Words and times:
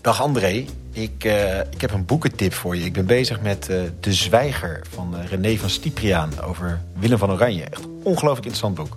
Dag 0.00 0.22
André, 0.22 0.64
ik, 0.92 1.24
uh, 1.24 1.58
ik 1.58 1.80
heb 1.80 1.92
een 1.92 2.04
boekentip 2.04 2.54
voor 2.54 2.76
je. 2.76 2.84
Ik 2.84 2.92
ben 2.92 3.06
bezig 3.06 3.40
met 3.40 3.68
uh, 3.70 3.80
De 4.00 4.12
Zwijger 4.12 4.80
van 4.90 5.14
uh, 5.14 5.26
René 5.26 5.56
van 5.56 5.70
Stipriaan 5.70 6.40
over 6.40 6.80
Willem 6.98 7.18
van 7.18 7.30
Oranje. 7.30 7.64
Echt 7.64 7.84
een 7.84 8.00
ongelooflijk 8.02 8.46
interessant 8.46 8.74
boek. 8.74 8.96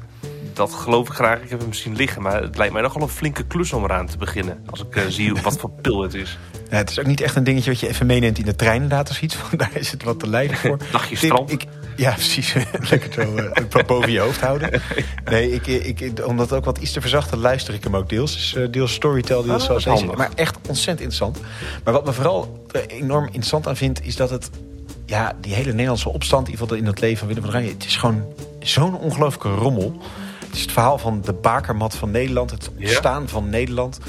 Dat 0.53 0.73
geloof 0.73 1.07
ik 1.07 1.13
graag. 1.13 1.41
Ik 1.41 1.49
heb 1.49 1.59
hem 1.59 1.67
misschien 1.67 1.95
liggen, 1.95 2.21
maar 2.21 2.41
het 2.41 2.57
lijkt 2.57 2.73
mij 2.73 2.81
nogal 2.81 3.01
een 3.01 3.09
flinke 3.09 3.43
klus 3.43 3.73
om 3.73 3.83
eraan 3.83 4.07
te 4.07 4.17
beginnen. 4.17 4.63
Als 4.69 4.85
ik 4.85 5.05
zie 5.09 5.33
wat 5.33 5.57
voor 5.57 5.69
pil 5.81 6.01
het 6.01 6.13
is. 6.13 6.37
Ja, 6.69 6.77
het 6.77 6.89
is 6.89 6.99
ook 6.99 7.05
niet 7.05 7.21
echt 7.21 7.35
een 7.35 7.43
dingetje 7.43 7.69
wat 7.69 7.79
je 7.79 7.87
even 7.87 8.05
meeneemt 8.05 8.37
in 8.37 8.45
de 8.45 8.55
trein 8.55 8.81
inderdaad 8.81 9.09
of 9.09 9.21
iets. 9.21 9.37
Daar 9.57 9.71
is 9.73 9.91
het 9.91 10.03
wat 10.03 10.19
te 10.19 10.27
lijden 10.27 10.57
voor. 10.63 10.77
Dagje 10.91 11.15
strand. 11.15 11.51
Ik, 11.51 11.65
ja, 11.95 12.11
precies. 12.11 12.53
Lekker 12.89 13.13
zo 13.13 13.35
uh, 13.35 13.85
boven 13.85 14.11
je 14.11 14.19
hoofd 14.19 14.41
houden. 14.41 14.81
Nee, 15.25 15.51
ik, 15.51 15.67
ik, 15.67 16.25
om 16.25 16.37
dat 16.37 16.53
ook 16.53 16.65
wat 16.65 16.77
iets 16.77 16.91
te 16.91 17.01
verzachten, 17.01 17.37
luister 17.37 17.73
ik 17.73 17.83
hem 17.83 17.95
ook 17.95 18.09
deels. 18.09 18.33
Dus 18.33 18.53
uh, 18.53 18.71
deels 18.71 18.93
storytell, 18.93 19.43
deels 19.43 19.61
oh, 19.61 19.79
zoals 19.79 19.83
deze. 19.83 20.05
Maar 20.05 20.29
echt 20.35 20.55
ontzettend 20.55 20.99
interessant. 20.99 21.39
Maar 21.83 21.93
wat 21.93 22.05
me 22.05 22.13
vooral 22.13 22.65
enorm 22.87 23.25
interessant 23.25 23.67
aan 23.67 23.75
vindt, 23.75 24.05
is 24.05 24.15
dat 24.15 24.29
het... 24.29 24.49
Ja, 25.05 25.33
die 25.41 25.53
hele 25.53 25.71
Nederlandse 25.71 26.09
opstand, 26.09 26.47
in 26.47 26.51
ieder 26.51 26.67
geval 26.67 26.81
in 26.81 26.89
het 26.89 26.99
leven 26.99 27.17
van 27.17 27.27
Willem 27.27 27.43
van 27.43 27.51
Oranje... 27.51 27.71
het 27.71 27.85
is 27.85 27.95
gewoon 27.95 28.25
zo'n 28.59 28.97
ongelooflijke 28.97 29.49
rommel. 29.49 30.01
Het 30.45 30.55
is 30.55 30.61
het 30.61 30.71
verhaal 30.71 30.97
van 30.97 31.21
de 31.21 31.33
bakermat 31.33 31.95
van 31.95 32.11
Nederland. 32.11 32.51
Het 32.51 32.69
ontstaan 32.79 33.21
ja. 33.21 33.27
van 33.27 33.49
Nederland. 33.49 33.99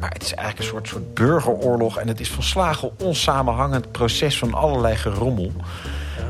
Maar 0.00 0.10
het 0.10 0.22
is 0.22 0.34
eigenlijk 0.34 0.58
een 0.58 0.74
soort, 0.74 0.88
soort 0.88 1.14
burgeroorlog. 1.14 1.98
En 1.98 2.08
het 2.08 2.20
is 2.20 2.30
volslagen 2.30 2.90
onsamenhangend 2.98 3.92
proces 3.92 4.38
van 4.38 4.54
allerlei 4.54 4.96
gerommel. 4.96 5.52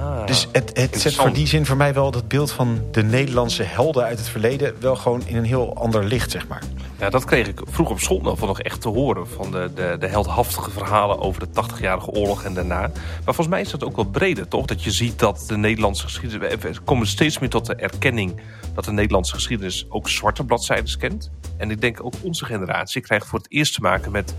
Ah, 0.00 0.26
dus 0.26 0.48
het, 0.52 0.70
het 0.74 1.00
zet 1.00 1.14
voor 1.14 1.32
die 1.32 1.46
zin 1.46 1.66
voor 1.66 1.76
mij 1.76 1.94
wel 1.94 2.10
dat 2.10 2.28
beeld 2.28 2.52
van 2.52 2.82
de 2.90 3.02
Nederlandse 3.02 3.62
helden 3.62 4.04
uit 4.04 4.18
het 4.18 4.28
verleden... 4.28 4.74
wel 4.80 4.96
gewoon 4.96 5.22
in 5.26 5.36
een 5.36 5.44
heel 5.44 5.76
ander 5.76 6.04
licht, 6.04 6.30
zeg 6.30 6.48
maar. 6.48 6.62
Ja, 6.98 7.10
dat 7.10 7.24
kreeg 7.24 7.46
ik 7.46 7.60
vroeg 7.64 7.90
op 7.90 8.00
school 8.00 8.20
nog 8.20 8.60
echt 8.60 8.80
te 8.80 8.88
horen. 8.88 9.28
Van 9.28 9.50
de, 9.50 9.70
de, 9.74 9.96
de 9.98 10.06
heldhaftige 10.06 10.70
verhalen 10.70 11.20
over 11.20 11.40
de 11.40 11.62
80-jarige 11.62 12.10
oorlog 12.10 12.44
en 12.44 12.54
daarna. 12.54 12.80
Maar 12.80 12.90
volgens 13.24 13.48
mij 13.48 13.60
is 13.60 13.70
dat 13.70 13.84
ook 13.84 13.96
wel 13.96 14.04
breder, 14.04 14.48
toch? 14.48 14.66
Dat 14.66 14.84
je 14.84 14.90
ziet 14.90 15.18
dat 15.18 15.44
de 15.46 15.56
Nederlandse 15.56 16.04
geschiedenis... 16.04 16.54
We 16.60 16.80
komen 16.84 17.06
steeds 17.06 17.38
meer 17.38 17.50
tot 17.50 17.66
de 17.66 17.74
erkenning 17.74 18.40
dat 18.74 18.84
de 18.84 18.92
Nederlandse 18.92 19.34
geschiedenis 19.34 19.86
ook 19.88 20.08
zwarte 20.08 20.44
bladzijden 20.44 20.98
kent. 20.98 21.30
En 21.56 21.70
ik 21.70 21.80
denk 21.80 22.04
ook 22.04 22.14
onze 22.22 22.44
generatie 22.44 23.00
krijgt 23.00 23.26
voor 23.26 23.38
het 23.38 23.50
eerst 23.50 23.74
te 23.74 23.80
maken 23.80 24.12
met 24.12 24.34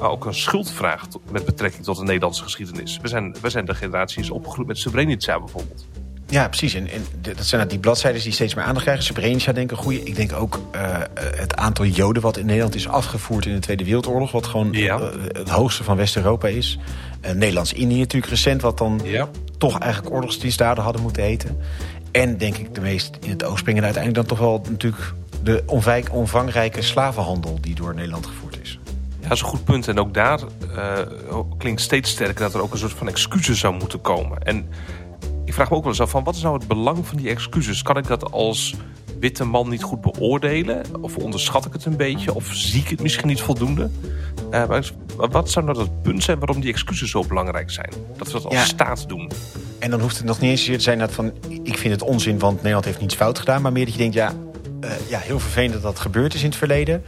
ook 0.00 0.24
een 0.24 0.34
schuldvraag 0.34 1.06
met 1.30 1.44
betrekking 1.44 1.84
tot 1.84 1.96
de 1.96 2.04
Nederlandse 2.04 2.42
geschiedenis. 2.42 2.98
We 3.02 3.08
zijn, 3.08 3.36
we 3.40 3.50
zijn 3.50 3.64
de 3.64 3.74
generaties 3.74 4.30
opgegroeid 4.30 4.68
met 4.68 4.78
Srebrenica 4.78 5.38
bijvoorbeeld. 5.38 5.86
Ja, 6.30 6.48
precies. 6.48 6.74
En, 6.74 6.88
en 6.90 7.06
dat 7.20 7.46
zijn 7.46 7.68
die 7.68 7.78
bladzijden 7.78 8.22
die 8.22 8.32
steeds 8.32 8.54
meer 8.54 8.64
aandacht 8.64 8.84
krijgen. 8.84 9.04
Srebrenica 9.04 9.52
denk 9.52 9.70
ik 9.70 9.76
een 9.76 9.82
goede. 9.82 10.02
Ik 10.02 10.16
denk 10.16 10.32
ook 10.32 10.60
uh, 10.74 10.98
het 11.36 11.56
aantal 11.56 11.84
Joden 11.84 12.22
wat 12.22 12.36
in 12.36 12.46
Nederland 12.46 12.74
is 12.74 12.88
afgevoerd 12.88 13.46
in 13.46 13.54
de 13.54 13.58
Tweede 13.58 13.84
Wereldoorlog. 13.84 14.32
Wat 14.32 14.46
gewoon 14.46 14.72
ja. 14.72 14.98
uh, 14.98 15.08
het 15.32 15.48
hoogste 15.48 15.84
van 15.84 15.96
West-Europa 15.96 16.48
is. 16.48 16.78
Uh, 17.24 17.30
Nederlands-Indië 17.30 17.98
natuurlijk 17.98 18.32
recent. 18.32 18.62
Wat 18.62 18.78
dan 18.78 19.00
ja. 19.04 19.28
toch 19.58 19.78
eigenlijk 19.78 20.14
oorlogsdienstdaden 20.14 20.84
hadden 20.84 21.02
moeten 21.02 21.22
heten. 21.22 21.58
En 22.12 22.38
denk 22.38 22.56
ik 22.56 22.74
de 22.74 22.80
meest 22.80 23.16
in 23.20 23.30
het 23.30 23.44
oog 23.44 23.58
springen 23.58 23.84
uiteindelijk 23.84 24.26
dan 24.26 24.36
toch 24.36 24.46
wel 24.46 24.62
natuurlijk 24.70 25.12
de 25.42 25.62
onwijk, 25.66 26.12
omvangrijke 26.12 26.82
slavenhandel 26.82 27.58
die 27.60 27.74
door 27.74 27.94
Nederland 27.94 28.26
gevoerd 28.26 28.58
is. 28.62 28.78
Dat 29.28 29.36
is 29.36 29.42
een 29.42 29.48
goed 29.48 29.64
punt. 29.64 29.88
En 29.88 29.98
ook 29.98 30.14
daar 30.14 30.40
uh, 30.76 31.40
klinkt 31.58 31.80
steeds 31.80 32.10
sterker 32.10 32.40
dat 32.40 32.54
er 32.54 32.62
ook 32.62 32.72
een 32.72 32.78
soort 32.78 32.92
van 32.92 33.08
excuses 33.08 33.58
zou 33.58 33.74
moeten 33.74 34.00
komen. 34.00 34.42
En 34.42 34.68
ik 35.44 35.54
vraag 35.54 35.70
me 35.70 35.76
ook 35.76 35.82
wel 35.82 35.92
eens 35.92 36.00
af 36.00 36.10
van 36.10 36.24
wat 36.24 36.34
is 36.34 36.42
nou 36.42 36.58
het 36.58 36.68
belang 36.68 37.06
van 37.06 37.16
die 37.16 37.28
excuses? 37.28 37.82
Kan 37.82 37.96
ik 37.96 38.06
dat 38.06 38.32
als 38.32 38.74
witte 39.20 39.44
man 39.44 39.68
niet 39.68 39.82
goed 39.82 40.00
beoordelen? 40.00 40.82
Of 41.00 41.16
onderschat 41.16 41.64
ik 41.64 41.72
het 41.72 41.84
een 41.84 41.96
beetje? 41.96 42.34
Of 42.34 42.48
zie 42.52 42.80
ik 42.80 42.88
het 42.88 43.02
misschien 43.02 43.26
niet 43.26 43.40
voldoende? 43.40 43.90
Uh, 44.50 44.66
maar 44.66 44.90
wat 45.14 45.50
zou 45.50 45.64
nou 45.64 45.78
het 45.78 46.02
punt 46.02 46.22
zijn 46.22 46.38
waarom 46.38 46.60
die 46.60 46.72
excuses 46.72 47.10
zo 47.10 47.24
belangrijk 47.28 47.70
zijn? 47.70 47.92
Dat 48.16 48.26
we 48.26 48.32
dat 48.32 48.44
als 48.44 48.54
ja. 48.54 48.64
staat 48.64 49.08
doen. 49.08 49.30
En 49.78 49.90
dan 49.90 50.00
hoeft 50.00 50.16
het 50.16 50.26
nog 50.26 50.40
niet 50.40 50.50
eens 50.50 50.64
te 50.64 50.80
zijn 50.80 50.98
dat 50.98 51.12
van... 51.12 51.32
ik 51.62 51.78
vind 51.78 51.92
het 51.92 52.02
onzin, 52.02 52.38
want 52.38 52.56
Nederland 52.56 52.84
heeft 52.84 53.00
niets 53.00 53.14
fout 53.14 53.38
gedaan. 53.38 53.62
Maar 53.62 53.72
meer 53.72 53.84
dat 53.84 53.94
je 53.94 54.00
denkt, 54.00 54.14
ja, 54.14 54.32
uh, 54.84 54.90
ja 55.08 55.18
heel 55.18 55.38
vervelend 55.38 55.72
dat 55.72 55.82
dat 55.82 55.98
gebeurd 55.98 56.34
is 56.34 56.42
in 56.42 56.48
het 56.48 56.58
verleden 56.58 57.04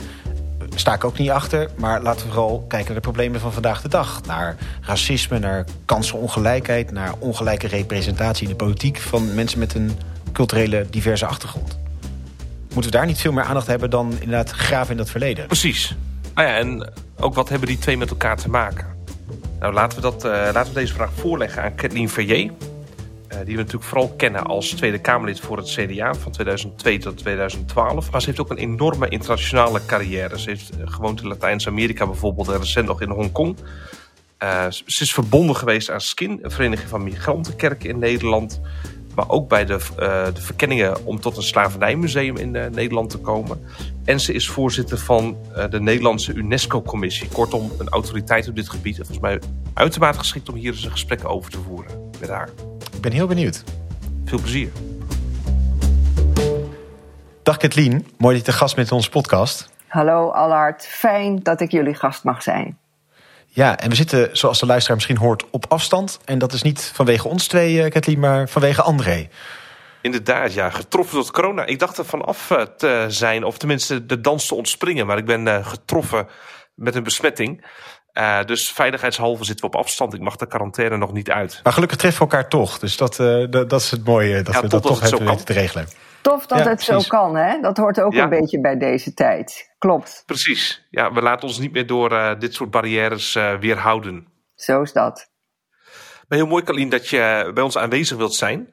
sta 0.75 0.95
ik 0.95 1.05
ook 1.05 1.19
niet 1.19 1.31
achter. 1.31 1.71
Maar 1.77 2.03
laten 2.03 2.27
we 2.27 2.33
vooral 2.33 2.65
kijken 2.69 2.87
naar 2.87 3.03
de 3.03 3.09
problemen 3.09 3.41
van 3.41 3.53
vandaag 3.53 3.83
de 3.83 3.89
dag. 3.89 4.21
Naar 4.27 4.57
racisme, 4.81 5.39
naar 5.39 5.65
kansenongelijkheid... 5.85 6.91
naar 6.91 7.13
ongelijke 7.19 7.67
representatie 7.67 8.43
in 8.43 8.51
de 8.51 8.57
politiek... 8.57 8.99
van 8.99 9.35
mensen 9.35 9.59
met 9.59 9.75
een 9.75 9.91
culturele 10.33 10.87
diverse 10.91 11.27
achtergrond. 11.27 11.79
Moeten 12.73 12.91
we 12.91 12.97
daar 12.97 13.07
niet 13.07 13.21
veel 13.21 13.33
meer 13.33 13.45
aandacht 13.45 13.67
hebben... 13.67 13.91
dan 13.91 14.13
inderdaad 14.13 14.51
graven 14.51 14.91
in 14.91 14.97
dat 14.97 15.11
verleden? 15.11 15.47
Precies. 15.47 15.97
Ah 16.35 16.47
ja, 16.47 16.57
en 16.57 16.91
ook 17.19 17.35
wat 17.35 17.49
hebben 17.49 17.69
die 17.69 17.79
twee 17.79 17.97
met 17.97 18.11
elkaar 18.11 18.37
te 18.37 18.49
maken? 18.49 18.87
Nou, 19.61 19.73
laten 19.73 19.97
we, 19.97 20.03
dat, 20.03 20.25
uh, 20.25 20.31
laten 20.31 20.73
we 20.73 20.81
deze 20.81 20.95
vraag 20.95 21.11
voorleggen 21.15 21.63
aan 21.63 21.75
Kathleen 21.75 22.09
Verrier... 22.09 22.51
Uh, 23.33 23.37
die 23.37 23.57
we 23.57 23.63
natuurlijk 23.63 23.85
vooral 23.85 24.09
kennen 24.17 24.43
als 24.43 24.71
Tweede 24.71 24.99
Kamerlid 24.99 25.41
voor 25.41 25.57
het 25.57 25.69
CDA 25.71 26.15
van 26.15 26.33
2002 26.33 26.99
tot 26.99 27.19
2012. 27.19 28.11
Maar 28.11 28.21
ze 28.21 28.27
heeft 28.27 28.41
ook 28.41 28.51
een 28.51 28.57
enorme 28.57 29.09
internationale 29.09 29.87
carrière. 29.87 30.39
Ze 30.39 30.51
heeft 30.51 30.71
gewoond 30.85 31.21
in 31.21 31.29
Latijns-Amerika 31.29 32.07
bijvoorbeeld 32.07 32.49
en 32.49 32.59
recent 32.59 32.87
nog 32.87 33.01
in 33.01 33.11
Hongkong. 33.11 33.57
Uh, 34.43 34.71
ze 34.71 35.03
is 35.03 35.15
verbonden 35.15 35.57
geweest 35.57 35.91
aan 35.91 36.01
SKIN, 36.01 36.39
een 36.43 36.51
vereniging 36.51 36.89
van 36.89 37.03
migrantenkerken 37.03 37.89
in 37.89 37.99
Nederland. 37.99 38.61
Maar 39.15 39.29
ook 39.29 39.49
bij 39.49 39.65
de, 39.65 39.79
de 40.35 40.41
verkenningen 40.41 41.05
om 41.07 41.21
tot 41.21 41.37
een 41.37 41.43
slavernijmuseum 41.43 42.37
in 42.37 42.51
Nederland 42.51 43.11
te 43.11 43.19
komen. 43.19 43.65
En 44.05 44.21
ze 44.21 44.33
is 44.33 44.49
voorzitter 44.49 44.99
van 44.99 45.37
de 45.71 45.81
Nederlandse 45.81 46.33
UNESCO-commissie. 46.33 47.29
Kortom, 47.29 47.73
een 47.79 47.89
autoriteit 47.89 48.49
op 48.49 48.57
dit 48.57 48.69
gebied. 48.69 48.99
En 48.99 49.07
volgens 49.07 49.27
mij 49.27 49.41
uitermate 49.75 50.19
geschikt 50.19 50.49
om 50.49 50.55
hier 50.55 50.73
eens 50.73 50.85
een 50.85 50.91
gesprek 50.91 51.29
over 51.29 51.51
te 51.51 51.59
voeren 51.59 52.11
met 52.21 52.29
haar. 52.29 52.49
Ik 53.01 53.07
ben 53.07 53.15
heel 53.15 53.27
benieuwd. 53.27 53.65
Veel 54.25 54.41
plezier. 54.41 54.69
Dag 57.43 57.57
Kathleen, 57.57 58.07
mooi 58.19 58.37
dat 58.37 58.47
je 58.47 58.53
te 58.53 58.59
gast 58.59 58.75
bent 58.75 58.91
in 58.91 58.97
onze 58.97 59.11
podcast. 59.11 59.69
Hallo 59.87 60.31
Allard, 60.31 60.87
fijn 60.87 61.43
dat 61.43 61.61
ik 61.61 61.71
jullie 61.71 61.95
gast 61.95 62.25
mag 62.25 62.43
zijn. 62.43 62.79
Ja, 63.47 63.79
en 63.79 63.89
we 63.89 63.95
zitten, 63.95 64.37
zoals 64.37 64.61
de 64.61 64.67
luisteraar 64.67 64.97
misschien 64.97 65.17
hoort, 65.17 65.51
op 65.51 65.65
afstand. 65.69 66.21
En 66.25 66.39
dat 66.39 66.53
is 66.53 66.63
niet 66.63 66.93
vanwege 66.95 67.29
ons 67.29 67.47
twee, 67.47 67.75
uh, 67.75 67.91
Kathleen, 67.91 68.19
maar 68.19 68.49
vanwege 68.49 68.83
André. 68.83 69.29
Inderdaad, 70.03 70.53
ja, 70.53 70.71
getroffen 70.71 71.15
door 71.15 71.31
corona. 71.31 71.67
Ik 71.67 71.79
dacht 71.79 71.99
er 71.99 72.05
vanaf 72.05 72.51
uh, 72.51 72.63
te 72.63 73.05
zijn, 73.09 73.45
of 73.45 73.59
tenminste 73.59 74.07
de 74.07 74.21
dans 74.21 74.47
te 74.47 74.55
ontspringen. 74.55 75.07
Maar 75.07 75.19
ik 75.19 75.27
ben 75.27 75.47
uh, 75.47 75.67
getroffen 75.67 76.27
met 76.75 76.95
een 76.95 77.03
besmetting. 77.03 77.65
Uh, 78.15 78.45
dus 78.45 78.73
veiligheidshalve 78.73 79.45
zitten 79.45 79.71
we 79.71 79.77
op 79.77 79.81
afstand. 79.81 80.15
Ik 80.15 80.21
mag 80.21 80.37
de 80.37 80.47
quarantaine 80.47 80.97
nog 80.97 81.13
niet 81.13 81.31
uit. 81.31 81.61
Maar 81.63 81.73
gelukkig 81.73 81.99
treffen 81.99 82.27
we 82.27 82.33
elkaar 82.33 82.49
toch. 82.49 82.79
Dus 82.79 82.97
dat, 82.97 83.19
uh, 83.19 83.47
dat, 83.51 83.71
dat, 83.71 83.81
is 83.81 83.91
het 83.91 84.05
mooie 84.05 84.43
dat 84.43 84.55
ja, 84.55 84.61
we 84.61 84.69
dat 84.69 84.83
toch 84.83 85.01
hebben 85.01 85.25
weten 85.25 85.45
te 85.45 85.53
regelen. 85.53 85.89
Tof 86.21 86.47
dat 86.47 86.59
ja, 86.59 86.69
het 86.69 86.85
precies. 86.85 87.07
zo 87.07 87.19
kan, 87.19 87.37
hè? 87.37 87.61
Dat 87.61 87.77
hoort 87.77 88.01
ook 88.01 88.13
ja. 88.13 88.23
een 88.23 88.29
beetje 88.29 88.61
bij 88.61 88.77
deze 88.77 89.15
tijd. 89.15 89.75
Klopt. 89.79 90.23
Precies. 90.27 90.87
Ja, 90.91 91.13
we 91.13 91.23
laten 91.23 91.49
ons 91.49 91.59
niet 91.59 91.73
meer 91.73 91.87
door 91.87 92.13
uh, 92.13 92.39
dit 92.39 92.55
soort 92.55 92.71
barrières 92.71 93.33
weerhouden. 93.61 94.27
Zo 94.55 94.83
is 94.83 94.93
dat. 94.93 95.31
Maar 96.29 96.39
heel 96.39 96.49
mooi, 96.49 96.63
Kalien, 96.63 96.89
dat 96.89 97.09
je 97.09 97.51
bij 97.55 97.63
ons 97.63 97.79
aanwezig 97.79 98.17
wilt 98.17 98.35
zijn. 98.35 98.73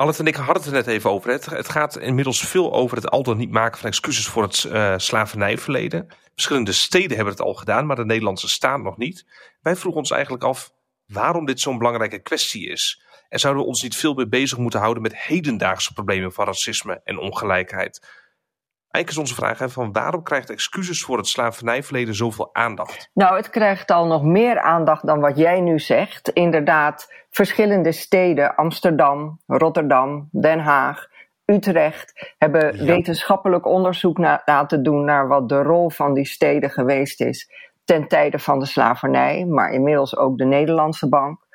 Allet 0.00 0.18
en 0.18 0.26
ik 0.26 0.34
hadden 0.34 0.56
het 0.56 0.66
er 0.66 0.72
net 0.72 0.86
even 0.86 1.10
over. 1.10 1.30
Het, 1.30 1.46
het 1.46 1.68
gaat 1.68 1.98
inmiddels 1.98 2.40
veel 2.40 2.72
over 2.72 2.96
het 2.96 3.10
al 3.10 3.22
dan 3.22 3.36
niet 3.36 3.50
maken 3.50 3.78
van 3.78 3.88
excuses 3.88 4.26
voor 4.26 4.42
het 4.42 4.64
uh, 4.64 4.94
slavernijverleden. 4.96 6.08
Verschillende 6.32 6.72
steden 6.72 7.16
hebben 7.16 7.34
het 7.34 7.42
al 7.42 7.54
gedaan, 7.54 7.86
maar 7.86 7.96
de 7.96 8.04
Nederlandse 8.04 8.48
staat 8.48 8.82
nog 8.82 8.96
niet. 8.96 9.26
Wij 9.60 9.76
vroegen 9.76 10.00
ons 10.00 10.10
eigenlijk 10.10 10.44
af 10.44 10.72
waarom 11.06 11.44
dit 11.44 11.60
zo'n 11.60 11.78
belangrijke 11.78 12.18
kwestie 12.18 12.68
is. 12.68 13.02
En 13.28 13.38
zouden 13.38 13.62
we 13.62 13.68
ons 13.68 13.82
niet 13.82 13.96
veel 13.96 14.14
meer 14.14 14.28
bezig 14.28 14.58
moeten 14.58 14.80
houden 14.80 15.02
met 15.02 15.16
hedendaagse 15.16 15.92
problemen 15.92 16.32
van 16.32 16.46
racisme 16.46 17.00
en 17.04 17.18
ongelijkheid? 17.18 18.06
Eigenlijk 18.90 19.08
is 19.10 19.18
onze 19.18 19.34
vraag 19.34 19.58
hè, 19.58 19.68
van 19.68 19.92
waarom 19.92 20.22
krijgt 20.22 20.50
excuses 20.50 21.02
voor 21.02 21.16
het 21.16 21.26
slavernijverleden 21.26 22.14
zoveel 22.14 22.54
aandacht? 22.54 23.10
Nou, 23.14 23.36
het 23.36 23.50
krijgt 23.50 23.90
al 23.90 24.06
nog 24.06 24.22
meer 24.22 24.60
aandacht 24.60 25.06
dan 25.06 25.20
wat 25.20 25.36
jij 25.36 25.60
nu 25.60 25.78
zegt. 25.78 26.28
Inderdaad, 26.28 27.12
verschillende 27.30 27.92
steden, 27.92 28.54
Amsterdam, 28.54 29.40
Rotterdam, 29.46 30.28
Den 30.30 30.58
Haag, 30.58 31.06
Utrecht, 31.44 32.34
hebben 32.38 32.76
ja. 32.76 32.84
wetenschappelijk 32.84 33.66
onderzoek 33.66 34.18
na, 34.18 34.42
laten 34.44 34.82
doen 34.82 35.04
naar 35.04 35.28
wat 35.28 35.48
de 35.48 35.62
rol 35.62 35.90
van 35.90 36.14
die 36.14 36.26
steden 36.26 36.70
geweest 36.70 37.20
is 37.20 37.50
ten 37.84 38.08
tijde 38.08 38.38
van 38.38 38.58
de 38.58 38.66
slavernij, 38.66 39.44
maar 39.44 39.72
inmiddels 39.72 40.16
ook 40.16 40.38
de 40.38 40.44
Nederlandse 40.44 41.08
Bank, 41.08 41.46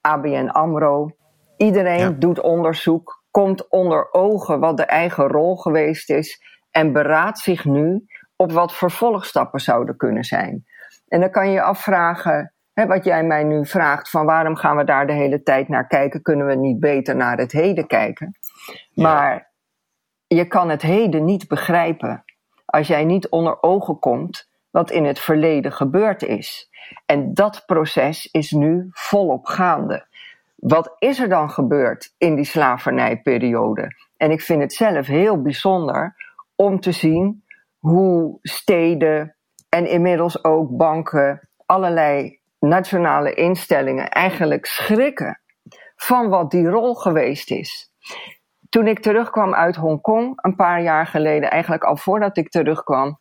ABN 0.00 0.48
AMRO. 0.48 1.10
Iedereen 1.56 1.98
ja. 1.98 2.14
doet 2.18 2.40
onderzoek, 2.40 3.24
komt 3.30 3.68
onder 3.68 4.12
ogen 4.12 4.60
wat 4.60 4.76
de 4.76 4.84
eigen 4.84 5.26
rol 5.26 5.56
geweest 5.56 6.10
is 6.10 6.53
en 6.74 6.92
beraadt 6.92 7.38
zich 7.38 7.64
nu 7.64 8.06
op 8.36 8.52
wat 8.52 8.74
vervolgstappen 8.74 9.60
zouden 9.60 9.96
kunnen 9.96 10.24
zijn. 10.24 10.64
En 11.08 11.20
dan 11.20 11.30
kan 11.30 11.46
je 11.46 11.52
je 11.52 11.62
afvragen, 11.62 12.54
hè, 12.72 12.86
wat 12.86 13.04
jij 13.04 13.24
mij 13.24 13.44
nu 13.44 13.66
vraagt, 13.66 14.10
van 14.10 14.26
waarom 14.26 14.56
gaan 14.56 14.76
we 14.76 14.84
daar 14.84 15.06
de 15.06 15.12
hele 15.12 15.42
tijd 15.42 15.68
naar 15.68 15.86
kijken? 15.86 16.22
Kunnen 16.22 16.46
we 16.46 16.54
niet 16.54 16.80
beter 16.80 17.16
naar 17.16 17.38
het 17.38 17.52
heden 17.52 17.86
kijken? 17.86 18.36
Ja. 18.90 19.02
Maar 19.02 19.50
je 20.26 20.46
kan 20.46 20.68
het 20.68 20.82
heden 20.82 21.24
niet 21.24 21.48
begrijpen 21.48 22.24
als 22.64 22.86
jij 22.86 23.04
niet 23.04 23.28
onder 23.28 23.62
ogen 23.62 23.98
komt 23.98 24.50
wat 24.70 24.90
in 24.90 25.04
het 25.04 25.20
verleden 25.20 25.72
gebeurd 25.72 26.22
is. 26.22 26.70
En 27.06 27.34
dat 27.34 27.62
proces 27.66 28.28
is 28.30 28.50
nu 28.50 28.88
volop 28.90 29.46
gaande. 29.46 30.06
Wat 30.54 30.96
is 30.98 31.20
er 31.20 31.28
dan 31.28 31.50
gebeurd 31.50 32.14
in 32.18 32.34
die 32.34 32.44
slavernijperiode? 32.44 33.96
En 34.16 34.30
ik 34.30 34.40
vind 34.40 34.62
het 34.62 34.72
zelf 34.72 35.06
heel 35.06 35.42
bijzonder 35.42 36.23
om 36.56 36.80
te 36.80 36.92
zien 36.92 37.44
hoe 37.78 38.38
steden 38.42 39.36
en 39.68 39.86
inmiddels 39.86 40.44
ook 40.44 40.76
banken, 40.76 41.48
allerlei 41.66 42.38
nationale 42.58 43.34
instellingen 43.34 44.08
eigenlijk 44.08 44.66
schrikken 44.66 45.40
van 45.96 46.28
wat 46.28 46.50
die 46.50 46.68
rol 46.68 46.94
geweest 46.94 47.50
is. 47.50 47.92
Toen 48.68 48.86
ik 48.86 49.00
terugkwam 49.00 49.54
uit 49.54 49.76
Hongkong, 49.76 50.32
een 50.44 50.54
paar 50.56 50.82
jaar 50.82 51.06
geleden, 51.06 51.50
eigenlijk 51.50 51.84
al 51.84 51.96
voordat 51.96 52.36
ik 52.36 52.48
terugkwam, 52.48 53.18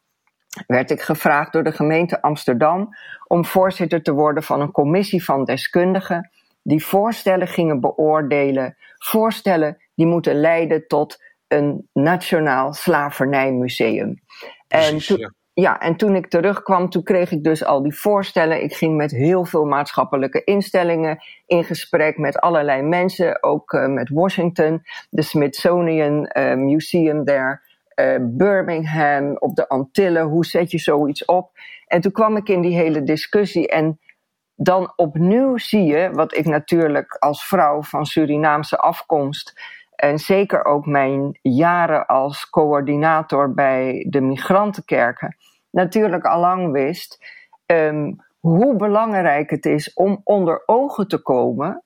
werd 0.67 0.91
ik 0.91 1.01
gevraagd 1.01 1.51
door 1.51 1.63
de 1.63 1.71
gemeente 1.71 2.21
Amsterdam 2.21 2.89
om 3.27 3.45
voorzitter 3.45 4.01
te 4.01 4.13
worden 4.13 4.43
van 4.43 4.61
een 4.61 4.71
commissie 4.71 5.23
van 5.23 5.45
deskundigen 5.45 6.31
die 6.63 6.85
voorstellen 6.85 7.47
gingen 7.47 7.79
beoordelen, 7.79 8.77
voorstellen 8.97 9.77
die 9.95 10.05
moeten 10.05 10.35
leiden 10.35 10.87
tot 10.87 11.23
een 11.53 11.89
nationaal 11.93 12.73
slavernijmuseum. 12.73 14.21
En 14.67 14.97
toen, 14.97 15.33
ja, 15.53 15.79
en 15.79 15.95
toen 15.95 16.15
ik 16.15 16.27
terugkwam, 16.27 16.89
toen 16.89 17.03
kreeg 17.03 17.31
ik 17.31 17.43
dus 17.43 17.65
al 17.65 17.83
die 17.83 17.95
voorstellen. 17.95 18.63
Ik 18.63 18.73
ging 18.73 18.95
met 18.95 19.11
heel 19.11 19.45
veel 19.45 19.65
maatschappelijke 19.65 20.43
instellingen 20.43 21.23
in 21.45 21.63
gesprek 21.63 22.17
met 22.17 22.39
allerlei 22.39 22.81
mensen, 22.81 23.43
ook 23.43 23.73
uh, 23.73 23.87
met 23.87 24.09
Washington, 24.09 24.81
de 25.09 25.21
Smithsonian 25.21 26.29
uh, 26.37 26.53
Museum 26.53 27.23
daar, 27.25 27.63
uh, 27.95 28.15
Birmingham, 28.21 29.37
op 29.37 29.55
de 29.55 29.67
Antillen. 29.67 30.23
Hoe 30.23 30.45
zet 30.45 30.71
je 30.71 30.79
zoiets 30.79 31.25
op? 31.25 31.51
En 31.87 32.01
toen 32.01 32.11
kwam 32.11 32.37
ik 32.37 32.49
in 32.49 32.61
die 32.61 32.75
hele 32.75 33.03
discussie 33.03 33.67
en 33.67 33.99
dan 34.55 34.93
opnieuw 34.95 35.57
zie 35.57 35.83
je, 35.83 36.09
wat 36.11 36.35
ik 36.35 36.45
natuurlijk 36.45 37.15
als 37.19 37.45
vrouw 37.45 37.81
van 37.81 38.05
Surinaamse 38.05 38.77
afkomst 38.77 39.53
en 40.03 40.19
zeker 40.19 40.65
ook 40.65 40.85
mijn 40.85 41.39
jaren 41.41 42.05
als 42.05 42.49
coördinator 42.49 43.53
bij 43.53 44.05
de 44.09 44.21
migrantenkerken 44.21 45.35
natuurlijk 45.69 46.25
al 46.25 46.39
lang 46.39 46.71
wist, 46.71 47.25
um, 47.65 48.15
hoe 48.39 48.75
belangrijk 48.75 49.49
het 49.49 49.65
is 49.65 49.93
om 49.93 50.21
onder 50.23 50.63
ogen 50.65 51.07
te 51.07 51.21
komen 51.21 51.83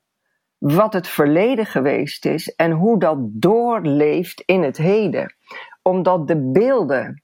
wat 0.58 0.92
het 0.92 1.08
verleden 1.08 1.66
geweest 1.66 2.26
is 2.26 2.54
en 2.54 2.70
hoe 2.70 2.98
dat 2.98 3.18
doorleeft 3.20 4.40
in 4.40 4.62
het 4.62 4.76
heden. 4.76 5.34
Omdat 5.82 6.28
de 6.28 6.50
beelden 6.50 7.22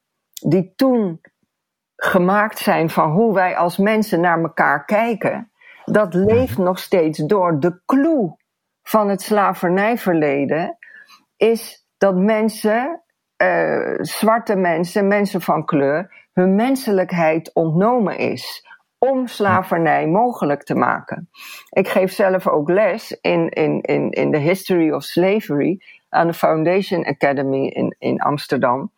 die 0.48 0.72
toen 0.76 1.20
gemaakt 1.96 2.58
zijn 2.58 2.90
van 2.90 3.10
hoe 3.10 3.34
wij 3.34 3.56
als 3.56 3.76
mensen 3.76 4.20
naar 4.20 4.40
elkaar 4.40 4.84
kijken, 4.84 5.50
dat 5.84 6.14
leeft 6.14 6.58
nog 6.58 6.78
steeds 6.78 7.18
door. 7.18 7.60
De 7.60 7.82
clue 7.86 8.36
van 8.82 9.08
het 9.08 9.22
slavernijverleden 9.22 10.78
is 11.36 11.86
dat 11.98 12.16
mensen, 12.16 13.02
uh, 13.42 13.94
zwarte 14.00 14.56
mensen, 14.56 15.08
mensen 15.08 15.40
van 15.40 15.64
kleur, 15.64 16.28
hun 16.32 16.54
menselijkheid 16.54 17.54
ontnomen 17.54 18.18
is 18.18 18.66
om 18.98 19.26
slavernij 19.26 20.06
mogelijk 20.06 20.62
te 20.62 20.74
maken. 20.74 21.28
Ik 21.70 21.88
geef 21.88 22.12
zelf 22.12 22.48
ook 22.48 22.68
les 22.68 23.18
in, 23.20 23.48
in, 23.48 23.80
in, 23.80 24.10
in 24.10 24.32
the 24.32 24.38
history 24.38 24.90
of 24.90 25.02
slavery 25.02 25.80
aan 26.08 26.26
de 26.26 26.34
Foundation 26.34 27.06
Academy 27.06 27.66
in, 27.66 27.96
in 27.98 28.20
Amsterdam. 28.20 28.92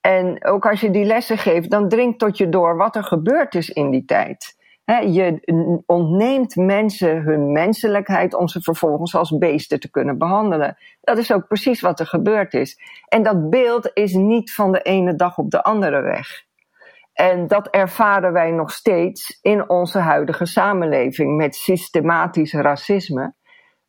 En 0.00 0.44
ook 0.44 0.66
als 0.66 0.80
je 0.80 0.90
die 0.90 1.04
lessen 1.04 1.38
geeft, 1.38 1.70
dan 1.70 1.88
dringt 1.88 2.18
tot 2.18 2.38
je 2.38 2.48
door 2.48 2.76
wat 2.76 2.96
er 2.96 3.04
gebeurd 3.04 3.54
is 3.54 3.68
in 3.68 3.90
die 3.90 4.04
tijd 4.04 4.58
je 4.84 5.82
ontneemt 5.86 6.56
mensen 6.56 7.22
hun 7.22 7.52
menselijkheid 7.52 8.34
om 8.34 8.48
ze 8.48 8.60
vervolgens 8.60 9.14
als 9.14 9.38
beesten 9.38 9.80
te 9.80 9.90
kunnen 9.90 10.18
behandelen. 10.18 10.76
Dat 11.00 11.18
is 11.18 11.32
ook 11.32 11.46
precies 11.46 11.80
wat 11.80 12.00
er 12.00 12.06
gebeurd 12.06 12.54
is. 12.54 12.80
En 13.08 13.22
dat 13.22 13.50
beeld 13.50 13.90
is 13.94 14.12
niet 14.12 14.54
van 14.54 14.72
de 14.72 14.82
ene 14.82 15.14
dag 15.14 15.38
op 15.38 15.50
de 15.50 15.62
andere 15.62 16.00
weg. 16.00 16.44
En 17.12 17.46
dat 17.46 17.68
ervaren 17.68 18.32
wij 18.32 18.50
nog 18.50 18.70
steeds 18.70 19.38
in 19.42 19.68
onze 19.68 19.98
huidige 19.98 20.46
samenleving 20.46 21.36
met 21.36 21.54
systematisch 21.54 22.52
racisme. 22.52 23.34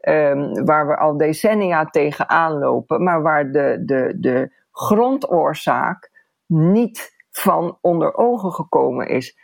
Um, 0.01 0.65
waar 0.65 0.87
we 0.87 0.97
al 0.97 1.17
decennia 1.17 1.85
tegenaan 1.85 2.57
lopen, 2.57 3.03
maar 3.03 3.21
waar 3.21 3.51
de, 3.51 3.81
de, 3.85 4.13
de 4.19 4.51
grondoorzaak 4.71 6.11
niet 6.47 7.11
van 7.31 7.77
onder 7.81 8.15
ogen 8.15 8.51
gekomen 8.51 9.07
is. 9.07 9.37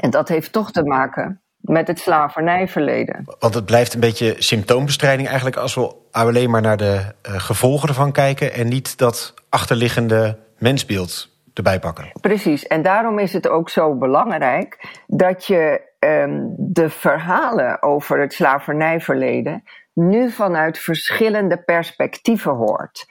En 0.00 0.10
dat 0.10 0.28
heeft 0.28 0.52
toch 0.52 0.70
te 0.70 0.84
maken 0.84 1.42
met 1.62 1.86
het 1.86 1.98
slavernijverleden. 1.98 3.24
Want 3.38 3.54
het 3.54 3.64
blijft 3.64 3.94
een 3.94 4.00
beetje 4.00 4.34
symptoombestrijding 4.38 5.28
eigenlijk 5.28 5.56
als 5.56 5.74
we 5.74 5.94
alleen 6.10 6.50
maar 6.50 6.62
naar 6.62 6.76
de 6.76 6.94
uh, 7.28 7.34
gevolgen 7.40 7.88
ervan 7.88 8.12
kijken 8.12 8.52
en 8.52 8.68
niet 8.68 8.98
dat 8.98 9.34
achterliggende 9.48 10.38
mensbeeld 10.58 11.30
erbij 11.54 11.78
pakken. 11.78 12.10
Precies, 12.20 12.66
en 12.66 12.82
daarom 12.82 13.18
is 13.18 13.32
het 13.32 13.48
ook 13.48 13.68
zo 13.68 13.94
belangrijk 13.94 15.00
dat 15.06 15.46
je 15.46 15.90
um, 15.98 16.54
de 16.58 16.90
verhalen 16.90 17.82
over 17.82 18.20
het 18.20 18.32
slavernijverleden 18.32 19.62
nu 19.92 20.30
vanuit 20.30 20.78
verschillende 20.78 21.62
perspectieven 21.62 22.52
hoort. 22.52 23.06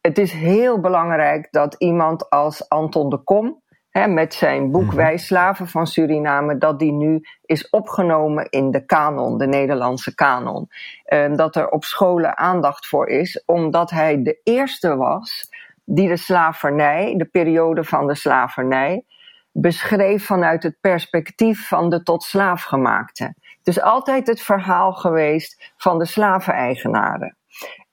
Het 0.00 0.18
is 0.18 0.32
heel 0.32 0.80
belangrijk 0.80 1.48
dat 1.50 1.74
iemand 1.78 2.30
als 2.30 2.68
Anton 2.68 3.10
de 3.10 3.22
Kom 3.22 3.62
met 4.02 4.34
zijn 4.34 4.70
boek 4.70 4.84
mhm. 4.84 4.96
Wij 4.96 5.16
Slaven 5.16 5.68
van 5.68 5.86
Suriname, 5.86 6.58
dat 6.58 6.78
die 6.78 6.92
nu 6.92 7.20
is 7.42 7.70
opgenomen 7.70 8.50
in 8.50 8.70
de 8.70 8.84
kanon, 8.84 9.38
de 9.38 9.46
Nederlandse 9.46 10.14
kanon. 10.14 10.68
Uh, 11.08 11.34
dat 11.34 11.56
er 11.56 11.68
op 11.68 11.84
scholen 11.84 12.36
aandacht 12.36 12.86
voor 12.86 13.08
is, 13.08 13.42
omdat 13.46 13.90
hij 13.90 14.22
de 14.22 14.40
eerste 14.42 14.96
was 14.96 15.48
die 15.84 16.08
de 16.08 16.16
slavernij, 16.16 17.14
de 17.16 17.24
periode 17.24 17.84
van 17.84 18.06
de 18.06 18.14
slavernij, 18.14 19.04
beschreef 19.52 20.26
vanuit 20.26 20.62
het 20.62 20.76
perspectief 20.80 21.68
van 21.68 21.90
de 21.90 22.02
tot 22.02 22.22
slaafgemaakte. 22.22 23.24
Het 23.58 23.66
is 23.66 23.80
altijd 23.80 24.26
het 24.26 24.40
verhaal 24.40 24.92
geweest 24.92 25.72
van 25.76 25.98
de 25.98 26.06
slaveneigenaren. 26.06 27.36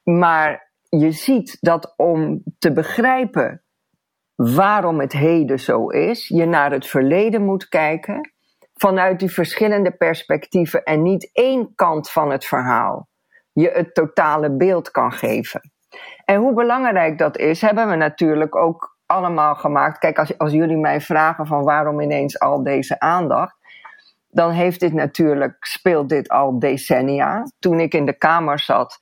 Maar 0.03 0.71
je 0.89 1.11
ziet 1.11 1.57
dat 1.59 1.93
om 1.97 2.43
te 2.59 2.73
begrijpen 2.73 3.61
waarom 4.55 4.99
het 4.99 5.13
heden 5.13 5.59
zo 5.59 5.87
is, 5.87 6.27
je 6.27 6.45
naar 6.45 6.71
het 6.71 6.87
verleden 6.87 7.45
moet 7.45 7.67
kijken 7.67 8.31
vanuit 8.73 9.19
die 9.19 9.31
verschillende 9.31 9.91
perspectieven 9.91 10.83
en 10.83 11.01
niet 11.01 11.29
één 11.33 11.75
kant 11.75 12.09
van 12.09 12.31
het 12.31 12.45
verhaal 12.45 13.09
je 13.53 13.71
het 13.73 13.93
totale 13.93 14.55
beeld 14.55 14.91
kan 14.91 15.11
geven. 15.11 15.71
En 16.25 16.39
hoe 16.39 16.53
belangrijk 16.53 17.17
dat 17.17 17.37
is, 17.37 17.61
hebben 17.61 17.89
we 17.89 17.95
natuurlijk 17.95 18.55
ook 18.55 18.97
allemaal 19.05 19.55
gemaakt. 19.55 19.97
Kijk, 19.97 20.19
als, 20.19 20.37
als 20.37 20.51
jullie 20.51 20.77
mij 20.77 21.01
vragen 21.01 21.47
van 21.47 21.63
waarom 21.63 21.99
ineens 21.99 22.39
al 22.39 22.63
deze 22.63 22.99
aandacht, 22.99 23.55
dan 24.29 24.51
heeft 24.51 24.79
dit 24.79 24.93
natuurlijk, 24.93 25.65
speelt 25.65 26.09
dit 26.09 26.29
al 26.29 26.59
decennia. 26.59 27.51
Toen 27.59 27.79
ik 27.79 27.93
in 27.93 28.05
de 28.05 28.17
Kamer 28.17 28.59
zat, 28.59 28.97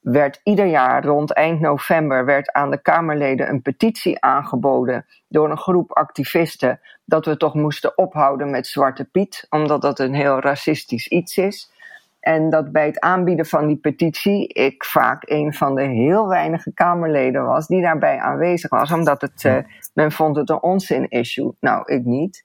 werd 0.00 0.40
ieder 0.42 0.66
jaar 0.66 1.04
rond 1.04 1.32
eind 1.32 1.60
november 1.60 2.24
werd 2.24 2.52
aan 2.52 2.70
de 2.70 2.82
Kamerleden 2.82 3.48
een 3.48 3.62
petitie 3.62 4.20
aangeboden 4.20 5.06
door 5.28 5.50
een 5.50 5.58
groep 5.58 5.92
activisten 5.92 6.80
dat 7.04 7.26
we 7.26 7.36
toch 7.36 7.54
moesten 7.54 7.98
ophouden 7.98 8.50
met 8.50 8.66
Zwarte 8.66 9.04
Piet, 9.04 9.46
omdat 9.50 9.82
dat 9.82 9.98
een 9.98 10.14
heel 10.14 10.40
racistisch 10.40 11.08
iets 11.08 11.36
is. 11.36 11.72
En 12.20 12.50
dat 12.50 12.72
bij 12.72 12.86
het 12.86 13.00
aanbieden 13.00 13.46
van 13.46 13.66
die 13.66 13.76
petitie 13.76 14.48
ik 14.48 14.84
vaak 14.84 15.22
een 15.30 15.54
van 15.54 15.74
de 15.74 15.82
heel 15.82 16.28
weinige 16.28 16.72
Kamerleden 16.72 17.44
was 17.44 17.66
die 17.66 17.82
daarbij 17.82 18.18
aanwezig 18.18 18.70
was, 18.70 18.92
omdat 18.92 19.20
het, 19.20 19.44
uh, 19.44 19.56
men 19.94 20.12
vond 20.12 20.36
het 20.36 20.50
een 20.50 20.62
onzin-issue. 20.62 21.52
Nou, 21.60 21.82
ik 21.92 22.04
niet. 22.04 22.44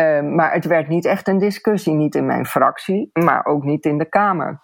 Uh, 0.00 0.20
maar 0.22 0.52
het 0.52 0.64
werd 0.64 0.88
niet 0.88 1.04
echt 1.04 1.28
een 1.28 1.38
discussie, 1.38 1.94
niet 1.94 2.14
in 2.14 2.26
mijn 2.26 2.46
fractie, 2.46 3.10
maar 3.12 3.44
ook 3.44 3.64
niet 3.64 3.84
in 3.84 3.98
de 3.98 4.08
Kamer. 4.08 4.60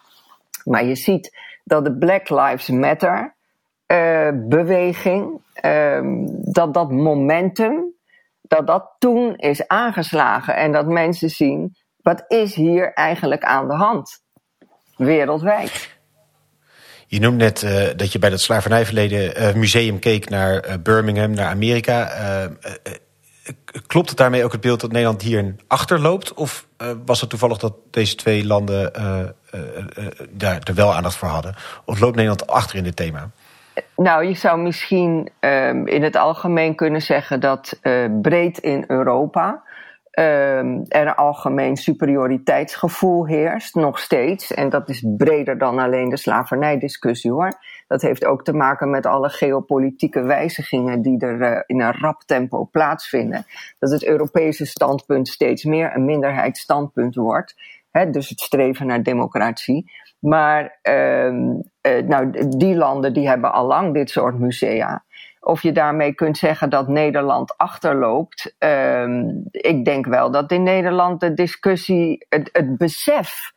Maar 0.65 0.85
je 0.85 0.95
ziet 0.95 1.37
dat 1.65 1.85
de 1.85 1.97
Black 1.97 2.29
Lives 2.29 2.69
Matter 2.69 3.35
uh, 3.87 4.29
beweging, 4.35 5.41
uh, 5.65 6.01
dat 6.53 6.75
dat 6.75 6.91
momentum, 6.91 7.95
dat 8.43 8.67
dat 8.67 8.91
toen 8.99 9.37
is 9.37 9.69
aangeslagen 9.69 10.57
en 10.57 10.73
dat 10.73 10.87
mensen 10.87 11.31
zien, 11.31 11.77
wat 11.97 12.25
is 12.29 12.55
hier 12.55 12.93
eigenlijk 12.93 13.43
aan 13.43 13.69
de 13.69 13.75
hand? 13.75 14.23
Wereldwijd. 14.97 15.91
Je 17.07 17.21
noemt 17.21 17.37
net 17.37 17.63
uh, 17.63 17.89
dat 17.97 18.13
je 18.13 18.19
bij 18.19 18.31
dat 18.31 18.41
slavernijverleden 18.41 19.43
uh, 19.43 19.55
museum 19.55 19.99
keek 19.99 20.29
naar 20.29 20.81
Birmingham, 20.83 21.31
naar 21.31 21.51
Amerika. 21.51 22.11
Klopt 23.87 24.09
het 24.09 24.19
daarmee 24.19 24.45
ook 24.45 24.53
het 24.53 24.61
beeld 24.61 24.81
dat 24.81 24.93
Nederland 24.93 25.23
hierin 25.23 25.61
achterloopt? 25.67 26.35
Of 26.35 26.67
was 27.05 27.21
het 27.21 27.31
toevallig 27.31 27.59
dat 27.59 27.75
deze 27.91 28.15
twee 28.15 28.47
landen 28.47 28.93
uh, 28.99 29.61
daar 30.31 30.61
er 30.65 30.75
wel 30.75 30.95
aandacht 30.95 31.17
voor 31.17 31.29
hadden? 31.29 31.55
Of 31.85 32.01
loopt 32.01 32.15
Nederland 32.17 32.47
achter 32.47 32.77
in 32.77 32.85
dit 32.85 32.97
thema? 32.97 33.31
Nou, 33.97 34.25
je 34.25 34.35
zou 34.35 34.61
misschien 34.61 35.31
uh, 35.41 35.69
in 35.69 36.03
het 36.03 36.17
algemeen 36.17 36.75
kunnen 36.75 37.03
zeggen 37.03 37.41
dat 37.41 37.79
breed 38.23 38.59
in 38.59 38.85
Europa 38.87 39.63
um, 40.19 40.85
er 40.89 41.07
een 41.07 41.15
algemeen 41.15 41.77
superioriteitsgevoel 41.77 43.27
heerst, 43.27 43.75
nog 43.75 43.99
steeds. 43.99 44.53
En 44.53 44.69
dat 44.69 44.89
is 44.89 45.05
breder 45.17 45.59
dan 45.59 45.79
alleen 45.79 46.09
de 46.09 46.17
slavernijdiscussie 46.17 47.31
hoor. 47.31 47.53
Dat 47.89 48.03
heeft 48.03 48.25
ook 48.25 48.45
te 48.45 48.53
maken 48.53 48.91
met 48.91 49.07
alle 49.07 49.29
geopolitieke 49.29 50.23
wijzigingen 50.23 51.03
die 51.03 51.21
er 51.21 51.41
uh, 51.41 51.61
in 51.67 51.81
een 51.81 51.93
rap 51.93 52.23
tempo 52.27 52.65
plaatsvinden. 52.65 53.45
Dat 53.79 53.91
het 53.91 54.07
Europese 54.07 54.67
standpunt 54.67 55.29
steeds 55.29 55.65
meer 55.65 55.95
een 55.95 56.05
minderheidsstandpunt 56.05 57.15
wordt. 57.15 57.55
Hè, 57.91 58.11
dus 58.11 58.29
het 58.29 58.41
streven 58.41 58.87
naar 58.87 59.03
democratie. 59.03 59.91
Maar 60.19 60.79
um, 60.83 61.63
uh, 61.83 62.03
nou, 62.07 62.49
die 62.49 62.75
landen 62.75 63.13
die 63.13 63.29
hebben 63.29 63.53
al 63.53 63.67
lang 63.67 63.95
dit 63.95 64.11
soort 64.11 64.39
musea. 64.39 65.05
Of 65.45 65.63
je 65.63 65.73
daarmee 65.73 66.15
kunt 66.15 66.39
zeggen 66.39 66.71
dat 66.71 66.89
Nederland 66.89 67.59
achterloopt. 67.59 68.55
Um, 68.59 69.45
ik 69.51 69.85
denk 69.85 70.07
wel 70.07 70.31
dat 70.31 70.51
in 70.51 70.63
Nederland 70.63 71.21
de 71.21 71.35
discussie, 71.35 72.27
het, 72.29 72.77
besef 72.79 73.53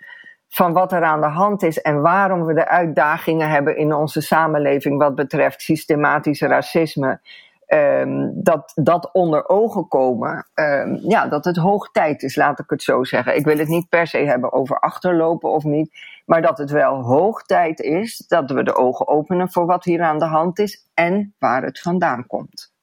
van 0.50 0.74
wat 0.74 0.92
er 0.92 1.04
aan 1.04 1.22
de 1.22 1.28
hand 1.28 1.64
is 1.64 1.82
en 1.82 2.02
waarom 2.02 2.46
we 2.46 2.54
de 2.54 2.68
uitdagingen 2.68 3.50
hebben 3.50 3.78
in 3.78 3.94
onze 3.94 4.22
samenleving 4.22 4.98
wat 4.98 5.16
betreft 5.16 5.62
systematisch 5.62 6.42
racisme 6.42 7.20
um, 7.68 8.32
dat 8.44 8.72
dat 8.76 9.10
onder 9.14 9.50
ogen 9.50 9.88
komen, 9.88 10.48
um, 10.56 11.00
ja, 11.02 11.28
dat 11.28 11.46
het 11.46 11.58
hoog 11.58 11.92
tijd 11.92 12.24
is, 12.24 12.36
laat 12.36 12.60
ik 12.60 12.70
het 12.70 12.84
zo 12.84 13.04
zeggen. 13.04 13.36
Ik 13.36 13.46
wil 13.46 13.58
het 13.58 13.68
niet 13.68 13.90
per 13.90 14.08
se 14.08 14.18
hebben 14.18 14.54
over 14.54 14.80
achterlopen 14.80 15.50
of 15.50 15.64
niet, 15.64 15.98
maar 16.26 16.42
dat 16.42 16.58
het 16.58 16.72
wel 16.72 17.02
hoog 17.02 17.42
tijd 17.42 17.80
is 17.80 18.24
dat 18.28 18.52
we 18.52 18.64
de 18.64 18.76
ogen 18.76 19.08
openen 19.08 19.52
voor 19.52 19.66
wat 19.66 19.84
hier 19.84 20.02
aan 20.02 20.20
de 20.20 20.26
hand 20.26 20.60
is 20.60 20.90
en 20.94 21.36
waar 21.40 21.64
het 21.64 21.80
vandaan 21.80 22.28
komt. 22.28 22.74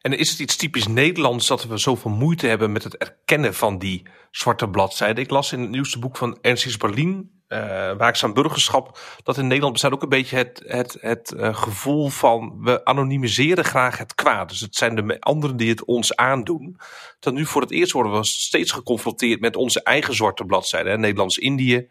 En 0.00 0.18
is 0.18 0.30
het 0.30 0.38
iets 0.38 0.56
typisch 0.56 0.88
Nederlands 0.88 1.46
dat 1.46 1.64
we 1.64 1.78
zoveel 1.78 2.10
moeite 2.10 2.46
hebben 2.46 2.72
met 2.72 2.84
het 2.84 2.96
erkennen 2.96 3.54
van 3.54 3.78
die 3.78 4.06
zwarte 4.30 4.68
bladzijden? 4.68 5.24
Ik 5.24 5.30
las 5.30 5.52
in 5.52 5.60
het 5.60 5.70
nieuwste 5.70 5.98
boek 5.98 6.16
van 6.16 6.38
Ernst 6.40 6.78
Berlin, 6.78 7.42
uh, 7.48 7.58
waakzaam 7.96 8.34
burgerschap, 8.34 8.98
dat 9.22 9.36
in 9.36 9.46
Nederland 9.46 9.72
bestaat 9.72 9.92
ook 9.92 10.02
een 10.02 10.08
beetje 10.08 10.36
het, 10.36 10.62
het, 10.66 10.96
het 11.00 11.32
uh, 11.36 11.54
gevoel 11.54 12.08
van 12.08 12.58
we 12.60 12.84
anonimiseren 12.84 13.64
graag 13.64 13.98
het 13.98 14.14
kwaad. 14.14 14.48
Dus 14.48 14.60
het 14.60 14.76
zijn 14.76 14.94
de 14.94 15.20
anderen 15.20 15.56
die 15.56 15.70
het 15.70 15.84
ons 15.84 16.16
aandoen. 16.16 16.76
Dat 17.20 17.34
nu 17.34 17.46
voor 17.46 17.60
het 17.60 17.70
eerst 17.70 17.92
worden 17.92 18.12
we 18.12 18.24
steeds 18.24 18.72
geconfronteerd 18.72 19.40
met 19.40 19.56
onze 19.56 19.82
eigen 19.82 20.14
zwarte 20.14 20.44
bladzijden. 20.44 21.00
Nederlands-Indië, 21.00 21.88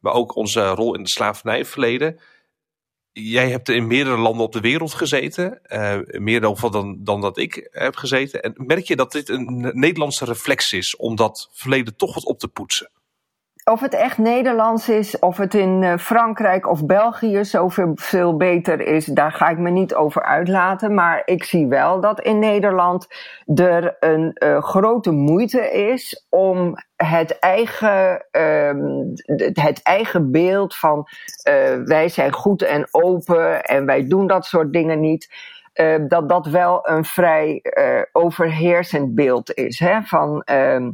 maar 0.00 0.12
ook 0.12 0.36
onze 0.36 0.68
rol 0.68 0.94
in 0.94 1.00
het 1.00 1.10
slavernijverleden. 1.10 2.20
Jij 3.12 3.50
hebt 3.50 3.68
in 3.68 3.86
meerdere 3.86 4.16
landen 4.16 4.44
op 4.44 4.52
de 4.52 4.60
wereld 4.60 4.94
gezeten, 4.94 5.60
uh, 5.66 5.98
meer 6.06 6.40
dan, 6.40 6.56
dan, 6.70 7.04
dan 7.04 7.20
dat 7.20 7.38
ik 7.38 7.68
heb 7.70 7.96
gezeten. 7.96 8.42
En 8.42 8.54
merk 8.56 8.84
je 8.86 8.96
dat 8.96 9.12
dit 9.12 9.28
een 9.28 9.70
Nederlandse 9.74 10.24
reflex 10.24 10.72
is 10.72 10.96
om 10.96 11.16
dat 11.16 11.48
verleden 11.52 11.96
toch 11.96 12.14
wat 12.14 12.24
op 12.24 12.38
te 12.38 12.48
poetsen? 12.48 12.90
Of 13.64 13.80
het 13.80 13.94
echt 13.94 14.18
Nederlands 14.18 14.88
is, 14.88 15.18
of 15.18 15.36
het 15.36 15.54
in 15.54 15.82
uh, 15.82 15.96
Frankrijk 15.96 16.68
of 16.68 16.86
België 16.86 17.44
zoveel 17.44 17.92
veel 17.94 18.36
beter 18.36 18.80
is, 18.80 19.04
daar 19.04 19.32
ga 19.32 19.48
ik 19.48 19.58
me 19.58 19.70
niet 19.70 19.94
over 19.94 20.22
uitlaten. 20.22 20.94
Maar 20.94 21.22
ik 21.24 21.44
zie 21.44 21.66
wel 21.66 22.00
dat 22.00 22.20
in 22.20 22.38
Nederland 22.38 23.06
er 23.54 23.96
een 24.00 24.36
uh, 24.44 24.62
grote 24.62 25.10
moeite 25.10 25.70
is 25.70 26.26
om 26.28 26.74
het 26.96 27.38
eigen, 27.38 28.26
um, 28.30 29.12
het 29.52 29.82
eigen 29.82 30.30
beeld 30.30 30.76
van 30.76 30.98
uh, 31.48 31.84
wij 31.84 32.08
zijn 32.08 32.32
goed 32.32 32.62
en 32.62 32.88
open 32.90 33.62
en 33.62 33.86
wij 33.86 34.06
doen 34.06 34.26
dat 34.26 34.44
soort 34.44 34.72
dingen 34.72 35.00
niet. 35.00 35.28
dat 36.08 36.28
dat 36.28 36.46
wel 36.46 36.88
een 36.88 37.04
vrij 37.04 37.62
overheersend 38.12 39.14
beeld 39.14 39.54
is. 39.54 39.78
Hè? 39.78 40.02
Van, 40.02 40.42
um, 40.52 40.92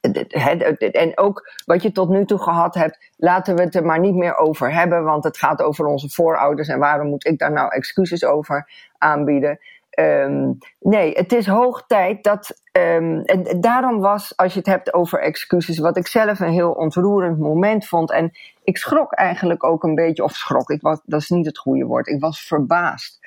en 0.00 1.18
ook 1.18 1.50
wat 1.64 1.82
je 1.82 1.92
tot 1.92 2.08
nu 2.08 2.24
toe 2.24 2.38
gehad 2.38 2.74
hebt, 2.74 3.10
laten 3.16 3.56
we 3.56 3.62
het 3.62 3.74
er 3.74 3.84
maar 3.84 4.00
niet 4.00 4.14
meer 4.14 4.36
over 4.36 4.72
hebben, 4.72 5.04
want 5.04 5.24
het 5.24 5.38
gaat 5.38 5.62
over 5.62 5.86
onze 5.86 6.08
voorouders 6.08 6.68
en 6.68 6.78
waarom 6.78 7.08
moet 7.08 7.26
ik 7.26 7.38
daar 7.38 7.52
nou 7.52 7.68
excuses 7.68 8.24
over 8.24 8.70
aanbieden? 8.98 9.58
Um, 9.98 10.58
nee, 10.80 11.12
het 11.12 11.32
is 11.32 11.46
hoog 11.46 11.84
tijd 11.86 12.24
dat. 12.24 12.60
Um, 12.72 13.22
en 13.22 13.60
daarom 13.60 14.00
was, 14.00 14.36
als 14.36 14.52
je 14.52 14.58
het 14.58 14.68
hebt 14.68 14.94
over 14.94 15.20
excuses, 15.20 15.78
wat 15.78 15.96
ik 15.96 16.06
zelf 16.06 16.40
een 16.40 16.52
heel 16.52 16.72
ontroerend 16.72 17.38
moment 17.38 17.86
vond. 17.86 18.10
En 18.10 18.30
ik 18.64 18.76
schrok 18.76 19.12
eigenlijk 19.12 19.64
ook 19.64 19.82
een 19.82 19.94
beetje, 19.94 20.24
of 20.24 20.32
schrok, 20.32 20.70
ik 20.70 20.80
dat 20.82 21.20
is 21.20 21.28
niet 21.28 21.46
het 21.46 21.58
goede 21.58 21.84
woord. 21.84 22.06
Ik 22.06 22.20
was 22.20 22.46
verbaasd 22.46 23.18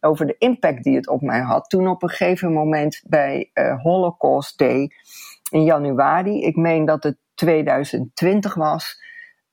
over 0.00 0.26
de 0.26 0.36
impact 0.38 0.84
die 0.84 0.96
het 0.96 1.08
op 1.08 1.20
mij 1.20 1.40
had. 1.40 1.70
Toen 1.70 1.88
op 1.88 2.02
een 2.02 2.08
gegeven 2.08 2.52
moment 2.52 3.02
bij 3.06 3.50
uh, 3.54 3.82
Holocaust 3.82 4.58
Day 4.58 4.90
in 5.50 5.64
januari, 5.64 6.42
ik 6.42 6.56
meen 6.56 6.84
dat 6.84 7.02
het 7.02 7.16
2020 7.34 8.54
was, 8.54 9.02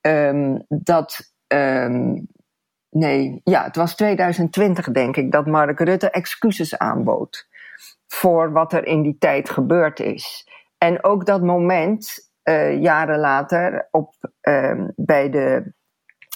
um, 0.01 0.65
dat. 0.67 1.35
Um, 1.47 2.27
nee, 2.89 3.41
ja, 3.43 3.63
het 3.63 3.75
was 3.75 3.95
2020 3.95 4.91
denk 4.91 5.17
ik, 5.17 5.31
dat 5.31 5.45
Mark 5.45 5.79
Rutte 5.79 6.09
excuses 6.09 6.77
aanbood 6.77 7.47
voor 8.07 8.51
wat 8.51 8.73
er 8.73 8.85
in 8.85 9.01
die 9.01 9.17
tijd 9.17 9.49
gebeurd 9.49 9.99
is. 9.99 10.47
En 10.77 11.03
ook 11.03 11.25
dat 11.25 11.41
moment, 11.41 12.29
uh, 12.43 12.81
jaren 12.81 13.19
later, 13.19 13.87
op, 13.91 14.13
um, 14.41 14.93
bij 14.95 15.29
de 15.29 15.73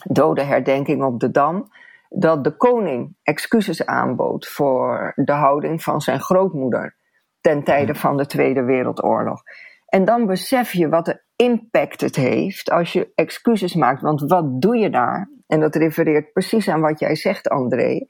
dodenherdenking 0.03 1.03
op 1.03 1.19
de 1.19 1.31
Dam, 1.31 1.71
dat 2.09 2.43
de 2.43 2.55
koning 2.55 3.15
excuses 3.23 3.85
aanbood 3.85 4.47
voor 4.47 5.11
de 5.15 5.33
houding 5.33 5.83
van 5.83 6.01
zijn 6.01 6.19
grootmoeder 6.19 6.95
ten 7.41 7.63
tijde 7.63 7.95
van 7.95 8.17
de 8.17 8.25
Tweede 8.25 8.63
Wereldoorlog. 8.63 9.41
En 9.85 10.05
dan 10.05 10.25
besef 10.25 10.73
je 10.73 10.89
wat 10.89 11.05
de 11.05 11.21
impact 11.35 12.01
het 12.01 12.15
heeft 12.15 12.71
als 12.71 12.93
je 12.93 13.11
excuses 13.15 13.73
maakt. 13.73 14.01
Want 14.01 14.21
wat 14.21 14.61
doe 14.61 14.77
je 14.77 14.89
daar? 14.89 15.29
En 15.47 15.59
dat 15.59 15.75
refereert 15.75 16.33
precies 16.33 16.69
aan 16.69 16.81
wat 16.81 16.99
jij 16.99 17.15
zegt, 17.15 17.49
André. 17.49 18.05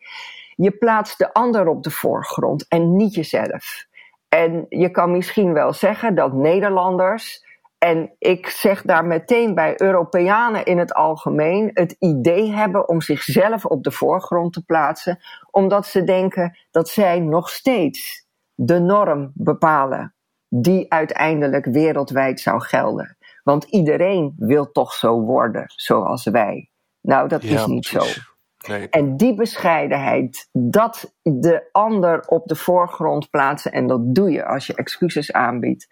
Je 0.55 0.71
plaatst 0.71 1.17
de 1.17 1.33
ander 1.33 1.67
op 1.67 1.83
de 1.83 1.91
voorgrond 1.91 2.67
en 2.67 2.95
niet 2.95 3.13
jezelf. 3.13 3.85
En 4.29 4.65
je 4.69 4.89
kan 4.89 5.11
misschien 5.11 5.53
wel 5.53 5.73
zeggen 5.73 6.15
dat 6.15 6.33
Nederlanders, 6.33 7.45
en 7.77 8.15
ik 8.17 8.47
zeg 8.47 8.81
daar 8.81 9.05
meteen 9.05 9.55
bij 9.55 9.73
Europeanen 9.81 10.65
in 10.65 10.77
het 10.77 10.93
algemeen, 10.93 11.71
het 11.73 11.95
idee 11.99 12.51
hebben 12.51 12.89
om 12.89 13.01
zichzelf 13.01 13.65
op 13.65 13.83
de 13.83 13.91
voorgrond 13.91 14.53
te 14.53 14.65
plaatsen, 14.65 15.19
omdat 15.51 15.85
ze 15.85 16.03
denken 16.03 16.57
dat 16.71 16.89
zij 16.89 17.19
nog 17.19 17.49
steeds 17.49 18.29
de 18.55 18.79
norm 18.79 19.31
bepalen 19.33 20.15
die 20.47 20.91
uiteindelijk 20.93 21.65
wereldwijd 21.65 22.39
zou 22.39 22.61
gelden. 22.61 23.17
Want 23.43 23.63
iedereen 23.63 24.33
wil 24.37 24.71
toch 24.71 24.93
zo 24.93 25.21
worden 25.21 25.63
zoals 25.67 26.23
wij. 26.23 26.69
Nou, 27.01 27.27
dat 27.27 27.43
ja, 27.43 27.53
is 27.53 27.65
niet 27.65 27.89
precies. 27.91 28.13
zo. 28.13 28.21
Nee. 28.67 28.89
En 28.89 29.17
die 29.17 29.35
bescheidenheid, 29.35 30.49
dat 30.51 31.15
de 31.21 31.69
ander 31.71 32.27
op 32.27 32.47
de 32.47 32.55
voorgrond 32.55 33.29
plaatsen, 33.29 33.71
en 33.71 33.87
dat 33.87 34.15
doe 34.15 34.31
je 34.31 34.45
als 34.45 34.67
je 34.67 34.75
excuses 34.75 35.31
aanbiedt. 35.31 35.87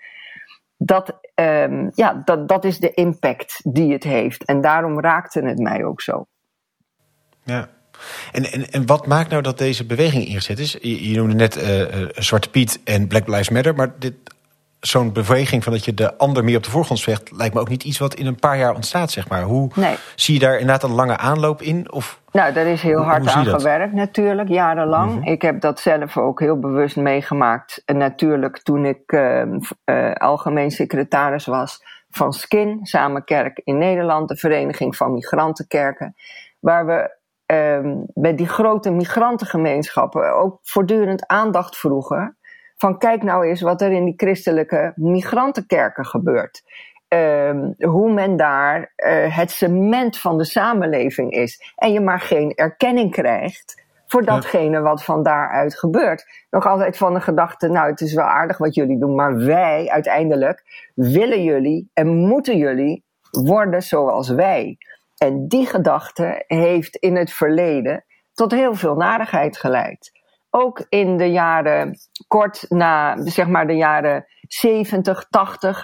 Dat, 0.77 1.19
um, 1.35 1.91
ja, 1.93 2.21
dat, 2.25 2.47
dat 2.47 2.65
is 2.65 2.79
de 2.79 2.93
impact 2.93 3.61
die 3.63 3.93
het 3.93 4.03
heeft. 4.03 4.45
En 4.45 4.61
daarom 4.61 4.99
raakte 4.99 5.41
het 5.41 5.59
mij 5.59 5.85
ook 5.85 6.01
zo. 6.01 6.25
Ja. 7.43 7.69
En, 8.31 8.51
en, 8.51 8.71
en 8.71 8.85
wat 8.85 9.07
maakt 9.07 9.29
nou 9.29 9.41
dat 9.41 9.57
deze 9.57 9.85
beweging 9.85 10.25
ingezet 10.25 10.59
is? 10.59 10.77
Je, 10.81 11.09
je 11.09 11.17
noemde 11.17 11.35
net 11.35 11.57
uh, 11.57 12.05
Zwarte 12.15 12.49
Piet 12.49 12.79
en 12.83 13.07
Black 13.07 13.27
Lives 13.27 13.49
Matter, 13.49 13.75
maar 13.75 13.93
dit, 13.99 14.13
zo'n 14.79 15.13
beweging 15.13 15.63
van 15.63 15.73
dat 15.73 15.85
je 15.85 15.93
de 15.93 16.17
ander 16.17 16.43
meer 16.43 16.57
op 16.57 16.63
de 16.63 16.69
voorgrond 16.69 17.01
vecht, 17.01 17.31
lijkt 17.31 17.53
me 17.53 17.59
ook 17.59 17.69
niet 17.69 17.83
iets 17.83 17.97
wat 17.99 18.13
in 18.13 18.25
een 18.25 18.39
paar 18.39 18.57
jaar 18.57 18.75
ontstaat, 18.75 19.11
zeg 19.11 19.29
maar. 19.29 19.41
Hoe 19.41 19.69
nee. 19.75 19.95
zie 20.15 20.33
je 20.33 20.39
daar 20.39 20.59
inderdaad 20.59 20.83
een 20.83 20.95
lange 20.95 21.17
aanloop 21.17 21.61
in? 21.61 21.91
Of, 21.91 22.21
nou, 22.31 22.53
daar 22.53 22.65
is 22.65 22.81
heel 22.81 23.01
hard 23.01 23.27
aan 23.27 23.45
gewerkt 23.45 23.93
natuurlijk, 23.93 24.49
jarenlang. 24.49 25.11
Mm 25.11 25.17
-hmm. 25.17 25.31
Ik 25.31 25.41
heb 25.41 25.61
dat 25.61 25.79
zelf 25.79 26.17
ook 26.17 26.39
heel 26.39 26.59
bewust 26.59 26.95
meegemaakt. 26.95 27.81
En 27.85 27.97
natuurlijk 27.97 28.63
toen 28.63 28.85
ik 28.85 29.11
uh, 29.11 29.41
uh, 29.85 30.13
algemeen 30.13 30.71
secretaris 30.71 31.45
was 31.45 31.83
van 32.09 32.33
SKIN, 32.33 32.79
Samen 32.81 33.23
Kerk 33.23 33.61
in 33.63 33.77
Nederland, 33.77 34.29
de 34.29 34.35
Vereniging 34.35 34.95
van 34.95 35.13
Migrantenkerken, 35.13 36.15
waar 36.59 36.85
we 36.85 37.17
um, 37.51 38.05
bij 38.13 38.35
die 38.35 38.47
grote 38.47 38.91
migrantengemeenschappen 38.91 40.35
ook 40.35 40.59
voortdurend 40.61 41.27
aandacht 41.27 41.77
vroegen 41.77 42.37
van 42.77 42.97
kijk 42.97 43.23
nou 43.23 43.45
eens 43.45 43.61
wat 43.61 43.81
er 43.81 43.91
in 43.91 44.05
die 44.05 44.13
christelijke 44.17 44.91
migrantenkerken 44.95 46.05
gebeurt. 46.05 46.63
Um, 47.07 47.75
hoe 47.77 48.13
men 48.13 48.37
daar 48.37 48.79
uh, 48.79 49.35
het 49.37 49.51
cement 49.51 50.17
van 50.17 50.37
de 50.37 50.43
samenleving 50.43 51.31
is. 51.31 51.73
En 51.75 51.91
je 51.91 52.01
maar 52.01 52.19
geen 52.19 52.53
erkenning 52.55 53.11
krijgt 53.11 53.83
voor 54.07 54.25
datgene 54.25 54.81
wat 54.81 55.03
van 55.03 55.23
daaruit 55.23 55.79
gebeurt. 55.79 56.45
Nog 56.49 56.67
altijd 56.67 56.97
van 56.97 57.13
de 57.13 57.21
gedachte, 57.21 57.67
nou 57.67 57.89
het 57.89 58.01
is 58.01 58.13
wel 58.13 58.25
aardig 58.25 58.57
wat 58.57 58.75
jullie 58.75 58.99
doen, 58.99 59.15
maar 59.15 59.35
wij 59.35 59.89
uiteindelijk 59.89 60.91
willen 60.93 61.43
jullie 61.43 61.89
en 61.93 62.07
moeten 62.07 62.57
jullie 62.57 63.03
worden 63.31 63.81
zoals 63.81 64.29
wij. 64.29 64.77
En 65.19 65.47
die 65.47 65.65
gedachte 65.65 66.43
heeft 66.47 66.95
in 66.95 67.15
het 67.15 67.31
verleden 67.31 68.05
tot 68.33 68.51
heel 68.51 68.75
veel 68.75 68.95
narigheid 68.95 69.57
geleid 69.57 70.17
ook 70.49 70.85
in 70.89 71.17
de 71.17 71.31
jaren 71.31 71.97
kort 72.27 72.65
na, 72.69 73.21
zeg 73.23 73.47
maar 73.47 73.67
de 73.67 73.75
jaren 73.75 74.25
70, 74.41 75.25
80, 75.29 75.83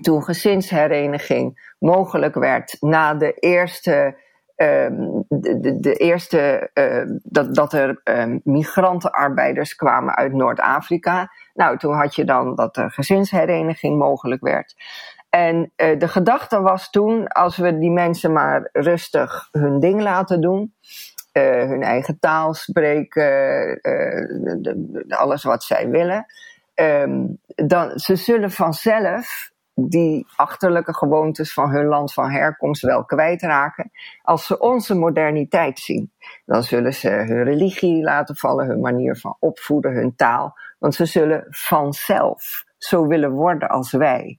toen 0.00 0.22
gezinshereniging 0.22 1.74
mogelijk 1.78 2.34
werd 2.34 2.76
na 2.80 3.14
de 3.14 3.32
eerste. 3.32 4.22
Um, 4.56 5.24
de, 5.28 5.60
de, 5.60 5.80
de, 5.80 5.94
eerste 5.94 6.70
uh, 6.74 7.18
dat, 7.22 7.54
dat 7.54 7.72
er 7.72 8.00
um, 8.04 8.40
migrantenarbeiders 8.44 9.74
kwamen 9.74 10.14
uit 10.14 10.32
Noord-Afrika. 10.32 11.30
Nou, 11.54 11.78
toen 11.78 11.94
had 11.94 12.14
je 12.14 12.24
dan 12.24 12.54
dat 12.54 12.76
er 12.76 12.90
gezinshereniging 12.90 13.98
mogelijk 13.98 14.42
werd. 14.42 14.74
En 15.34 15.72
uh, 15.76 15.98
de 15.98 16.08
gedachte 16.08 16.60
was 16.60 16.90
toen, 16.90 17.28
als 17.28 17.56
we 17.56 17.78
die 17.78 17.90
mensen 17.90 18.32
maar 18.32 18.68
rustig 18.72 19.48
hun 19.50 19.80
ding 19.80 20.00
laten 20.00 20.40
doen, 20.40 20.74
uh, 21.32 21.42
hun 21.42 21.82
eigen 21.82 22.18
taal 22.18 22.54
spreken, 22.54 23.22
de, 23.82 24.58
de, 24.62 25.04
alles 25.16 25.42
wat 25.42 25.62
zij 25.64 25.88
willen, 25.88 26.26
um, 26.74 27.38
dan 27.46 27.98
ze 27.98 28.16
zullen 28.16 28.50
vanzelf 28.50 29.50
die 29.74 30.26
achterlijke 30.36 30.94
gewoontes 30.94 31.52
van 31.52 31.70
hun 31.70 31.86
land 31.86 32.12
van 32.12 32.30
herkomst 32.30 32.82
wel 32.82 33.04
kwijtraken. 33.04 33.90
Als 34.22 34.46
ze 34.46 34.58
onze 34.58 34.94
moderniteit 34.94 35.78
zien, 35.78 36.12
dan 36.46 36.62
zullen 36.62 36.94
ze 36.94 37.08
hun 37.08 37.44
religie 37.44 38.02
laten 38.02 38.36
vallen, 38.36 38.66
hun 38.66 38.80
manier 38.80 39.16
van 39.16 39.36
opvoeden, 39.38 39.92
hun 39.92 40.16
taal. 40.16 40.54
Want 40.78 40.94
ze 40.94 41.04
zullen 41.04 41.46
vanzelf 41.50 42.64
zo 42.78 43.06
willen 43.06 43.30
worden 43.30 43.68
als 43.68 43.92
wij. 43.92 44.38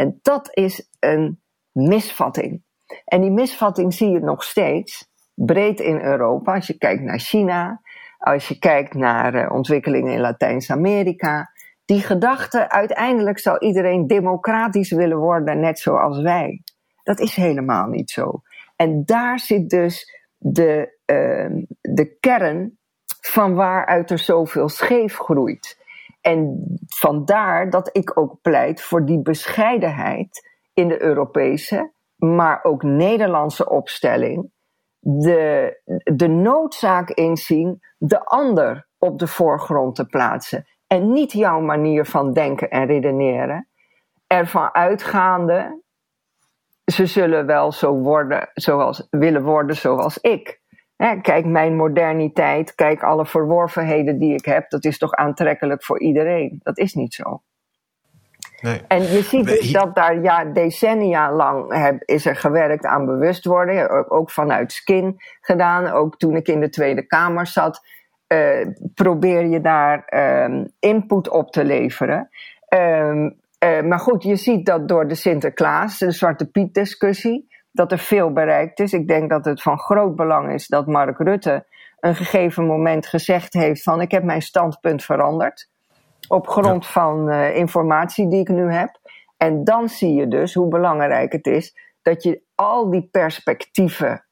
En 0.00 0.18
dat 0.22 0.48
is 0.56 0.88
een 0.98 1.40
misvatting. 1.72 2.62
En 3.04 3.20
die 3.20 3.30
misvatting 3.30 3.94
zie 3.94 4.10
je 4.10 4.20
nog 4.20 4.44
steeds 4.44 5.08
breed 5.34 5.80
in 5.80 6.00
Europa. 6.00 6.54
Als 6.54 6.66
je 6.66 6.78
kijkt 6.78 7.02
naar 7.02 7.18
China, 7.18 7.80
als 8.18 8.48
je 8.48 8.58
kijkt 8.58 8.94
naar 8.94 9.34
uh, 9.34 9.52
ontwikkelingen 9.52 10.12
in 10.12 10.20
Latijns-Amerika. 10.20 11.50
Die 11.84 12.00
gedachte, 12.00 12.70
uiteindelijk 12.70 13.38
zal 13.38 13.60
iedereen 13.60 14.06
democratisch 14.06 14.90
willen 14.90 15.18
worden, 15.18 15.60
net 15.60 15.78
zoals 15.78 16.20
wij. 16.20 16.62
Dat 17.02 17.20
is 17.20 17.34
helemaal 17.34 17.86
niet 17.86 18.10
zo. 18.10 18.42
En 18.76 19.04
daar 19.04 19.38
zit 19.38 19.70
dus 19.70 20.24
de, 20.36 20.98
uh, 21.06 21.64
de 21.80 22.16
kern 22.20 22.78
van 23.20 23.54
waaruit 23.54 24.10
er 24.10 24.18
zoveel 24.18 24.68
scheef 24.68 25.16
groeit. 25.16 25.79
En 26.20 26.64
vandaar 26.86 27.70
dat 27.70 27.88
ik 27.92 28.18
ook 28.18 28.40
pleit 28.40 28.82
voor 28.82 29.04
die 29.04 29.22
bescheidenheid 29.22 30.48
in 30.74 30.88
de 30.88 31.02
Europese, 31.02 31.92
maar 32.16 32.64
ook 32.64 32.82
Nederlandse 32.82 33.70
opstelling. 33.70 34.50
De, 34.98 35.80
de 36.04 36.28
noodzaak 36.28 37.10
inzien 37.10 37.80
de 37.98 38.24
ander 38.24 38.88
op 38.98 39.18
de 39.18 39.26
voorgrond 39.26 39.94
te 39.94 40.06
plaatsen. 40.06 40.66
En 40.86 41.12
niet 41.12 41.32
jouw 41.32 41.60
manier 41.60 42.04
van 42.04 42.32
denken 42.32 42.70
en 42.70 42.86
redeneren. 42.86 43.68
Ervan 44.26 44.74
uitgaande, 44.74 45.82
ze 46.84 47.06
zullen 47.06 47.46
wel 47.46 47.72
zo 47.72 47.94
worden, 47.94 48.50
zoals, 48.52 49.06
willen 49.10 49.42
worden 49.42 49.76
zoals 49.76 50.18
ik 50.18 50.59
kijk, 51.22 51.44
mijn 51.44 51.76
moderniteit, 51.76 52.74
kijk 52.74 53.02
alle 53.02 53.26
verworvenheden 53.26 54.18
die 54.18 54.34
ik 54.34 54.44
heb, 54.44 54.70
dat 54.70 54.84
is 54.84 54.98
toch 54.98 55.12
aantrekkelijk 55.12 55.84
voor 55.84 56.00
iedereen. 56.00 56.60
Dat 56.62 56.78
is 56.78 56.94
niet 56.94 57.14
zo. 57.14 57.42
Nee. 58.60 58.80
En 58.88 59.02
je 59.02 59.22
ziet 59.22 59.46
dus 59.46 59.72
dat 59.72 59.94
daar 59.94 60.22
ja, 60.22 60.44
decennia 60.44 61.32
lang 61.32 61.74
heb, 61.74 62.02
is 62.04 62.26
er 62.26 62.36
gewerkt 62.36 62.86
aan 62.86 63.06
bewustwording, 63.06 63.88
ook 64.08 64.30
vanuit 64.30 64.72
Skin 64.72 65.16
gedaan. 65.40 65.86
Ook 65.86 66.16
toen 66.16 66.36
ik 66.36 66.48
in 66.48 66.60
de 66.60 66.68
Tweede 66.68 67.06
Kamer 67.06 67.46
zat, 67.46 67.80
uh, 68.28 68.66
probeer 68.94 69.46
je 69.46 69.60
daar 69.60 70.12
um, 70.44 70.72
input 70.78 71.28
op 71.28 71.50
te 71.50 71.64
leveren. 71.64 72.28
Um, 72.74 73.38
uh, 73.64 73.82
maar 73.82 73.98
goed, 73.98 74.22
je 74.22 74.36
ziet 74.36 74.66
dat 74.66 74.88
door 74.88 75.08
de 75.08 75.14
Sinterklaas, 75.14 75.98
de 75.98 76.10
Zwarte 76.10 76.50
Piet 76.50 76.74
discussie, 76.74 77.49
dat 77.72 77.92
er 77.92 77.98
veel 77.98 78.32
bereikt 78.32 78.80
is. 78.80 78.92
Ik 78.92 79.08
denk 79.08 79.30
dat 79.30 79.44
het 79.44 79.62
van 79.62 79.78
groot 79.78 80.16
belang 80.16 80.52
is 80.52 80.66
dat 80.66 80.86
Mark 80.86 81.18
Rutte 81.18 81.66
een 82.00 82.14
gegeven 82.14 82.66
moment 82.66 83.06
gezegd 83.06 83.52
heeft 83.52 83.82
van 83.82 84.00
ik 84.00 84.10
heb 84.10 84.22
mijn 84.22 84.42
standpunt 84.42 85.04
veranderd. 85.04 85.70
Op 86.28 86.48
grond 86.48 86.86
van 86.86 87.28
uh, 87.28 87.56
informatie 87.56 88.28
die 88.28 88.40
ik 88.40 88.48
nu 88.48 88.72
heb. 88.72 88.98
En 89.36 89.64
dan 89.64 89.88
zie 89.88 90.14
je 90.14 90.28
dus 90.28 90.54
hoe 90.54 90.68
belangrijk 90.68 91.32
het 91.32 91.46
is 91.46 91.76
dat 92.02 92.22
je 92.22 92.42
al 92.54 92.90
die 92.90 93.08
perspectieven 93.10 94.24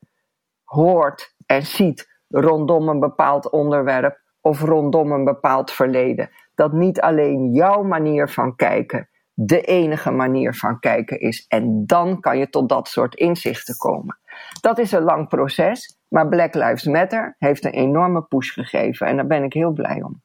hoort 0.64 1.35
en 1.46 1.62
ziet 1.62 2.20
rondom 2.29 2.88
een 2.88 3.01
bepaald 3.01 3.51
onderwerp 3.51 4.20
of 4.40 4.61
rondom 4.61 5.12
een 5.12 5.24
bepaald 5.24 5.72
verleden. 5.72 6.31
Dat 6.55 6.72
niet 6.72 7.01
alleen 7.01 7.53
jouw 7.53 7.83
manier 7.83 8.29
van 8.29 8.57
kijken 8.57 9.09
de 9.40 9.61
enige 9.61 10.11
manier 10.11 10.55
van 10.55 10.79
kijken 10.79 11.20
is. 11.20 11.44
En 11.48 11.87
dan 11.87 12.20
kan 12.20 12.38
je 12.38 12.48
tot 12.48 12.68
dat 12.68 12.88
soort 12.88 13.14
inzichten 13.14 13.77
komen. 13.77 14.18
Dat 14.61 14.79
is 14.79 14.92
een 14.92 15.03
lang 15.03 15.29
proces, 15.29 15.96
maar 16.09 16.29
Black 16.29 16.55
Lives 16.55 16.85
Matter 16.85 17.37
heeft 17.38 17.64
een 17.64 17.72
enorme 17.72 18.22
push 18.22 18.53
gegeven 18.53 19.07
en 19.07 19.16
daar 19.16 19.27
ben 19.27 19.42
ik 19.42 19.53
heel 19.53 19.72
blij 19.72 20.03
om. 20.03 20.22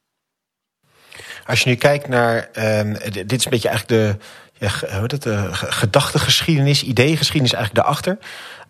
Als 1.46 1.62
je 1.62 1.70
nu 1.70 1.76
kijkt 1.76 2.08
naar, 2.08 2.50
um, 2.80 2.94
dit 3.12 3.32
is 3.32 3.46
een 3.46 3.52
beetje 3.52 3.70
eigenlijk 3.70 3.88
de, 3.88 4.18
ja, 4.54 5.00
hoe 5.00 5.08
de 5.08 5.48
gedachtegeschiedenis, 5.54 6.84
ideegeschiedenis 6.84 7.54
eigenlijk 7.54 7.86
daarachter. 7.86 8.18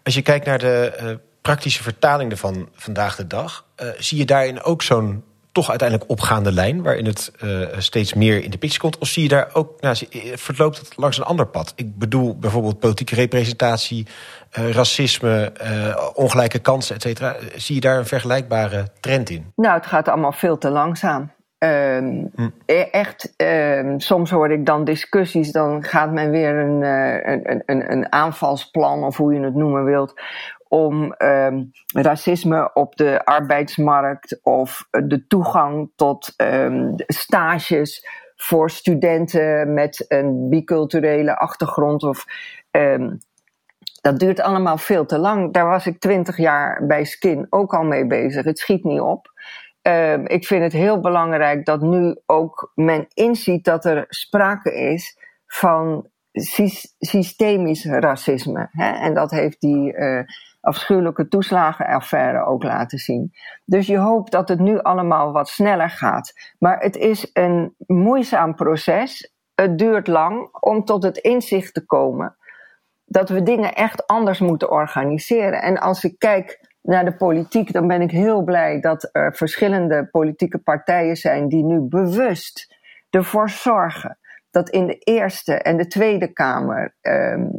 Als 0.04 0.14
je 0.14 0.22
kijkt 0.22 0.46
naar 0.46 0.60
de 0.60 1.00
uh, 1.02 1.16
praktische 1.42 1.84
vertaling 1.84 2.32
ervan 2.32 2.70
vandaag 2.74 3.16
de 3.16 3.28
dag, 3.28 3.66
uh, 3.84 3.88
zie 3.98 4.18
je 4.18 4.26
daarin 4.26 4.62
ook 4.62 4.82
zo'n 4.82 5.24
toch 5.54 5.70
uiteindelijk 5.70 6.10
opgaande 6.10 6.52
lijn, 6.52 6.84
waarin 6.84 7.06
het 7.06 7.32
uh, 7.44 7.68
steeds 7.78 8.14
meer 8.14 8.44
in 8.44 8.50
de 8.50 8.58
picture 8.58 8.82
komt? 8.82 8.98
Of 8.98 9.08
zie 9.08 9.24
je 9.24 9.30
daar 9.30 9.50
ook, 9.54 9.82
nou, 9.82 9.96
verloopt 10.34 10.78
het 10.78 10.98
langs 10.98 11.18
een 11.18 11.24
ander 11.24 11.48
pad? 11.48 11.74
Ik 11.76 11.98
bedoel 11.98 12.38
bijvoorbeeld 12.38 12.80
politieke 12.80 13.16
representatie, 13.16 14.08
uh, 14.60 14.72
racisme, 14.72 15.54
uh, 15.64 16.10
ongelijke 16.14 16.60
kansen, 16.60 16.96
et 16.96 17.02
cetera. 17.02 17.36
Zie 17.56 17.76
je 17.76 17.82
daar 17.82 17.98
een 17.98 18.06
vergelijkbare 18.06 18.88
trend 19.00 19.30
in? 19.30 19.52
Nou, 19.56 19.76
het 19.76 19.86
gaat 19.86 20.08
allemaal 20.08 20.32
veel 20.32 20.58
te 20.58 20.70
langzaam. 20.70 21.32
Um, 21.60 22.32
hm. 22.36 22.50
Echt, 22.92 23.34
um, 23.38 24.00
soms 24.00 24.30
hoor 24.30 24.52
ik 24.52 24.66
dan 24.66 24.84
discussies, 24.84 25.52
dan 25.52 25.84
gaat 25.84 26.12
men 26.12 26.32
weer 26.32 26.56
een, 26.56 26.82
een, 26.82 27.64
een, 27.66 27.92
een 27.92 28.12
aanvalsplan, 28.12 29.04
of 29.04 29.18
hoe 29.18 29.34
je 29.34 29.40
het 29.40 29.56
noemen 29.56 29.84
wilt, 29.84 30.14
om 30.74 31.16
um, 31.18 31.72
racisme 31.94 32.74
op 32.74 32.96
de 32.96 33.26
arbeidsmarkt 33.26 34.40
of 34.44 34.88
de 34.90 35.28
toegang 35.28 35.92
tot 35.96 36.34
um, 36.38 36.94
stages 36.98 38.08
voor 38.36 38.70
studenten 38.70 39.74
met 39.74 40.06
een 40.08 40.50
biculturele 40.50 41.38
achtergrond 41.38 42.04
of 42.04 42.26
um, 42.72 43.18
dat 44.02 44.20
duurt 44.20 44.40
allemaal 44.40 44.78
veel 44.78 45.06
te 45.06 45.18
lang. 45.18 45.54
Daar 45.54 45.68
was 45.68 45.86
ik 45.86 46.00
twintig 46.00 46.38
jaar 46.38 46.86
bij 46.88 47.04
Skin 47.04 47.48
ook 47.50 47.74
al 47.74 47.84
mee 47.84 48.08
bezig. 48.08 48.46
Het 48.46 48.60
schiet 48.60 48.84
niet 48.84 49.02
op. 49.02 49.32
Ik 50.24 50.46
vind 50.46 50.64
het 50.64 50.74
heel 50.74 51.00
belangrijk 51.00 51.66
dat 51.66 51.82
nu 51.82 52.16
ook 52.26 52.72
men 52.76 53.06
inziet 53.14 53.66
dat 53.66 53.86
er 53.86 54.06
sprake 54.08 54.74
is 54.74 55.18
van 55.46 56.08
systemisch 57.00 57.86
racisme. 57.86 58.68
Hè? 58.72 58.92
En 58.92 59.14
dat 59.14 59.32
heeft 59.32 59.62
die 59.62 59.94
uh, 59.94 60.20
afschuwelijke 60.64 61.28
toeslagenaffaire 61.28 62.46
ook 62.46 62.64
laten 62.64 62.98
zien. 62.98 63.32
Dus 63.66 63.88
je 63.88 63.98
hoopt 63.98 64.32
dat 64.32 64.50
het 64.50 64.60
nu 64.60 64.82
allemaal 64.82 65.32
wat 65.32 65.50
sneller 65.50 65.90
gaat. 65.90 66.34
Maar 66.60 66.80
het 66.80 66.96
is 66.96 67.30
een 67.34 67.74
moeizaam 67.88 68.56
proces. 68.56 69.34
Het 69.56 69.78
duurt 69.78 70.08
lang 70.08 70.48
om 70.60 70.86
tot 70.86 71.04
het 71.04 71.18
inzicht 71.18 71.74
te 71.74 71.86
komen 71.86 72.36
dat 73.06 73.30
we 73.30 73.44
dingen 73.44 73.74
echt 73.74 74.08
anders 74.08 74.40
moeten 74.40 74.72
organiseren. 74.72 75.62
En 75.62 75.80
als 75.80 76.04
ik 76.04 76.16
kijk 76.18 76.72
naar 76.82 77.06
de 77.06 77.16
politiek, 77.16 77.74
dan 77.74 77.88
ben 77.88 78.02
ik 78.02 78.12
heel 78.12 78.44
blij 78.44 78.80
dat 78.80 79.10
er 79.12 79.36
verschillende 79.36 80.08
politieke 80.12 80.58
partijen 80.58 81.16
zijn 81.16 81.48
die 81.48 81.64
nu 81.64 81.80
bewust 81.80 82.76
ervoor 83.10 83.50
zorgen 83.50 84.18
dat 84.54 84.70
in 84.70 84.88
de 84.88 84.98
Eerste 84.98 85.54
en 85.54 85.78
de 85.78 85.88
Tweede 85.88 86.28
Kamer, 86.28 86.96
um, 87.02 87.52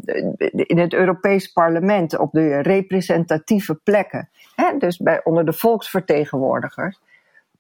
in 0.51 0.79
het 0.79 0.93
Europees 0.93 1.49
Parlement, 1.49 2.19
op 2.19 2.33
de 2.33 2.63
representatieve 2.63 3.75
plekken, 3.75 4.31
dus 4.79 4.97
bij, 4.97 5.25
onder 5.25 5.45
de 5.45 5.53
volksvertegenwoordigers, 5.53 7.01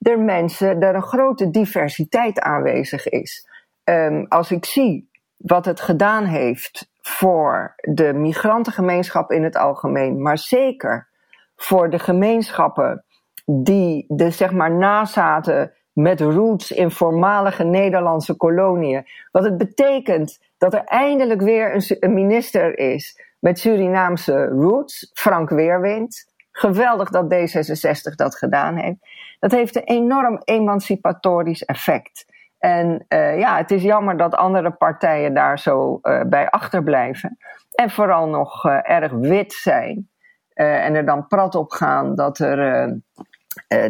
er 0.00 0.18
mensen, 0.18 0.80
er 0.80 0.94
een 0.94 1.02
grote 1.02 1.50
diversiteit 1.50 2.40
aanwezig 2.40 3.08
is. 3.08 3.48
Um, 3.84 4.26
als 4.28 4.50
ik 4.50 4.64
zie 4.64 5.08
wat 5.36 5.64
het 5.64 5.80
gedaan 5.80 6.24
heeft 6.24 6.90
voor 7.00 7.74
de 7.76 8.12
migrantengemeenschap 8.12 9.30
in 9.30 9.44
het 9.44 9.56
algemeen, 9.56 10.22
maar 10.22 10.38
zeker 10.38 11.08
voor 11.56 11.90
de 11.90 11.98
gemeenschappen 11.98 13.04
die 13.44 14.04
de 14.08 14.30
zeg 14.30 14.52
maar 14.52 14.70
nazaten 14.70 15.72
met 15.94 16.20
roots 16.20 16.70
in 16.70 16.90
voormalige 16.90 17.64
Nederlandse 17.64 18.36
koloniën. 18.36 19.06
Wat 19.30 19.44
het 19.44 19.56
betekent 19.56 20.38
dat 20.58 20.74
er 20.74 20.84
eindelijk 20.84 21.40
weer 21.40 21.94
een, 22.00 22.14
minister 22.14 22.78
is 22.78 23.20
met 23.38 23.58
Surinaamse 23.58 24.44
roots, 24.44 25.10
Frank 25.14 25.50
Weerwind. 25.50 26.32
Geweldig 26.50 27.10
dat 27.10 27.34
D66 27.34 28.14
dat 28.14 28.36
gedaan 28.36 28.76
heeft. 28.76 28.96
Dat 29.38 29.50
heeft 29.50 29.76
een 29.76 29.82
enorm 29.82 30.40
emancipatorisch 30.44 31.64
effect. 31.64 32.26
En 32.58 33.04
uh, 33.08 33.38
ja, 33.38 33.56
het 33.56 33.70
is 33.70 33.82
jammer 33.82 34.16
dat 34.16 34.34
andere 34.34 34.70
partijen 34.70 35.34
daar 35.34 35.58
zo 35.58 35.98
uh, 36.02 36.22
bij 36.22 36.50
achterblijven. 36.50 37.36
En 37.74 37.90
vooral 37.90 38.28
nog 38.28 38.64
uh, 38.64 38.90
erg 38.90 39.12
wit 39.12 39.52
zijn. 39.52 40.08
en 40.54 40.94
er 40.94 41.06
dan 41.06 41.26
prat 41.26 41.54
op 41.54 41.70
gaan 41.70 42.14
dat 42.14 42.38
er. 42.38 42.88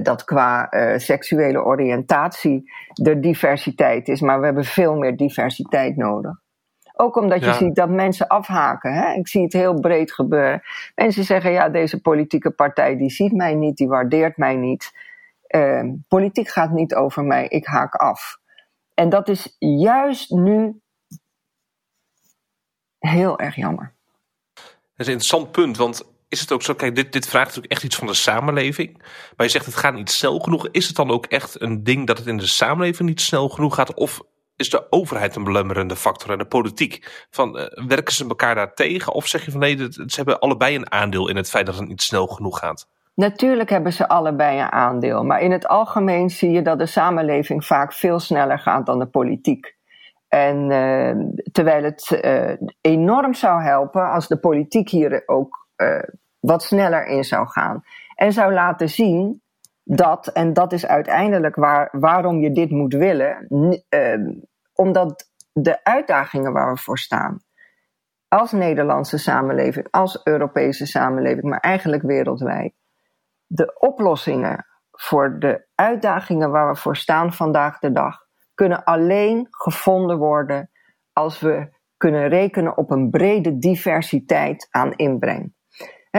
Dat 0.02 0.24
qua 0.24 0.68
seksuele 0.96 1.64
oriëntatie 1.64 2.72
er 3.02 3.20
diversiteit 3.20 4.08
is. 4.08 4.20
Maar 4.20 4.38
we 4.38 4.44
hebben 4.44 4.64
veel 4.64 4.96
meer 4.96 5.16
diversiteit 5.16 5.96
nodig. 5.96 6.42
Ook 6.96 7.16
omdat 7.16 7.44
je 7.44 7.52
ziet 7.52 7.74
dat 7.74 7.88
mensen 7.88 8.26
afhaken. 8.26 8.94
Hè? 8.94 9.12
Ik 9.12 9.28
zie 9.28 9.42
het 9.42 9.52
heel 9.52 9.80
breed 9.80 10.12
gebeuren. 10.12 10.62
Mensen 10.94 11.24
zeggen, 11.24 11.50
ja, 11.50 11.68
deze 11.68 12.00
politieke 12.00 12.50
partij 12.50 12.96
die 12.96 13.10
ziet 13.10 13.32
mij 13.32 13.54
niet, 13.54 13.76
die 13.76 13.88
waardeert 13.88 14.36
mij 14.36 14.56
niet. 14.56 14.92
politiek 16.08 16.48
gaat 16.48 16.70
niet 16.70 16.94
over 16.94 17.24
mij, 17.24 17.48
ik 17.48 17.66
haak 17.66 17.94
af. 17.94 18.38
En 18.94 19.08
dat 19.08 19.28
is 19.28 19.56
juist 19.58 20.30
nu 20.30 20.80
heel 22.98 23.38
erg 23.38 23.54
jammer. 23.54 23.92
Dat 24.54 24.64
is 24.96 25.06
een 25.06 25.12
interessant 25.12 25.50
punt, 25.50 25.76
want 25.76 26.13
is 26.34 26.40
het 26.40 26.52
ook 26.52 26.62
zo, 26.62 26.74
kijk, 26.74 26.94
dit, 26.94 27.12
dit 27.12 27.28
vraagt 27.28 27.46
natuurlijk 27.46 27.72
echt 27.72 27.82
iets 27.82 27.96
van 27.96 28.06
de 28.06 28.14
samenleving. 28.14 28.98
Maar 29.36 29.46
je 29.46 29.52
zegt 29.52 29.66
het 29.66 29.76
gaat 29.76 29.94
niet 29.94 30.10
snel 30.10 30.38
genoeg. 30.38 30.68
Is 30.70 30.86
het 30.86 30.96
dan 30.96 31.10
ook 31.10 31.26
echt 31.26 31.60
een 31.60 31.84
ding 31.84 32.06
dat 32.06 32.18
het 32.18 32.26
in 32.26 32.36
de 32.36 32.46
samenleving 32.46 33.08
niet 33.08 33.20
snel 33.20 33.48
genoeg 33.48 33.74
gaat? 33.74 33.94
Of 33.94 34.20
is 34.56 34.70
de 34.70 34.86
overheid 34.90 35.36
een 35.36 35.44
belemmerende 35.44 35.96
factor 35.96 36.30
en 36.30 36.38
de 36.38 36.44
politiek? 36.44 37.26
Van, 37.30 37.58
uh, 37.58 37.64
werken 37.86 38.14
ze 38.14 38.28
elkaar 38.28 38.54
daar 38.54 38.74
tegen? 38.74 39.12
Of 39.12 39.26
zeg 39.26 39.44
je 39.44 39.50
van 39.50 39.60
nee, 39.60 39.76
ze 39.90 40.14
hebben 40.14 40.38
allebei 40.38 40.76
een 40.76 40.92
aandeel 40.92 41.28
in 41.28 41.36
het 41.36 41.50
feit 41.50 41.66
dat 41.66 41.78
het 41.78 41.88
niet 41.88 42.02
snel 42.02 42.26
genoeg 42.26 42.58
gaat? 42.58 42.88
Natuurlijk 43.14 43.70
hebben 43.70 43.92
ze 43.92 44.08
allebei 44.08 44.60
een 44.60 44.72
aandeel, 44.72 45.24
maar 45.24 45.40
in 45.40 45.52
het 45.52 45.66
algemeen 45.66 46.30
zie 46.30 46.50
je 46.50 46.62
dat 46.62 46.78
de 46.78 46.86
samenleving 46.86 47.64
vaak 47.64 47.92
veel 47.92 48.18
sneller 48.18 48.58
gaat 48.58 48.86
dan 48.86 48.98
de 48.98 49.06
politiek. 49.06 49.76
En 50.28 50.70
uh, 50.70 51.42
terwijl 51.52 51.82
het 51.82 52.20
uh, 52.24 52.52
enorm 52.80 53.34
zou 53.34 53.62
helpen 53.62 54.10
als 54.10 54.28
de 54.28 54.38
politiek 54.38 54.88
hier 54.88 55.22
ook 55.26 55.64
wat 56.44 56.62
sneller 56.62 57.06
in 57.06 57.24
zou 57.24 57.46
gaan. 57.46 57.82
En 58.14 58.32
zou 58.32 58.52
laten 58.52 58.88
zien 58.88 59.42
dat, 59.82 60.26
en 60.26 60.52
dat 60.52 60.72
is 60.72 60.86
uiteindelijk 60.86 61.54
waar, 61.56 61.88
waarom 61.92 62.40
je 62.40 62.52
dit 62.52 62.70
moet 62.70 62.94
willen, 62.94 63.46
omdat 64.74 65.30
de 65.52 65.84
uitdagingen 65.84 66.52
waar 66.52 66.72
we 66.72 66.80
voor 66.80 66.98
staan, 66.98 67.42
als 68.28 68.52
Nederlandse 68.52 69.18
samenleving, 69.18 69.86
als 69.90 70.20
Europese 70.24 70.86
samenleving, 70.86 71.42
maar 71.42 71.60
eigenlijk 71.60 72.02
wereldwijd, 72.02 72.74
de 73.46 73.78
oplossingen 73.78 74.66
voor 74.90 75.38
de 75.38 75.66
uitdagingen 75.74 76.50
waar 76.50 76.68
we 76.68 76.76
voor 76.76 76.96
staan 76.96 77.32
vandaag 77.32 77.78
de 77.78 77.92
dag 77.92 78.16
kunnen 78.54 78.84
alleen 78.84 79.46
gevonden 79.50 80.18
worden 80.18 80.70
als 81.12 81.40
we 81.40 81.68
kunnen 81.96 82.28
rekenen 82.28 82.76
op 82.76 82.90
een 82.90 83.10
brede 83.10 83.58
diversiteit 83.58 84.68
aan 84.70 84.92
inbreng. 84.92 85.54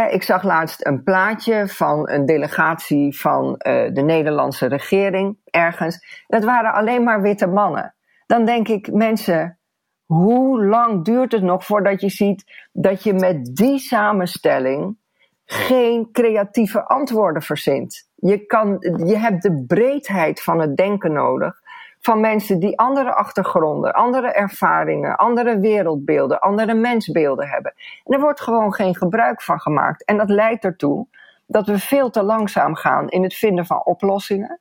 Ik 0.03 0.23
zag 0.23 0.43
laatst 0.43 0.85
een 0.85 1.03
plaatje 1.03 1.67
van 1.67 2.09
een 2.09 2.25
delegatie 2.25 3.19
van 3.19 3.45
uh, 3.45 3.93
de 3.93 4.01
Nederlandse 4.01 4.65
regering 4.65 5.37
ergens. 5.45 6.23
Dat 6.27 6.43
waren 6.43 6.73
alleen 6.73 7.03
maar 7.03 7.21
witte 7.21 7.47
mannen. 7.47 7.95
Dan 8.25 8.45
denk 8.45 8.67
ik, 8.67 8.91
mensen, 8.91 9.59
hoe 10.05 10.65
lang 10.65 11.03
duurt 11.03 11.31
het 11.31 11.43
nog 11.43 11.65
voordat 11.65 12.01
je 12.01 12.09
ziet 12.09 12.43
dat 12.71 13.03
je 13.03 13.13
met 13.13 13.55
die 13.55 13.79
samenstelling 13.79 14.97
geen 15.45 16.09
creatieve 16.11 16.85
antwoorden 16.85 17.41
verzint. 17.41 18.09
Je, 18.15 18.45
kan, 18.45 18.77
je 19.05 19.17
hebt 19.17 19.41
de 19.41 19.63
breedheid 19.67 20.41
van 20.41 20.59
het 20.59 20.75
denken 20.75 21.11
nodig. 21.13 21.59
Van 22.05 22.19
mensen 22.19 22.59
die 22.59 22.79
andere 22.79 23.13
achtergronden, 23.13 23.93
andere 23.93 24.31
ervaringen, 24.31 25.15
andere 25.15 25.59
wereldbeelden, 25.59 26.39
andere 26.39 26.73
mensbeelden 26.73 27.47
hebben. 27.47 27.73
En 28.03 28.13
er 28.13 28.19
wordt 28.19 28.41
gewoon 28.41 28.73
geen 28.73 28.95
gebruik 28.95 29.41
van 29.41 29.59
gemaakt. 29.59 30.05
En 30.05 30.17
dat 30.17 30.29
leidt 30.29 30.63
ertoe 30.63 31.07
dat 31.47 31.67
we 31.67 31.79
veel 31.79 32.09
te 32.09 32.23
langzaam 32.23 32.75
gaan 32.75 33.09
in 33.09 33.23
het 33.23 33.33
vinden 33.33 33.65
van 33.65 33.85
oplossingen. 33.85 34.59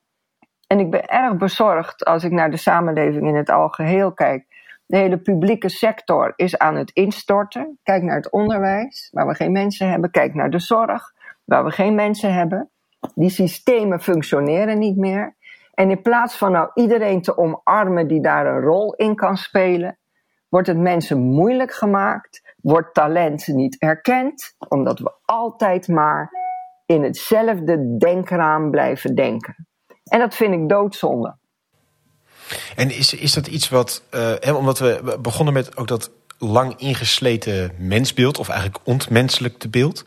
En 0.66 0.78
ik 0.78 0.90
ben 0.90 1.06
erg 1.06 1.36
bezorgd 1.36 2.04
als 2.04 2.24
ik 2.24 2.32
naar 2.32 2.50
de 2.50 2.56
samenleving 2.56 3.28
in 3.28 3.36
het 3.36 3.50
algeheel 3.50 4.12
kijk 4.12 4.46
de 4.86 4.96
hele 4.96 5.18
publieke 5.18 5.68
sector 5.68 6.32
is 6.36 6.58
aan 6.58 6.76
het 6.76 6.90
instorten. 6.90 7.78
Kijk 7.82 8.02
naar 8.02 8.16
het 8.16 8.30
onderwijs, 8.30 9.08
waar 9.12 9.26
we 9.26 9.34
geen 9.34 9.52
mensen 9.52 9.88
hebben. 9.88 10.10
Kijk 10.10 10.34
naar 10.34 10.50
de 10.50 10.58
zorg, 10.58 11.12
waar 11.44 11.64
we 11.64 11.70
geen 11.70 11.94
mensen 11.94 12.34
hebben. 12.34 12.68
Die 13.14 13.30
systemen 13.30 14.00
functioneren 14.00 14.78
niet 14.78 14.96
meer. 14.96 15.34
En 15.74 15.90
in 15.90 16.02
plaats 16.02 16.36
van 16.36 16.52
nou 16.52 16.70
iedereen 16.74 17.22
te 17.22 17.38
omarmen 17.38 18.08
die 18.08 18.22
daar 18.22 18.46
een 18.46 18.60
rol 18.60 18.94
in 18.94 19.14
kan 19.14 19.36
spelen, 19.36 19.98
wordt 20.48 20.66
het 20.68 20.78
mensen 20.78 21.18
moeilijk 21.18 21.72
gemaakt, 21.72 22.54
wordt 22.60 22.94
talent 22.94 23.46
niet 23.46 23.78
erkend, 23.78 24.54
omdat 24.68 24.98
we 24.98 25.12
altijd 25.24 25.88
maar 25.88 26.30
in 26.86 27.02
hetzelfde 27.02 27.96
denkraam 27.98 28.70
blijven 28.70 29.14
denken. 29.14 29.66
En 30.04 30.18
dat 30.18 30.34
vind 30.34 30.54
ik 30.54 30.68
doodzonde. 30.68 31.36
En 32.76 32.90
is, 32.90 33.14
is 33.14 33.32
dat 33.32 33.46
iets 33.46 33.68
wat, 33.68 34.02
uh, 34.44 34.56
omdat 34.56 34.78
we 34.78 35.18
begonnen 35.20 35.54
met 35.54 35.76
ook 35.76 35.88
dat 35.88 36.10
lang 36.38 36.74
ingesleten 36.76 37.72
mensbeeld, 37.78 38.38
of 38.38 38.48
eigenlijk 38.48 38.86
ontmenselijkte 38.86 39.68
beeld. 39.68 40.04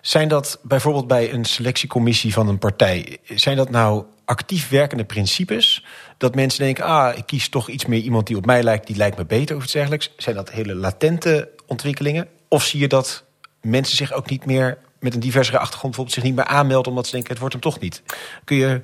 Zijn 0.00 0.28
dat 0.28 0.58
bijvoorbeeld 0.62 1.06
bij 1.06 1.32
een 1.32 1.44
selectiecommissie 1.44 2.32
van 2.32 2.48
een 2.48 2.58
partij, 2.58 3.18
zijn 3.24 3.56
dat 3.56 3.70
nou 3.70 4.04
actief 4.28 4.68
werkende 4.68 5.04
principes? 5.04 5.84
Dat 6.16 6.34
mensen 6.34 6.64
denken, 6.64 6.84
ah, 6.84 7.16
ik 7.16 7.26
kies 7.26 7.48
toch 7.48 7.68
iets 7.68 7.86
meer 7.86 8.00
iemand 8.00 8.26
die 8.26 8.36
op 8.36 8.46
mij 8.46 8.62
lijkt, 8.62 8.86
die 8.86 8.96
lijkt 8.96 9.16
me 9.16 9.24
beter 9.24 9.56
of 9.56 9.62
iets 9.62 9.72
dergelijks. 9.72 10.14
Zijn 10.16 10.36
dat 10.36 10.50
hele 10.50 10.74
latente 10.74 11.50
ontwikkelingen? 11.66 12.28
Of 12.48 12.62
zie 12.62 12.80
je 12.80 12.88
dat 12.88 13.24
mensen 13.60 13.96
zich 13.96 14.12
ook 14.12 14.30
niet 14.30 14.46
meer 14.46 14.78
met 15.00 15.14
een 15.14 15.20
diversere 15.20 15.58
achtergrond 15.58 15.94
bijvoorbeeld 15.94 16.14
zich 16.14 16.24
niet 16.24 16.34
meer 16.34 16.56
aanmelden 16.56 16.90
omdat 16.90 17.06
ze 17.06 17.12
denken 17.12 17.30
het 17.30 17.38
wordt 17.38 17.54
hem 17.54 17.62
toch 17.62 17.80
niet. 17.80 18.02
Kun 18.44 18.56
je, 18.56 18.82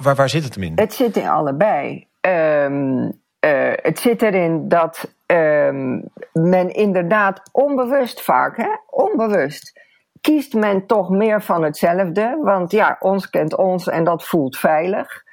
waar, 0.00 0.14
waar 0.14 0.28
zit 0.28 0.44
het 0.44 0.54
hem 0.54 0.64
in? 0.64 0.72
Het 0.74 0.94
zit 0.94 1.16
in 1.16 1.28
allebei. 1.28 2.06
Um, 2.20 3.04
uh, 3.04 3.72
het 3.74 3.98
zit 3.98 4.22
erin 4.22 4.68
dat 4.68 5.14
um, 5.26 6.04
men 6.32 6.70
inderdaad 6.74 7.40
onbewust 7.52 8.20
vaak, 8.20 8.56
hè, 8.56 8.68
onbewust, 8.90 9.80
kiest 10.20 10.54
men 10.54 10.86
toch 10.86 11.10
meer 11.10 11.42
van 11.42 11.62
hetzelfde. 11.62 12.38
Want 12.42 12.70
ja, 12.70 12.96
ons 13.00 13.30
kent 13.30 13.56
ons 13.56 13.88
en 13.88 14.04
dat 14.04 14.24
voelt 14.24 14.58
veilig. 14.58 15.26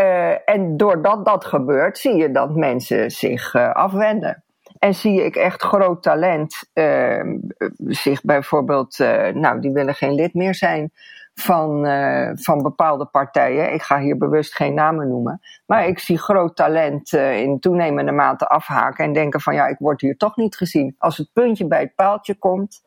Uh, 0.00 0.48
en 0.48 0.76
doordat 0.76 1.24
dat 1.24 1.44
gebeurt, 1.44 1.98
zie 1.98 2.16
je 2.16 2.30
dat 2.30 2.54
mensen 2.54 3.10
zich 3.10 3.54
uh, 3.54 3.72
afwenden. 3.72 4.44
En 4.78 4.94
zie 4.94 5.24
ik 5.24 5.36
echt 5.36 5.62
groot 5.62 6.02
talent 6.02 6.70
uh, 6.74 7.36
zich 7.76 8.22
bijvoorbeeld, 8.22 8.98
nou, 9.34 9.60
die 9.60 9.72
willen 9.72 9.94
geen 9.94 10.14
lid 10.14 10.34
meer 10.34 10.54
zijn 10.54 10.90
van, 11.34 11.86
van 12.34 12.62
bepaalde 12.62 13.04
partijen. 13.06 13.72
Ik 13.72 13.82
ga 13.82 13.98
hier 13.98 14.16
bewust 14.16 14.54
geen 14.54 14.74
namen 14.74 15.08
noemen. 15.08 15.40
Maar 15.66 15.86
ik 15.86 15.98
zie 15.98 16.18
groot 16.18 16.56
talent 16.56 17.12
in 17.12 17.60
toenemende 17.60 18.12
mate 18.12 18.46
afhaken 18.46 19.04
en 19.04 19.12
denken 19.12 19.40
van 19.40 19.54
ja, 19.54 19.66
ik 19.66 19.78
word 19.78 20.00
hier 20.00 20.16
toch 20.16 20.36
niet 20.36 20.56
gezien. 20.56 20.94
Als 20.98 21.16
het 21.16 21.28
puntje 21.32 21.66
bij 21.66 21.80
het 21.80 21.94
paaltje 21.94 22.34
komt, 22.34 22.82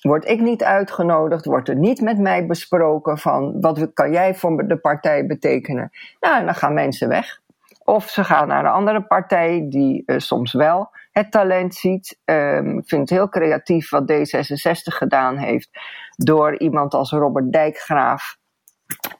word 0.00 0.28
ik 0.28 0.40
niet 0.40 0.64
uitgenodigd, 0.64 1.44
wordt 1.44 1.68
er 1.68 1.76
niet 1.76 2.00
met 2.00 2.18
mij 2.18 2.46
besproken 2.46 3.18
van 3.18 3.60
wat 3.60 3.92
kan 3.94 4.12
jij 4.12 4.34
voor 4.34 4.68
de 4.68 4.76
partij 4.76 5.26
betekenen. 5.26 5.90
Nou, 6.20 6.44
dan 6.44 6.54
gaan 6.54 6.74
mensen 6.74 7.08
weg. 7.08 7.40
Of 7.84 8.08
ze 8.08 8.24
gaan 8.24 8.48
naar 8.48 8.64
een 8.64 8.70
andere 8.70 9.02
partij 9.02 9.66
die 9.68 10.02
uh, 10.06 10.18
soms 10.18 10.52
wel 10.52 10.90
het 11.12 11.30
talent 11.30 11.74
ziet. 11.74 12.18
Um, 12.24 12.78
ik 12.78 12.88
vind 12.88 13.00
het 13.00 13.18
heel 13.18 13.28
creatief 13.28 13.90
wat 13.90 14.12
D66 14.12 14.82
gedaan 14.82 15.36
heeft 15.36 15.70
door 16.16 16.58
iemand 16.58 16.94
als 16.94 17.10
Robert 17.10 17.52
Dijkgraaf 17.52 18.36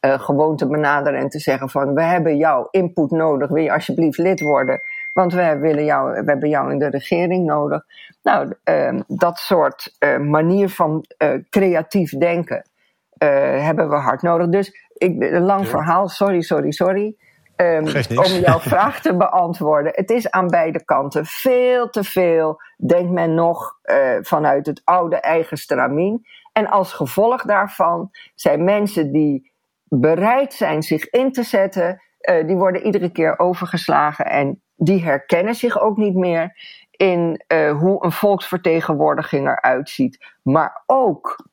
uh, 0.01 0.21
gewoon 0.21 0.57
te 0.57 0.67
benaderen 0.67 1.21
en 1.21 1.29
te 1.29 1.39
zeggen 1.39 1.71
van 1.71 1.95
we 1.95 2.03
hebben 2.03 2.37
jouw 2.37 2.69
input 2.71 3.11
nodig, 3.11 3.49
wil 3.49 3.63
je 3.63 3.73
alsjeblieft 3.73 4.19
lid 4.19 4.41
worden? 4.41 4.81
Want 5.19 5.33
we, 5.33 5.59
willen 5.59 5.85
jou, 5.85 6.11
we 6.11 6.31
hebben 6.31 6.49
jou 6.49 6.73
in 6.73 6.79
de 6.79 6.89
regering 6.89 7.47
nodig. 7.47 7.85
Nou, 8.23 8.55
uh, 8.65 9.01
dat 9.07 9.39
soort 9.39 9.97
uh, 9.99 10.19
manier 10.19 10.69
van 10.69 11.05
uh, 11.19 11.31
creatief 11.51 12.11
denken 12.11 12.71
hebben 13.19 13.89
we 13.89 13.95
hard 13.95 14.23
nodig. 14.23 14.49
Dus 14.49 14.91
ik, 14.93 15.23
een 15.23 15.43
lang 15.43 15.63
ja. 15.63 15.69
verhaal, 15.69 16.09
sorry, 16.09 16.41
sorry, 16.41 16.71
sorry. 16.71 17.17
Um, 17.57 17.87
om 18.15 18.33
jouw 18.41 18.59
vraag 18.75 19.01
te 19.01 19.17
beantwoorden. 19.17 19.93
Het 19.95 20.11
is 20.11 20.31
aan 20.31 20.47
beide 20.47 20.85
kanten 20.85 21.27
veel 21.27 21.89
te 21.89 22.05
veel, 22.05 22.61
denkt 22.87 23.13
men 23.13 23.35
nog, 23.35 23.75
vanuit 24.21 24.67
het 24.67 24.81
oude 24.85 25.17
eigen 25.17 25.57
stramien. 25.57 26.27
En 26.53 26.67
als 26.67 26.93
gevolg 26.93 27.43
daarvan 27.43 28.11
zijn 28.35 28.65
mensen 28.65 29.13
die 29.13 29.53
bereid 29.85 30.53
zijn 30.53 30.83
zich 30.83 31.09
in 31.09 31.33
te 31.33 31.43
zetten, 31.43 32.03
uh, 32.21 32.47
die 32.47 32.57
worden 32.57 32.83
iedere 32.83 33.11
keer 33.11 33.39
overgeslagen 33.39 34.27
en 34.27 34.63
die 34.75 35.03
herkennen 35.03 35.55
zich 35.55 35.81
ook 35.81 35.97
niet 35.97 36.15
meer 36.15 36.57
in 36.91 37.45
uh, 37.53 37.79
hoe 37.79 38.05
een 38.05 38.13
volksvertegenwoordiging 38.13 39.47
eruit 39.47 39.89
ziet, 39.89 40.27
maar 40.43 40.83
ook 40.87 41.49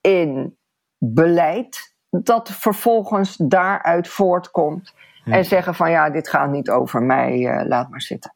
in 0.00 0.58
beleid 0.98 1.94
dat 2.10 2.50
vervolgens 2.50 3.36
daaruit 3.36 4.08
voortkomt. 4.08 4.94
En 5.24 5.44
zeggen 5.44 5.74
van 5.74 5.90
ja, 5.90 6.10
dit 6.10 6.28
gaat 6.28 6.50
niet 6.50 6.70
over 6.70 7.02
mij, 7.02 7.64
laat 7.66 7.90
maar 7.90 8.00
zitten. 8.00 8.34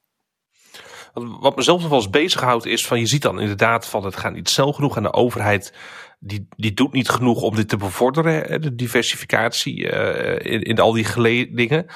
Wat 1.40 1.56
mezelf 1.56 1.80
nog 1.80 1.88
wel 1.88 1.98
eens 1.98 2.10
bezighoudt 2.10 2.66
is 2.66 2.87
van 2.87 2.98
je 2.98 3.06
ziet 3.06 3.22
dan 3.22 3.40
inderdaad 3.40 3.87
van 3.87 4.04
het 4.04 4.16
gaat 4.16 4.32
niet 4.32 4.48
snel 4.48 4.72
genoeg 4.72 4.96
en 4.96 5.02
de 5.02 5.12
overheid 5.12 5.74
die, 6.26 6.46
die 6.56 6.72
doet 6.72 6.92
niet 6.92 7.08
genoeg 7.08 7.42
om 7.42 7.54
dit 7.54 7.68
te 7.68 7.76
bevorderen, 7.76 8.60
de 8.60 8.74
diversificatie 8.74 9.76
uh, 9.76 10.52
in, 10.52 10.62
in 10.62 10.78
al 10.78 10.92
die 10.92 11.04
geledingen. 11.04 11.87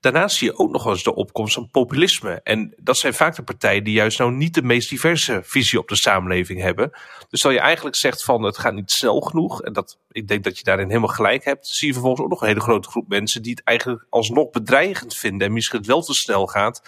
Daarnaast 0.00 0.36
zie 0.36 0.48
je 0.50 0.58
ook 0.58 0.70
nog 0.70 0.86
eens 0.86 1.02
de 1.02 1.14
opkomst 1.14 1.54
van 1.54 1.70
populisme. 1.70 2.40
En 2.42 2.74
dat 2.76 2.96
zijn 2.96 3.14
vaak 3.14 3.36
de 3.36 3.42
partijen 3.42 3.84
die 3.84 3.94
juist 3.94 4.18
nou 4.18 4.32
niet 4.32 4.54
de 4.54 4.62
meest 4.62 4.88
diverse 4.88 5.40
visie 5.44 5.78
op 5.78 5.88
de 5.88 5.96
samenleving 5.96 6.60
hebben. 6.60 6.90
Dus 7.28 7.44
als 7.44 7.54
je 7.54 7.60
eigenlijk 7.60 7.96
zegt 7.96 8.24
van 8.24 8.42
het 8.42 8.58
gaat 8.58 8.74
niet 8.74 8.90
snel 8.90 9.20
genoeg, 9.20 9.62
en 9.62 9.72
dat, 9.72 9.98
ik 10.10 10.28
denk 10.28 10.44
dat 10.44 10.58
je 10.58 10.64
daarin 10.64 10.88
helemaal 10.88 11.08
gelijk 11.08 11.44
hebt, 11.44 11.66
zie 11.66 11.86
je 11.86 11.92
vervolgens 11.92 12.22
ook 12.22 12.30
nog 12.30 12.40
een 12.40 12.48
hele 12.48 12.60
grote 12.60 12.88
groep 12.88 13.08
mensen 13.08 13.42
die 13.42 13.52
het 13.52 13.64
eigenlijk 13.64 14.06
alsnog 14.10 14.50
bedreigend 14.50 15.16
vinden 15.16 15.46
en 15.46 15.52
misschien 15.52 15.78
het 15.78 15.88
wel 15.88 16.02
te 16.02 16.14
snel 16.14 16.46
gaat 16.46 16.82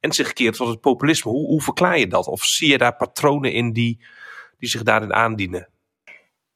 en 0.00 0.12
zich 0.12 0.32
keert 0.32 0.56
tot 0.56 0.68
het 0.68 0.80
populisme. 0.80 1.30
Hoe, 1.30 1.46
hoe 1.46 1.62
verklaar 1.62 1.98
je 1.98 2.06
dat? 2.06 2.26
Of 2.26 2.42
zie 2.42 2.70
je 2.70 2.78
daar 2.78 2.96
patronen 2.96 3.52
in 3.52 3.72
die, 3.72 4.04
die 4.58 4.68
zich 4.68 4.82
daarin 4.82 5.12
aandienen? 5.12 5.68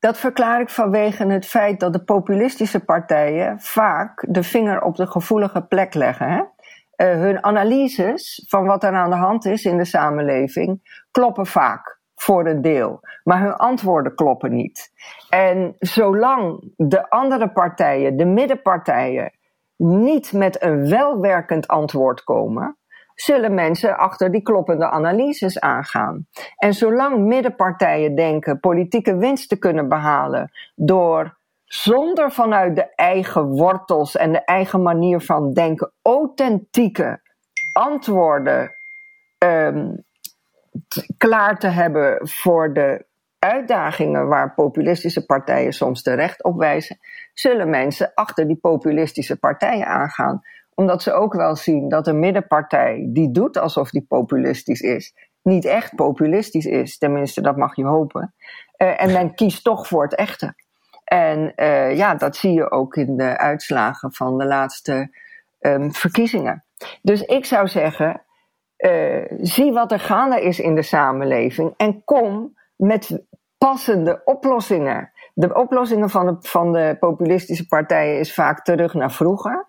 Dat 0.00 0.18
verklaar 0.18 0.60
ik 0.60 0.70
vanwege 0.70 1.26
het 1.26 1.46
feit 1.46 1.80
dat 1.80 1.92
de 1.92 2.04
populistische 2.04 2.84
partijen 2.84 3.60
vaak 3.60 4.26
de 4.28 4.42
vinger 4.42 4.82
op 4.82 4.96
de 4.96 5.06
gevoelige 5.06 5.62
plek 5.62 5.94
leggen. 5.94 6.28
Hè? 6.28 6.40
Uh, 6.40 7.20
hun 7.20 7.44
analyses 7.44 8.44
van 8.48 8.66
wat 8.66 8.84
er 8.84 8.92
aan 8.92 9.10
de 9.10 9.16
hand 9.16 9.44
is 9.44 9.64
in 9.64 9.76
de 9.76 9.84
samenleving 9.84 11.04
kloppen 11.10 11.46
vaak 11.46 12.00
voor 12.14 12.46
een 12.46 12.62
deel, 12.62 13.00
maar 13.24 13.42
hun 13.42 13.56
antwoorden 13.56 14.14
kloppen 14.14 14.54
niet. 14.54 14.92
En 15.28 15.74
zolang 15.78 16.72
de 16.76 17.10
andere 17.10 17.52
partijen, 17.52 18.16
de 18.16 18.24
middenpartijen, 18.24 19.32
niet 19.76 20.32
met 20.32 20.62
een 20.62 20.88
welwerkend 20.88 21.68
antwoord 21.68 22.24
komen, 22.24 22.78
zullen 23.20 23.54
mensen 23.54 23.96
achter 23.96 24.33
die 24.33 24.42
kloppende 24.42 24.90
analyses 24.90 25.61
aangaan. 25.61 26.26
En 26.56 26.74
zolang 26.74 27.26
middenpartijen 27.26 28.14
denken 28.14 28.61
politieke 28.61 29.16
winst 29.16 29.48
te 29.48 29.59
kunnen 29.59 29.88
behalen 29.88 30.50
door 30.74 31.38
zonder 31.64 32.33
vanuit 32.33 32.76
de 32.76 32.94
eigen 32.94 33.46
wortels 33.46 34.16
en 34.16 34.33
de 34.33 34.44
eigen 34.44 34.83
manier 34.83 35.20
van 35.20 35.52
denken 35.52 35.92
authentieke 36.02 37.20
antwoorden 37.72 38.74
um, 39.38 40.04
klaar 41.16 41.59
te 41.59 41.68
hebben 41.68 42.28
voor 42.28 42.72
de 42.72 43.06
uitdagingen 43.38 44.28
waar 44.28 44.54
populistische 44.54 45.26
partijen 45.26 45.72
soms 45.72 46.02
terecht 46.02 46.44
op 46.44 46.56
wijzen, 46.59 46.98
zullen 47.33 47.70
mensen 47.70 48.11
achter 48.14 48.46
die 48.46 48.59
populistische 48.61 49.38
partijen 49.38 49.87
aangaan 49.87 50.42
omdat 50.80 51.02
ze 51.02 51.12
ook 51.12 51.34
wel 51.34 51.56
zien 51.56 51.88
dat 51.88 52.06
een 52.06 52.18
middenpartij 52.18 53.06
die 53.08 53.30
doet 53.30 53.58
alsof 53.58 53.90
die 53.90 54.06
populistisch 54.08 54.80
is, 54.80 55.14
niet 55.42 55.64
echt 55.64 55.94
populistisch 55.94 56.66
is. 56.66 56.98
Tenminste, 56.98 57.40
dat 57.40 57.56
mag 57.56 57.76
je 57.76 57.84
hopen. 57.84 58.34
Uh, 58.78 59.02
en 59.02 59.12
men 59.12 59.34
kiest 59.34 59.64
toch 59.64 59.86
voor 59.86 60.02
het 60.02 60.14
echte. 60.14 60.54
En 61.04 61.52
uh, 61.56 61.96
ja, 61.96 62.14
dat 62.14 62.36
zie 62.36 62.52
je 62.52 62.70
ook 62.70 62.96
in 62.96 63.16
de 63.16 63.38
uitslagen 63.38 64.12
van 64.12 64.38
de 64.38 64.44
laatste 64.44 65.16
um, 65.60 65.92
verkiezingen. 65.92 66.64
Dus 67.02 67.22
ik 67.22 67.44
zou 67.44 67.68
zeggen, 67.68 68.22
uh, 68.78 69.24
zie 69.40 69.72
wat 69.72 69.92
er 69.92 70.00
gaande 70.00 70.42
is 70.42 70.60
in 70.60 70.74
de 70.74 70.82
samenleving 70.82 71.74
en 71.76 72.04
kom 72.04 72.56
met 72.76 73.22
passende 73.58 74.20
oplossingen. 74.24 75.12
De 75.34 75.54
oplossingen 75.54 76.10
van 76.10 76.26
de, 76.26 76.36
van 76.40 76.72
de 76.72 76.96
populistische 77.00 77.66
partijen 77.66 78.18
is 78.18 78.34
vaak 78.34 78.64
terug 78.64 78.94
naar 78.94 79.12
vroeger 79.12 79.68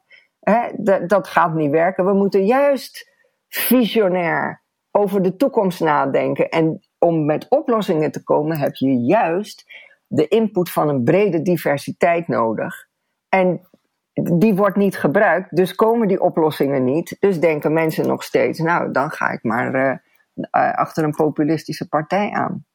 dat 1.08 1.28
gaat 1.28 1.54
niet 1.54 1.72
werken. 1.72 2.06
We 2.06 2.14
moeten 2.14 2.46
juist 2.46 3.10
visionair 3.48 4.64
over 4.92 5.22
de 5.22 5.36
toekomst 5.36 5.80
nadenken. 5.80 6.50
En 6.50 6.80
om 6.98 7.26
met 7.26 7.46
oplossingen 7.50 8.12
te 8.12 8.24
komen 8.24 8.58
heb 8.58 8.76
je 8.76 9.00
juist 9.00 9.64
de 10.08 10.28
input 10.28 10.70
van 10.70 10.90
een 10.90 11.04
brede 11.04 11.42
diversiteit 11.42 12.28
nodig. 12.28 12.88
En 13.30 13.62
die 14.14 14.56
wordt 14.56 14.76
niet 14.76 14.98
gebruikt, 14.98 15.56
dus 15.56 15.76
komen 15.76 16.08
die 16.08 16.22
oplossingen 16.22 16.84
niet. 16.84 17.18
Dus 17.20 17.40
denken 17.40 17.74
mensen 17.74 18.08
nog 18.08 18.24
steeds, 18.24 18.60
nou, 18.60 18.92
dan 18.92 19.12
ga 19.12 19.30
ik 19.30 19.44
maar 19.44 19.76
uh, 19.76 20.74
achter 20.74 21.04
een 21.04 21.16
populistische 21.16 21.88
partij 21.88 22.32
aan. 22.32 22.66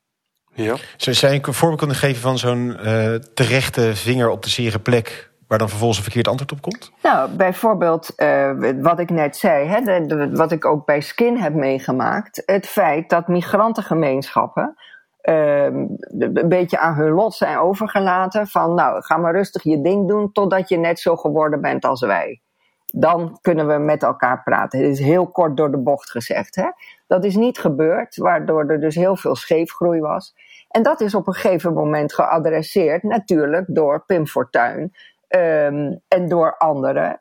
Ja. 0.52 0.76
Zou 0.96 1.32
je 1.32 1.38
een 1.46 1.54
voorbeeld 1.54 1.78
kunnen 1.78 1.96
geven 1.96 2.22
van 2.22 2.38
zo'n 2.38 2.68
uh, 2.68 3.14
terechte 3.14 3.96
vinger 3.96 4.28
op 4.28 4.42
de 4.42 4.48
zere 4.48 4.78
plek 4.78 5.30
waar 5.48 5.58
dan 5.58 5.68
vervolgens 5.68 5.98
een 5.98 6.04
verkeerd 6.04 6.28
antwoord 6.28 6.52
op 6.52 6.60
komt? 6.60 6.92
Nou, 7.02 7.30
bijvoorbeeld 7.30 8.12
uh, 8.16 8.50
wat 8.80 8.98
ik 8.98 9.10
net 9.10 9.36
zei, 9.36 9.66
hè, 9.66 10.06
wat 10.30 10.52
ik 10.52 10.64
ook 10.64 10.86
bij 10.86 11.00
Skin 11.00 11.38
heb 11.38 11.54
meegemaakt. 11.54 12.42
Het 12.46 12.66
feit 12.66 13.08
dat 13.08 13.28
migrantengemeenschappen 13.28 14.76
uh, 15.22 15.64
een 15.64 16.48
beetje 16.48 16.78
aan 16.78 16.94
hun 16.94 17.10
lot 17.10 17.34
zijn 17.34 17.58
overgelaten. 17.58 18.46
Van 18.46 18.74
nou, 18.74 19.02
ga 19.02 19.16
maar 19.16 19.34
rustig 19.34 19.62
je 19.62 19.80
ding 19.80 20.08
doen 20.08 20.32
totdat 20.32 20.68
je 20.68 20.76
net 20.76 20.98
zo 20.98 21.16
geworden 21.16 21.60
bent 21.60 21.84
als 21.84 22.00
wij. 22.00 22.40
Dan 22.86 23.38
kunnen 23.40 23.66
we 23.66 23.78
met 23.78 24.02
elkaar 24.02 24.42
praten. 24.42 24.78
Het 24.78 24.88
is 24.88 24.98
heel 24.98 25.30
kort 25.30 25.56
door 25.56 25.70
de 25.70 25.78
bocht 25.78 26.10
gezegd. 26.10 26.56
Hè? 26.56 26.70
Dat 27.06 27.24
is 27.24 27.36
niet 27.36 27.58
gebeurd, 27.58 28.16
waardoor 28.16 28.70
er 28.70 28.80
dus 28.80 28.94
heel 28.94 29.16
veel 29.16 29.36
scheefgroei 29.36 30.00
was. 30.00 30.34
En 30.68 30.82
dat 30.82 31.00
is 31.00 31.14
op 31.14 31.26
een 31.26 31.34
gegeven 31.34 31.72
moment 31.72 32.14
geadresseerd, 32.14 33.02
natuurlijk 33.02 33.64
door 33.68 34.04
Pim 34.06 34.26
Fortuyn, 34.26 34.92
um, 35.28 36.00
en 36.08 36.28
door 36.28 36.56
anderen, 36.56 37.20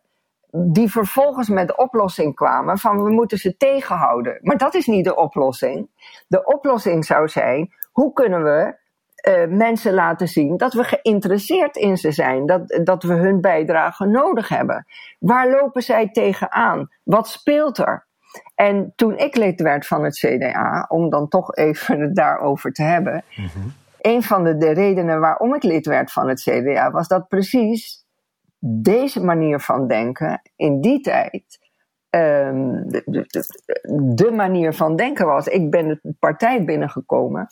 die 0.52 0.92
vervolgens 0.92 1.50
met 1.50 1.68
de 1.68 1.78
oplossing 1.78 2.36
kwamen 2.36 2.78
van 2.78 3.04
we 3.04 3.10
moeten 3.10 3.38
ze 3.38 3.58
tegenhouden. 3.58 4.40
Maar 4.42 4.58
dat 4.58 4.74
is 4.74 4.86
niet 4.86 5.06
de 5.06 5.16
oplossing. 5.16 5.90
De 6.28 6.46
oplossing 6.46 7.06
zou 7.06 7.28
zijn, 7.28 7.74
hoe 7.92 8.14
kunnen 8.14 8.44
we 8.44 8.84
uh, 9.30 9.58
mensen 9.58 9.94
laten 9.94 10.28
zien 10.28 10.58
dat 10.58 10.74
we 10.74 10.84
geïnteresseerd 10.84 11.76
in 11.76 11.98
ze 11.98 12.12
zijn, 12.12 12.46
dat, 12.46 12.80
dat 12.84 13.04
we 13.04 13.14
hun 13.14 13.42
bijdrage 13.42 14.06
nodig 14.06 14.50
hebben. 14.50 14.86
Waar 15.20 15.50
lopen 15.50 15.82
zij 15.82 16.10
tegenaan? 16.12 16.90
Wat 17.04 17.28
speelt 17.28 17.78
er? 17.78 18.08
En 18.56 18.94
toen 18.96 19.18
ik 19.18 19.36
lid 19.36 19.62
werd 19.62 19.88
van 19.88 20.04
het 20.04 20.16
CDA, 20.18 20.86
om 20.88 21.10
dan 21.10 21.28
toch 21.28 21.56
even 21.56 22.00
het 22.00 22.16
daarover 22.16 22.72
te 22.72 22.84
hebben, 22.84 23.24
-hmm 23.30 23.74
een 24.06 24.24
van 24.24 24.44
de, 24.44 24.58
de, 24.58 24.72
redenen 24.72 25.20
waarom 25.20 25.56
ik 25.56 25.64
lid 25.64 25.86
werd 25.86 26.12
van 26.12 26.28
het 26.28 26.42
CDA 26.42 26.92
was 26.92 27.08
dat 27.08 27.28
precies 27.28 28.06
deze 28.60 29.24
manier 29.24 29.60
van 29.60 29.88
denken 29.88 30.42
in 30.56 30.82
die 30.82 31.02
tijd 31.02 31.60
um, 32.10 32.90
de, 32.90 33.02
de, 33.06 33.26
de, 34.16 34.32
manier 34.32 34.74
van 34.74 34.96
denken 34.96 35.26
was. 35.26 35.48
Ik 35.48 35.70
ben 35.70 35.88
de 35.88 36.16
partij 36.20 36.66
binnengekomen 36.66 37.48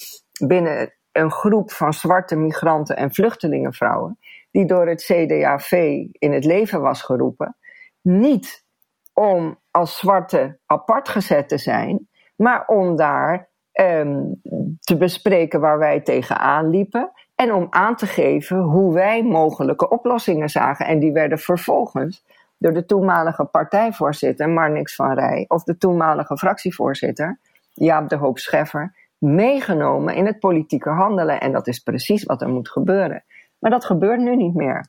binnen 0.47 0.93
een 1.11 1.31
groep 1.31 1.71
van 1.71 1.93
zwarte 1.93 2.35
migranten 2.35 2.95
en 2.95 3.13
vluchtelingenvrouwen 3.13 4.19
die 4.51 4.65
door 4.65 4.87
het 4.87 5.03
CDAV 5.03 5.71
in 6.11 6.33
het 6.33 6.45
leven 6.45 6.81
was 6.81 7.01
geroepen. 7.01 7.57
Niet 8.01 8.65
om 9.13 9.59
als 9.71 9.97
zwarte 9.97 10.59
apart 10.65 11.09
gezet 11.09 11.49
te 11.49 11.57
zijn, 11.57 12.09
maar 12.35 12.65
om 12.65 12.95
daar 12.95 13.51
um, 13.81 14.41
te 14.79 14.97
bespreken 14.97 15.59
waar 15.59 15.77
wij 15.77 16.01
tegenaan 16.01 16.69
liepen. 16.69 17.11
En 17.35 17.53
om 17.53 17.67
aan 17.69 17.95
te 17.95 18.05
geven 18.05 18.57
hoe 18.57 18.93
wij 18.93 19.23
mogelijke 19.23 19.89
oplossingen 19.89 20.49
zagen. 20.49 20.85
En 20.85 20.99
die 20.99 21.11
werden 21.11 21.37
vervolgens 21.37 22.25
door 22.57 22.73
de 22.73 22.85
toenmalige 22.85 23.45
partijvoorzitter 23.45 24.49
Marnix 24.49 24.95
van 24.95 25.13
Rij. 25.13 25.45
of 25.47 25.63
de 25.63 25.77
toenmalige 25.77 26.37
fractievoorzitter 26.37 27.39
Jaap 27.73 28.09
de 28.09 28.15
Hoop 28.15 28.37
Scheffer. 28.39 29.01
meegenomen 29.17 30.15
in 30.15 30.25
het 30.25 30.39
politieke 30.39 30.89
handelen. 30.89 31.39
En 31.39 31.51
dat 31.51 31.67
is 31.67 31.79
precies 31.79 32.23
wat 32.23 32.41
er 32.41 32.49
moet 32.49 32.69
gebeuren. 32.69 33.23
Maar 33.59 33.71
dat 33.71 33.85
gebeurt 33.85 34.19
nu 34.19 34.35
niet 34.35 34.53
meer. 34.53 34.87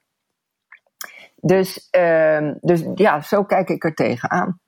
Dus, 1.41 1.89
uh, 1.99 2.51
dus 2.61 2.85
ja, 2.95 3.21
zo 3.21 3.45
kijk 3.45 3.69
ik 3.69 3.85
er 3.85 3.95
tegenaan. 3.95 4.61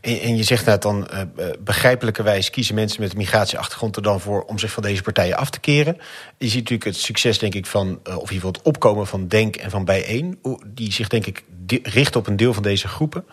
En, 0.00 0.20
en 0.20 0.36
je 0.36 0.42
zegt 0.42 0.66
net 0.66 0.82
dan, 0.82 1.08
uh, 1.12 1.46
begrijpelijkerwijs 1.60 2.50
kiezen 2.50 2.74
mensen 2.74 3.00
met 3.00 3.10
een 3.10 3.16
migratieachtergrond 3.16 3.96
er 3.96 4.02
dan 4.02 4.20
voor 4.20 4.42
om 4.42 4.58
zich 4.58 4.72
van 4.72 4.82
deze 4.82 5.02
partijen 5.02 5.36
af 5.36 5.50
te 5.50 5.60
keren. 5.60 5.96
Je 6.38 6.48
ziet 6.48 6.58
natuurlijk 6.58 6.84
het 6.84 6.96
succes, 6.96 7.38
denk 7.38 7.54
ik, 7.54 7.66
van, 7.66 7.86
uh, 7.86 7.92
of 7.94 8.02
in 8.06 8.12
ieder 8.14 8.34
geval 8.34 8.50
het 8.50 8.62
opkomen 8.62 9.06
van 9.06 9.28
Denk 9.28 9.56
en 9.56 9.70
van 9.70 9.84
Bijeen, 9.84 10.40
die 10.66 10.92
zich, 10.92 11.08
denk 11.08 11.26
ik, 11.26 11.44
richt 11.82 12.16
op 12.16 12.26
een 12.26 12.36
deel 12.36 12.54
van 12.54 12.62
deze 12.62 12.88
groepen. 12.88 13.24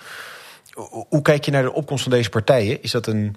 Hoe, 0.74 1.06
hoe 1.10 1.22
kijk 1.22 1.46
je 1.46 1.52
naar 1.52 1.64
de 1.64 1.74
opkomst 1.74 2.04
van 2.04 2.12
deze 2.12 2.30
partijen? 2.30 2.84
Is 2.84 2.92
dat 2.92 3.08
een, 3.08 3.36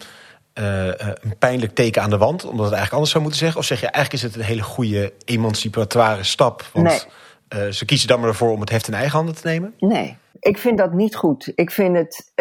een 0.55 1.39
pijnlijk 1.39 1.75
teken 1.75 2.03
aan 2.03 2.11
de 2.11 2.19
wand, 2.19 2.43
omdat 2.43 2.65
het 2.65 2.75
eigenlijk 2.75 2.93
anders 2.93 3.11
zou 3.11 3.23
moeten 3.23 3.41
zeggen? 3.41 3.61
Of 3.61 3.67
zeg 3.67 3.81
je 3.81 3.87
eigenlijk 3.87 4.25
is 4.25 4.31
het 4.31 4.41
een 4.43 4.49
hele 4.49 4.63
goede 4.63 5.13
emancipatoire 5.25 6.23
stap? 6.23 6.69
Want 6.73 7.07
nee. 7.49 7.73
ze 7.73 7.85
kiezen 7.85 8.09
dan 8.09 8.21
maar 8.21 8.29
ervoor 8.29 8.53
om 8.53 8.61
het 8.61 8.71
heft 8.71 8.89
in 8.89 8.95
eigen 8.95 9.17
handen 9.17 9.35
te 9.35 9.47
nemen? 9.47 9.75
Nee, 9.79 10.17
ik 10.41 10.59
vind 10.59 10.79
dat 10.79 10.93
niet 10.93 11.17
goed. 11.17 11.53
Ik 11.55 11.71
vind 11.71 11.97
het 11.97 12.33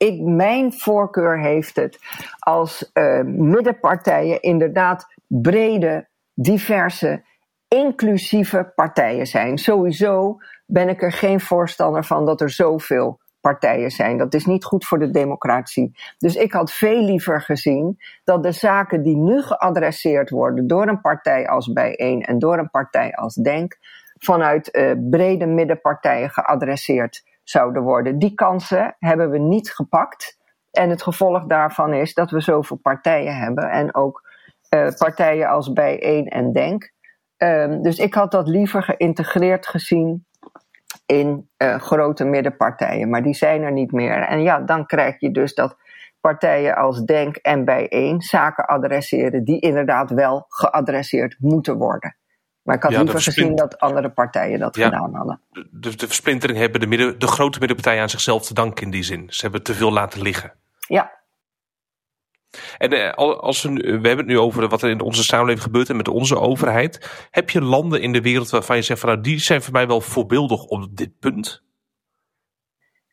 ik, 0.00 0.20
mijn 0.20 0.72
voorkeur 0.72 1.40
heeft 1.40 1.76
het 1.76 1.98
als 2.38 2.90
uh, 2.94 3.20
middenpartijen 3.24 4.42
inderdaad 4.42 5.14
brede, 5.26 6.08
diverse, 6.34 7.24
inclusieve 7.68 8.72
partijen 8.74 9.26
zijn. 9.26 9.58
Sowieso 9.58 10.36
ben 10.66 10.88
ik 10.88 11.02
er 11.02 11.12
geen 11.12 11.40
voorstander 11.40 12.04
van 12.04 12.26
dat 12.26 12.40
er 12.40 12.50
zoveel 12.50 13.18
middenpartijen 13.40 13.90
zijn. 13.90 14.18
Dat 14.18 14.34
is 14.34 14.46
niet 14.46 14.64
goed 14.64 14.84
voor 14.84 14.98
de 14.98 15.10
democratie. 15.10 15.98
Dus 16.18 16.34
ik 16.34 16.52
had 16.52 16.72
veel 16.72 17.04
liever 17.04 17.40
gezien 17.40 17.98
dat 18.24 18.42
de 18.42 18.52
zaken 18.52 19.02
die 19.02 19.16
nu 19.16 19.42
geadresseerd 19.42 20.30
worden 20.30 20.66
door 20.66 20.88
een 20.88 21.00
partij 21.00 21.48
als 21.48 21.72
Bijeen 21.72 22.22
en 22.22 22.38
door 22.38 22.58
een 22.58 22.70
partij 22.70 23.12
als 23.12 23.34
Denk, 23.34 23.78
vanuit 24.18 24.74
uh, 24.74 24.92
brede 25.10 25.46
middenpartijen 25.46 26.30
geadresseerd 26.30 27.22
zouden 27.50 27.82
worden. 27.82 28.18
Die 28.18 28.34
kansen 28.34 28.96
hebben 28.98 29.30
we 29.30 29.38
niet 29.38 29.70
gepakt. 29.70 30.38
En 30.70 30.90
het 30.90 31.02
gevolg 31.02 31.46
daarvan 31.46 31.94
is 31.94 32.14
dat 32.14 32.30
we 32.30 32.40
zoveel 32.40 32.76
partijen 32.76 33.36
hebben 33.36 33.70
en 33.70 33.94
ook 33.94 34.28
uh, 34.74 34.88
partijen 34.98 35.48
als 35.48 35.72
Bijeen 35.72 36.28
en 36.28 36.52
Denk. 36.52 36.92
Um, 37.36 37.82
dus 37.82 37.98
ik 37.98 38.14
had 38.14 38.30
dat 38.30 38.48
liever 38.48 38.82
geïntegreerd 38.82 39.66
gezien 39.66 40.26
in 41.06 41.48
uh, 41.58 41.74
grote 41.74 42.24
middenpartijen, 42.24 43.10
maar 43.10 43.22
die 43.22 43.34
zijn 43.34 43.62
er 43.62 43.72
niet 43.72 43.92
meer. 43.92 44.22
En 44.22 44.42
ja, 44.42 44.60
dan 44.60 44.86
krijg 44.86 45.20
je 45.20 45.30
dus 45.30 45.54
dat 45.54 45.76
partijen 46.20 46.76
als 46.76 47.04
Denk 47.04 47.36
en 47.36 47.64
Bijeen 47.64 48.20
zaken 48.20 48.66
adresseren 48.66 49.44
die 49.44 49.60
inderdaad 49.60 50.10
wel 50.10 50.44
geadresseerd 50.48 51.36
moeten 51.38 51.76
worden. 51.76 52.16
Maar 52.70 52.78
ik 52.78 52.84
had 52.84 53.02
liever 53.04 53.22
gezien 53.22 53.54
dat 53.54 53.78
andere 53.78 54.10
partijen 54.10 54.58
dat 54.58 54.76
gedaan 54.76 55.14
hadden. 55.14 55.40
De, 55.50 55.96
de, 55.96 56.06
versplintering 56.06 56.58
hebben 56.58 56.80
de, 56.80 56.86
midden, 56.86 57.18
de 57.18 57.26
grote 57.26 57.58
middenpartijen 57.58 58.02
aan 58.02 58.10
zichzelf 58.10 58.46
te 58.46 58.54
danken 58.54 58.84
in 58.84 58.90
die 58.90 59.02
zin. 59.02 59.26
Ze 59.28 59.42
hebben 59.42 59.62
te 59.62 59.74
veel 59.74 59.92
laten 59.92 60.22
liggen. 60.22 60.52
Ja. 60.88 61.18
En 62.78 62.92
eh, 62.92 63.12
als 63.14 63.62
we, 63.62 63.70
we 63.72 63.90
hebben 63.90 64.16
het 64.16 64.26
nu 64.26 64.38
over 64.38 64.68
wat 64.68 64.82
er 64.82 64.90
in 64.90 65.00
onze 65.00 65.24
samenleving 65.24 65.62
gebeurt 65.62 65.88
en 65.88 65.96
met 65.96 66.08
onze 66.08 66.38
overheid. 66.38 67.26
Heb 67.30 67.50
je 67.50 67.62
landen 67.62 68.00
in 68.00 68.12
de 68.12 68.20
wereld 68.20 68.50
waarvan 68.50 68.76
je 68.76 68.82
zegt 68.82 69.00
van 69.00 69.08
nou 69.08 69.20
die 69.20 69.38
zijn 69.38 69.62
voor 69.62 69.72
mij 69.72 69.86
wel 69.86 70.00
voorbeeldig 70.00 70.64
op 70.64 70.96
dit 70.96 71.18
punt? 71.18 71.62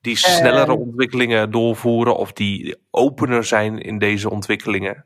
Die 0.02 0.18
snellere 0.18 0.74
uh, 0.74 0.80
ontwikkelingen 0.80 1.52
doorvoeren 1.52 2.18
of 2.18 2.34
die 2.34 2.78
opener 2.92 3.44
zijn 3.44 3.80
in 3.80 3.98
deze 3.98 4.30
ontwikkelingen? 4.30 5.06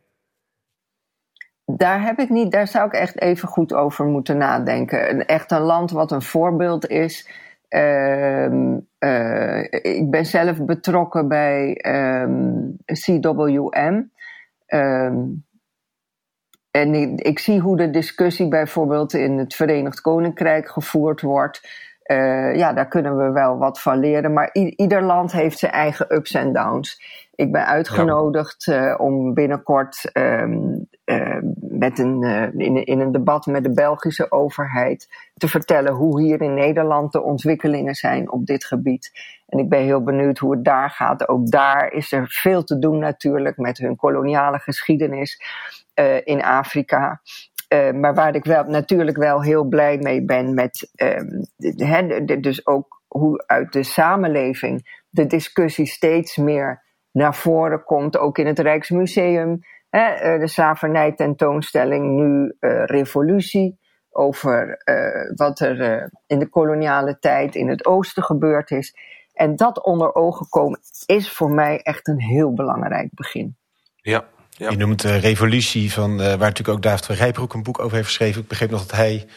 Daar 1.78 2.02
heb 2.04 2.20
ik 2.20 2.30
niet, 2.30 2.52
daar 2.52 2.68
zou 2.68 2.86
ik 2.86 2.94
echt 2.94 3.22
even 3.22 3.48
goed 3.48 3.74
over 3.74 4.06
moeten 4.06 4.38
nadenken. 4.38 5.26
Echt 5.26 5.52
een 5.52 5.62
land 5.62 5.92
wat 5.92 6.12
een 6.12 6.22
voorbeeld 6.22 6.88
is. 6.88 7.30
Uh, 7.70 8.46
uh, 9.00 9.64
ik 9.72 10.10
ben 10.10 10.26
zelf 10.26 10.66
betrokken 10.66 11.28
bij 11.28 11.74
CWM. 12.86 14.04
Um, 14.68 15.46
en 16.72 17.18
ik, 17.18 17.40
zie 17.40 17.60
hoe 17.60 17.78
de 17.78 17.90
discussie 17.90 18.48
bijvoorbeeld 18.48 19.14
in 19.14 19.38
het 19.38 19.56
Verenigd 19.56 20.02
Koninkrijk 20.02 20.70
gevoerd 20.70 21.22
wordt. 21.22 21.70
Uh, 22.06 22.56
ja, 22.56 22.74
daar 22.74 22.88
kunnen 22.88 23.18
we 23.18 23.32
wel 23.32 23.58
wat 23.58 23.82
van 23.82 24.00
leren. 24.00 24.34
Maar 24.34 24.50
ieder 24.54 25.02
land 25.04 25.32
heeft 25.32 25.60
zijn 25.60 25.72
eigen 25.72 26.16
ups 26.16 26.32
en 26.32 26.54
downs. 26.54 27.02
Ik 27.36 27.52
ben 27.52 27.66
uitgenodigd 27.66 28.68
uh, 28.68 28.96
om 28.98 29.34
binnenkort 29.34 30.12
met 31.82 32.00
een, 32.00 32.24
in, 32.58 32.86
in, 32.86 33.00
een 33.00 33.12
debat 33.12 33.46
met 33.46 33.64
de 33.64 33.74
Belgische 33.74 34.32
overheid 34.32 35.08
te 35.34 35.48
vertellen 35.48 35.94
hoe 35.94 36.22
hier 36.22 36.42
in 36.42 36.54
Nederland 36.54 37.12
de 37.12 37.22
ontwikkelingen 37.22 37.96
zijn 37.96 38.32
op 38.32 38.46
dit 38.46 38.66
gebied. 38.66 39.12
En 39.48 39.60
ik 39.60 39.70
ben 39.70 39.80
heel 39.80 40.04
benieuwd 40.04 40.38
hoe 40.38 40.52
het 40.52 40.66
daar 40.66 40.90
gaat. 40.90 41.28
Ook 41.28 41.52
daar 41.52 41.92
is 41.92 42.12
er 42.12 42.26
veel 42.28 42.64
te 42.64 42.80
doen 42.80 43.00
natuurlijk 43.00 43.58
met 43.58 43.78
hun 43.78 43.96
koloniale 43.96 44.60
geschiedenis 44.60 45.42
in 46.24 46.44
Afrika. 46.44 47.22
Uh, 47.74 47.92
maar 47.92 48.14
waar 48.14 48.36
ik 48.36 48.46
wel, 48.46 48.64
natuurlijk 48.64 49.18
wel 49.18 49.42
heel 49.44 49.64
blij 49.64 49.98
mee 49.98 50.26
ben 50.26 50.54
met, 50.54 50.92
de, 51.56 52.38
dus 52.40 52.68
ook 52.68 53.02
hoe 53.08 53.44
uit 53.48 53.74
de 53.74 53.84
samenleving 53.84 55.04
de 55.10 55.26
discussie 55.26 55.86
steeds 55.86 56.38
meer 56.38 56.84
naar 57.12 57.36
voren 57.36 57.84
komt, 57.84 58.18
ook 58.18 58.38
in 58.38 58.48
het 58.48 58.60
Rijksmuseum. 58.60 59.60
Hè, 59.92 60.10
eh, 60.10 60.40
de 60.40 60.48
slavernij-tentoonstelling, 60.48 62.06
nu 62.06 62.56
uh, 62.60 62.86
revolutie, 62.86 63.80
over 64.10 64.82
uh, 64.86 65.36
wat 65.36 65.60
er 65.60 66.10
in 66.28 66.40
de 66.40 66.50
koloniale 66.50 67.20
tijd 67.20 67.56
in 67.56 67.70
het 67.70 67.86
oosten 67.86 68.24
gebeurd 68.24 68.72
is. 68.72 68.96
En 69.34 69.56
dat 69.56 69.84
onder 69.84 70.16
ogen 70.16 70.50
komen 70.50 70.80
is 71.06 71.32
voor 71.32 71.52
mij 71.52 71.80
echt 71.82 72.08
een 72.08 72.22
heel 72.22 72.54
belangrijk 72.54 73.10
begin. 73.12 73.56
Ja, 73.96 74.26
ja. 74.50 74.70
Je 74.70 74.78
noemt 74.78 75.02
de 75.02 75.18
revolutie, 75.18 75.94
van, 75.94 76.18
waar 76.18 76.38
natuurlijk 76.38 76.70
ook 76.70 76.82
David 76.82 77.06
van 77.06 77.16
Rijbroek 77.16 77.54
een 77.54 77.64
boek 77.64 77.80
over 77.80 77.96
heeft 77.96 78.08
geschreven. 78.08 78.42
Ik 78.42 78.48
begreep 78.48 78.70
nog 78.70 78.86
dat 78.86 78.98
hij 78.98 79.28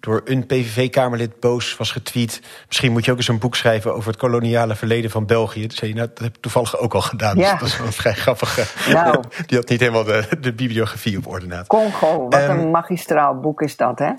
door 0.00 0.20
een 0.24 0.46
PVV-Kamerlid 0.46 1.40
boos 1.40 1.76
was 1.76 1.92
getweet. 1.92 2.40
Misschien 2.66 2.92
moet 2.92 3.04
je 3.04 3.10
ook 3.10 3.16
eens 3.16 3.28
een 3.28 3.38
boek 3.38 3.56
schrijven 3.56 3.94
over 3.94 4.10
het 4.10 4.18
koloniale 4.18 4.74
verleden 4.74 5.10
van 5.10 5.26
België. 5.26 5.66
Dat, 5.66 5.76
zei 5.76 5.90
je, 5.90 5.96
nou, 5.96 6.08
dat 6.08 6.18
heb 6.18 6.36
ik 6.36 6.42
toevallig 6.42 6.78
ook 6.78 6.94
al 6.94 7.00
gedaan. 7.00 7.36
Dus 7.36 7.44
ja. 7.44 7.50
Dus 7.52 7.60
dat 7.60 7.68
is 7.68 7.78
wel 7.78 7.92
vrij 7.92 8.14
grappig. 8.14 8.76
Nou. 8.88 9.22
Die 9.46 9.58
had 9.58 9.68
niet 9.68 9.80
helemaal 9.80 10.04
de, 10.04 10.24
de 10.40 10.52
bibliografie 10.52 11.18
op 11.18 11.26
orde. 11.26 11.64
Congo, 11.66 12.28
wat 12.28 12.42
um, 12.42 12.50
een 12.50 12.70
magistraal 12.70 13.40
boek 13.40 13.60
is 13.60 13.76
dat, 13.76 13.98
hè? 13.98 14.10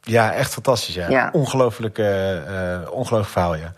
Ja, 0.00 0.32
echt 0.32 0.52
fantastisch. 0.52 0.94
Ja. 0.94 1.08
ja. 1.08 1.28
Ongelooflijk, 1.32 1.98
uh, 1.98 2.06
ongelooflijk 2.90 3.28
verhaal, 3.28 3.54
ja. 3.54 3.72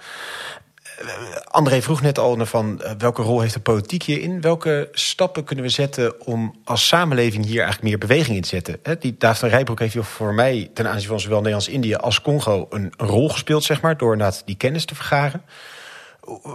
André 1.51 1.83
vroeg 1.83 2.03
net 2.03 2.19
al 2.19 2.47
van 2.47 2.81
uh, 2.83 2.91
welke 2.99 3.23
rol 3.23 3.41
heeft 3.41 3.55
de 3.55 3.61
politiek 3.61 4.03
hierin? 4.03 4.41
Welke 4.41 4.89
stappen 4.93 5.45
kunnen 5.45 5.65
we 5.65 5.71
zetten 5.71 6.27
om 6.27 6.55
als 6.65 6.87
samenleving 6.87 7.45
hier 7.45 7.63
eigenlijk 7.63 7.83
meer 7.83 7.99
beweging 7.99 8.37
in 8.37 8.43
te 8.43 8.49
zetten? 8.49 8.81
Die 9.01 9.15
David 9.19 9.39
van 9.39 9.49
Rijbroek 9.49 9.79
heeft 9.79 9.97
voor 10.01 10.35
mij 10.35 10.71
ten 10.75 10.89
aanzien 10.89 11.09
van 11.09 11.21
zowel 11.21 11.37
Nederlands-Indië 11.37 11.95
als 11.95 12.23
Congo 12.23 12.67
een, 12.71 12.93
een, 12.97 13.07
rol 13.07 13.29
gespeeld, 13.29 13.65
zeg 13.65 13.83
maar, 13.83 13.97
door 13.97 14.13
inderdaad 14.13 14.43
die 14.47 14.57
kennis 14.57 14.85
te 14.85 14.95
vergaren. 14.95 15.43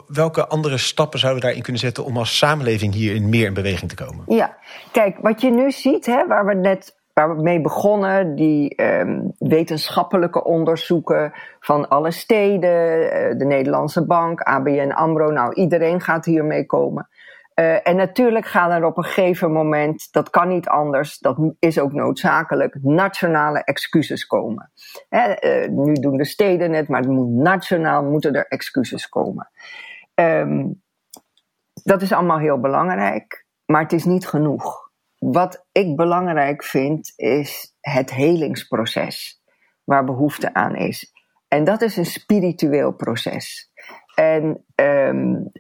Welke 0.08 0.48
andere 0.48 0.78
stappen 0.78 1.20
zouden 1.20 1.42
we 1.42 1.48
daarin 1.48 1.64
kunnen 1.64 1.82
zetten 1.82 2.06
om 2.06 2.18
als 2.18 2.38
samenleving 2.38 2.94
hierin 2.94 3.30
meer 3.30 3.46
in 3.46 3.54
beweging 3.54 3.90
te 3.90 4.06
komen? 4.06 4.24
Ja, 4.28 4.58
kijk, 4.92 5.18
wat 5.22 5.42
je 5.42 5.52
nu 5.52 5.72
ziet, 5.72 6.06
hè, 6.06 6.28
waar 6.28 6.46
we 6.46 6.54
net 6.54 6.95
waar 7.16 7.36
we 7.36 7.42
mee 7.42 7.62
begonnen, 7.62 8.36
die 8.36 8.84
um, 8.84 9.32
wetenschappelijke 9.38 10.44
onderzoeken 10.44 11.34
van 11.60 11.88
alle 11.88 12.12
steden, 12.12 13.04
uh, 13.04 13.38
de 13.38 13.46
Nederlandse 13.46 14.06
Bank, 14.06 14.42
ABN 14.42 14.92
AMRO, 14.92 15.32
nou 15.32 15.54
iedereen 15.54 16.02
gaat 16.02 16.26
hiermee 16.26 16.66
komen. 16.66 17.10
Uh, 17.56 17.88
en 17.88 17.96
natuurlijk 17.96 18.46
gaan 18.46 18.72
er 18.72 18.86
op 18.86 18.98
een 18.98 19.04
gegeven 19.04 19.52
moment, 19.52 20.08
dat 20.12 20.30
kan 20.30 20.48
niet 20.48 20.68
anders, 20.68 21.20
dat 21.20 21.38
is 21.60 21.80
ook 21.80 21.94
noodzakelijk, 21.94 22.78
nationale 22.82 23.64
excuses 23.64 24.26
komen. 24.26 24.72
Hè, 25.10 25.64
uh, 25.64 25.70
nu 25.70 25.94
doen 25.94 26.18
de 26.18 26.26
steden 26.26 26.74
het, 26.74 26.88
maar 26.88 27.00
het 27.00 27.10
moet 27.10 27.30
nationaal 27.30 28.04
moeten 28.04 28.34
er 28.34 28.48
excuses 28.48 29.10
komen. 29.10 29.50
Um, 30.16 30.82
dat 31.84 32.02
is 32.02 32.12
allemaal 32.12 32.40
heel 32.40 32.60
belangrijk, 32.60 33.46
maar 33.66 33.82
het 33.82 33.94
is 33.94 34.06
niet 34.06 34.28
genoeg. 34.28 34.85
Wat 35.32 35.66
ik 35.72 35.96
belangrijk 35.96 36.64
vind 36.64 37.14
is 37.16 37.76
het 37.82 38.14
helingsproces 38.14 39.42
waar 39.84 40.04
behoefte 40.04 40.54
aan 40.54 40.76
is. 40.76 41.14
En 41.48 41.64
dat 41.64 41.82
is 41.82 41.98
een 41.98 42.06
spiritueel 42.06 42.94
proces. 42.94 43.72
En 44.16 44.66
um, 44.76 45.52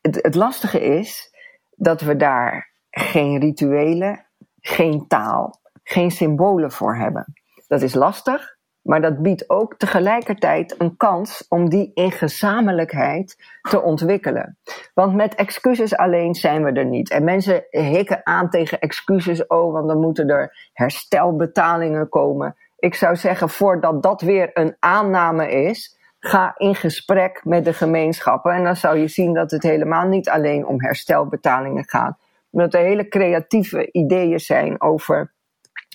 het, 0.00 0.18
het 0.22 0.34
lastige 0.34 0.80
is 0.80 1.30
dat 1.76 2.00
we 2.00 2.16
daar 2.16 2.72
geen 2.90 3.40
rituelen, 3.40 4.26
geen 4.60 5.06
taal, 5.06 5.60
geen 5.82 6.10
symbolen 6.10 6.72
voor 6.72 6.96
hebben. 6.96 7.34
Dat 7.66 7.82
is 7.82 7.94
lastig, 7.94 8.57
maar 8.88 9.00
dat 9.00 9.22
biedt 9.22 9.50
ook 9.50 9.76
tegelijkertijd 9.76 10.74
een 10.78 10.96
kans 10.96 11.46
om 11.48 11.68
die 11.68 11.90
in 11.94 12.12
gezamenlijkheid 12.12 13.36
te 13.62 13.82
ontwikkelen. 13.82 14.58
Want 14.94 15.14
met 15.14 15.34
excuses 15.34 15.96
alleen 15.96 16.34
zijn 16.34 16.64
we 16.64 16.72
er 16.72 16.84
niet. 16.84 17.10
En 17.10 17.24
mensen 17.24 17.64
hikken 17.70 18.26
aan 18.26 18.50
tegen 18.50 18.80
excuses. 18.80 19.46
Oh, 19.46 19.72
want 19.72 19.88
dan 19.88 20.00
moeten 20.00 20.28
er 20.28 20.70
herstelbetalingen 20.72 22.08
komen. 22.08 22.56
Ik 22.78 22.94
zou 22.94 23.16
zeggen, 23.16 23.48
voordat 23.48 24.02
dat 24.02 24.20
weer 24.20 24.50
een 24.52 24.76
aanname 24.78 25.50
is, 25.50 25.98
ga 26.18 26.54
in 26.56 26.74
gesprek 26.74 27.40
met 27.44 27.64
de 27.64 27.72
gemeenschappen. 27.72 28.52
En 28.52 28.64
dan 28.64 28.76
zou 28.76 28.98
je 28.98 29.08
zien 29.08 29.34
dat 29.34 29.50
het 29.50 29.62
helemaal 29.62 30.06
niet 30.06 30.28
alleen 30.28 30.66
om 30.66 30.82
herstelbetalingen 30.82 31.88
gaat. 31.88 32.18
Maar 32.50 32.64
dat 32.64 32.80
er 32.80 32.86
hele 32.86 33.08
creatieve 33.08 33.92
ideeën 33.92 34.40
zijn 34.40 34.80
over 34.80 35.36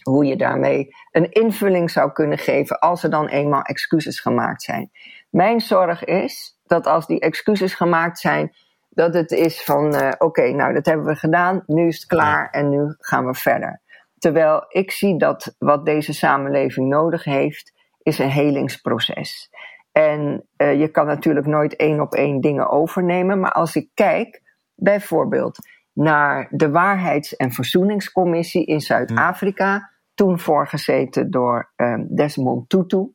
hoe 0.03 0.25
je 0.25 0.35
daarmee 0.35 0.95
een 1.11 1.31
invulling 1.31 1.91
zou 1.91 2.11
kunnen 2.11 2.37
geven 2.37 2.79
als 2.79 3.03
er 3.03 3.09
dan 3.09 3.27
eenmaal 3.27 3.61
excuses 3.61 4.19
gemaakt 4.19 4.61
zijn. 4.61 4.91
Mijn 5.29 5.59
zorg 5.59 6.03
is 6.03 6.59
dat 6.65 6.87
als 6.87 7.07
die 7.07 7.19
excuses 7.19 7.73
gemaakt 7.73 8.19
zijn, 8.19 8.51
dat 8.89 9.13
het 9.13 9.31
is 9.31 9.63
van 9.63 9.95
uh, 9.95 10.11
oké, 10.17 10.51
nou 10.51 10.73
dat 10.73 10.85
hebben 10.85 11.05
we 11.05 11.15
gedaan, 11.15 11.63
nu 11.65 11.87
is 11.87 11.95
het 11.95 12.05
klaar 12.05 12.49
en 12.49 12.69
nu 12.69 12.95
gaan 12.97 13.25
we 13.25 13.33
verder. 13.33 13.81
Terwijl 14.17 14.65
ik 14.67 14.91
zie 14.91 15.17
dat 15.17 15.55
wat 15.59 15.85
deze 15.85 16.13
samenleving 16.13 16.87
nodig 16.89 17.23
heeft, 17.23 17.73
is 18.01 18.19
een 18.19 18.29
helingsproces. 18.29 19.49
En 19.91 20.47
uh, 20.57 20.79
je 20.79 20.87
kan 20.87 21.05
natuurlijk 21.05 21.45
nooit 21.45 21.75
één 21.75 22.01
op 22.01 22.13
één 22.13 22.41
dingen 22.41 22.69
overnemen, 22.69 23.39
maar 23.39 23.51
als 23.51 23.75
ik 23.75 23.89
kijk 23.93 24.41
bijvoorbeeld 24.75 25.57
naar 25.93 26.47
de 26.49 26.71
Waarheids- 26.71 27.35
en 27.35 27.51
Verzoeningscommissie 27.51 28.65
in 28.65 28.81
Zuid-Afrika, 28.81 29.91
toen 30.13 30.39
voorgezeten 30.39 31.31
door 31.31 31.71
um, 31.75 32.07
Desmond 32.15 32.69
Tutu. 32.69 33.13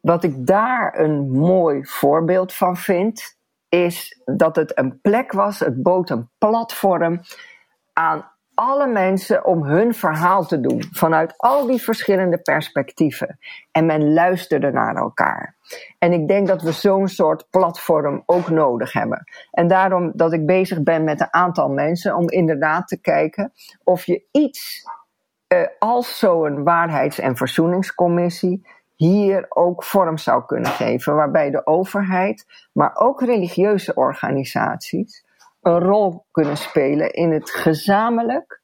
wat 0.00 0.24
ik 0.24 0.46
daar 0.46 0.98
een 0.98 1.30
mooi 1.30 1.86
voorbeeld 1.86 2.54
van 2.54 2.76
vind, 2.76 3.36
is 3.68 4.22
dat 4.24 4.56
het 4.56 4.78
een 4.78 5.00
plek 5.00 5.32
was, 5.32 5.58
het 5.58 5.82
bood 5.82 6.10
een 6.10 6.30
platform 6.38 7.20
aan 7.92 8.32
alle 8.54 8.86
mensen 8.86 9.44
om 9.44 9.64
hun 9.64 9.94
verhaal 9.94 10.46
te 10.46 10.60
doen 10.60 10.84
vanuit 10.90 11.34
al 11.36 11.66
die 11.66 11.82
verschillende 11.82 12.38
perspectieven. 12.38 13.38
En 13.70 13.86
men 13.86 14.12
luisterde 14.12 14.70
naar 14.70 14.96
elkaar. 14.96 15.56
En 15.98 16.12
ik 16.12 16.28
denk 16.28 16.46
dat 16.46 16.62
we 16.62 16.72
zo'n 16.72 17.08
soort 17.08 17.46
platform 17.50 18.22
ook 18.26 18.50
nodig 18.50 18.92
hebben. 18.92 19.24
En 19.50 19.68
daarom 19.68 20.12
dat 20.14 20.32
ik 20.32 20.46
bezig 20.46 20.82
ben 20.82 21.04
met 21.04 21.20
een 21.20 21.34
aantal 21.34 21.68
mensen 21.68 22.16
om 22.16 22.28
inderdaad 22.28 22.88
te 22.88 23.00
kijken 23.00 23.52
of 23.84 24.04
je 24.04 24.24
iets 24.30 24.84
uh, 25.52 25.66
als 25.78 26.18
zo'n 26.18 26.62
waarheids- 26.62 27.18
en 27.18 27.36
verzoeningscommissie 27.36 28.66
hier 28.96 29.46
ook 29.48 29.84
vorm 29.84 30.18
zou 30.18 30.44
kunnen 30.46 30.70
geven, 30.70 31.14
waarbij 31.14 31.50
de 31.50 31.66
overheid, 31.66 32.46
maar 32.72 32.96
ook 32.96 33.22
religieuze 33.22 33.94
organisaties 33.94 35.24
een 35.62 35.80
rol 35.80 36.24
kunnen 36.30 36.56
spelen 36.56 37.10
in 37.10 37.32
het 37.32 37.50
gezamenlijk 37.50 38.60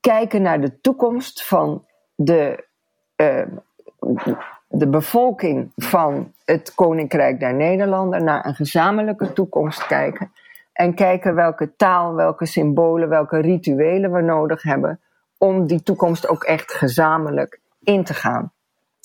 kijken 0.00 0.42
naar 0.42 0.60
de 0.60 0.80
toekomst 0.80 1.46
van 1.46 1.86
de, 2.14 2.64
uh, 3.16 3.46
de 4.68 4.88
bevolking 4.88 5.72
van 5.76 6.32
het 6.44 6.74
Koninkrijk 6.74 7.40
der 7.40 7.54
Nederlanden, 7.54 8.24
naar 8.24 8.46
een 8.46 8.54
gezamenlijke 8.54 9.32
toekomst 9.32 9.86
kijken. 9.86 10.32
En 10.72 10.94
kijken 10.94 11.34
welke 11.34 11.76
taal, 11.76 12.14
welke 12.14 12.46
symbolen, 12.46 13.08
welke 13.08 13.40
rituelen 13.40 14.12
we 14.12 14.20
nodig 14.20 14.62
hebben 14.62 15.00
om 15.44 15.66
die 15.66 15.82
toekomst 15.82 16.28
ook 16.28 16.44
echt 16.44 16.72
gezamenlijk 16.72 17.60
in 17.82 18.04
te 18.04 18.14
gaan. 18.14 18.52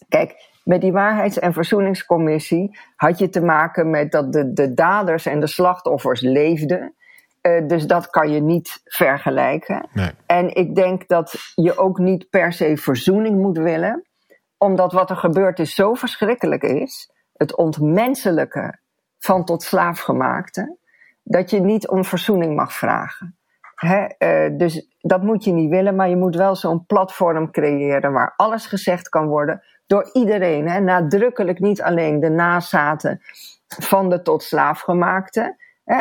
Kijk, 0.09 0.47
met 0.63 0.81
die 0.81 0.91
Waarheids- 0.91 1.39
en 1.39 1.53
Verzoeningscommissie 1.53 2.79
had 2.95 3.19
je 3.19 3.29
te 3.29 3.41
maken 3.41 3.89
met 3.89 4.11
dat 4.11 4.33
de, 4.33 4.53
de 4.53 4.73
daders 4.73 5.25
en 5.25 5.39
de 5.39 5.47
slachtoffers 5.47 6.21
leefden. 6.21 6.93
Uh, 7.41 7.67
dus 7.67 7.87
dat 7.87 8.09
kan 8.09 8.31
je 8.31 8.41
niet 8.41 8.81
vergelijken. 8.83 9.87
Nee. 9.93 10.11
En 10.25 10.55
ik 10.55 10.75
denk 10.75 11.07
dat 11.07 11.33
je 11.55 11.77
ook 11.77 11.97
niet 11.97 12.29
per 12.29 12.53
se 12.53 12.77
verzoening 12.77 13.41
moet 13.41 13.57
willen, 13.57 14.03
omdat 14.57 14.91
wat 14.91 15.09
er 15.09 15.15
gebeurd 15.15 15.59
is 15.59 15.75
zo 15.75 15.93
verschrikkelijk 15.93 16.63
is, 16.63 17.11
het 17.33 17.55
ontmenselijke 17.55 18.79
van 19.19 19.45
tot 19.45 19.63
slaafgemaakte, 19.63 20.77
dat 21.23 21.49
je 21.49 21.59
niet 21.59 21.87
om 21.87 22.05
verzoening 22.05 22.55
mag 22.55 22.73
vragen. 22.73 23.38
Uh, 23.84 24.05
dus 24.57 24.88
dat 24.99 25.23
moet 25.23 25.43
je 25.43 25.51
niet 25.51 25.69
willen, 25.69 25.95
maar 25.95 26.09
je 26.09 26.15
moet 26.15 26.36
wel 26.36 26.55
zo'n 26.55 26.86
platform 26.86 27.51
creëren 27.51 28.11
waar 28.11 28.34
alles 28.36 28.65
gezegd 28.65 29.09
kan 29.09 29.27
worden 29.27 29.63
door 29.86 30.09
iedereen. 30.13 30.69
Hè? 30.69 30.80
Nadrukkelijk 30.80 31.59
niet 31.59 31.82
alleen 31.82 32.19
de 32.19 32.30
nazaten 32.30 33.21
van 33.67 34.09
de 34.09 34.21
tot 34.21 34.43
slaafgemaakte, 34.43 35.55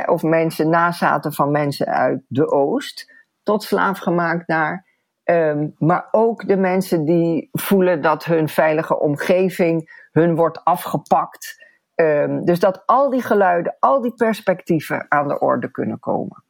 of 0.06 0.22
mensen 0.22 0.70
nazaten 0.70 1.32
van 1.32 1.50
mensen 1.50 1.86
uit 1.86 2.22
de 2.28 2.50
Oost, 2.50 3.12
tot 3.42 3.62
slaafgemaakt 3.62 4.46
daar. 4.46 4.86
Um, 5.24 5.74
maar 5.78 6.08
ook 6.10 6.48
de 6.48 6.56
mensen 6.56 7.04
die 7.04 7.48
voelen 7.52 8.02
dat 8.02 8.24
hun 8.24 8.48
veilige 8.48 9.00
omgeving 9.00 10.06
hun 10.12 10.34
wordt 10.34 10.64
afgepakt. 10.64 11.66
Um, 11.94 12.44
dus 12.44 12.60
dat 12.60 12.82
al 12.86 13.10
die 13.10 13.22
geluiden, 13.22 13.76
al 13.78 14.00
die 14.00 14.14
perspectieven 14.14 15.06
aan 15.08 15.28
de 15.28 15.38
orde 15.38 15.70
kunnen 15.70 16.00
komen. 16.00 16.42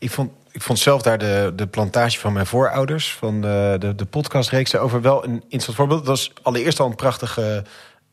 Ik 0.00 0.10
vond, 0.10 0.30
ik 0.52 0.62
vond 0.62 0.78
zelf 0.78 1.02
daar 1.02 1.18
de, 1.18 1.52
de 1.56 1.66
plantage 1.66 2.18
van 2.18 2.32
mijn 2.32 2.46
voorouders, 2.46 3.14
van 3.14 3.40
de, 3.40 3.76
de, 3.78 3.94
de 3.94 4.04
podcastreeks 4.04 4.76
over 4.76 5.00
wel 5.00 5.24
een 5.24 5.42
interessant 5.42 5.76
voorbeeld. 5.76 5.98
Dat 5.98 6.08
was 6.08 6.32
allereerst 6.42 6.80
al 6.80 6.86
een 6.86 6.94
prachtige 6.94 7.64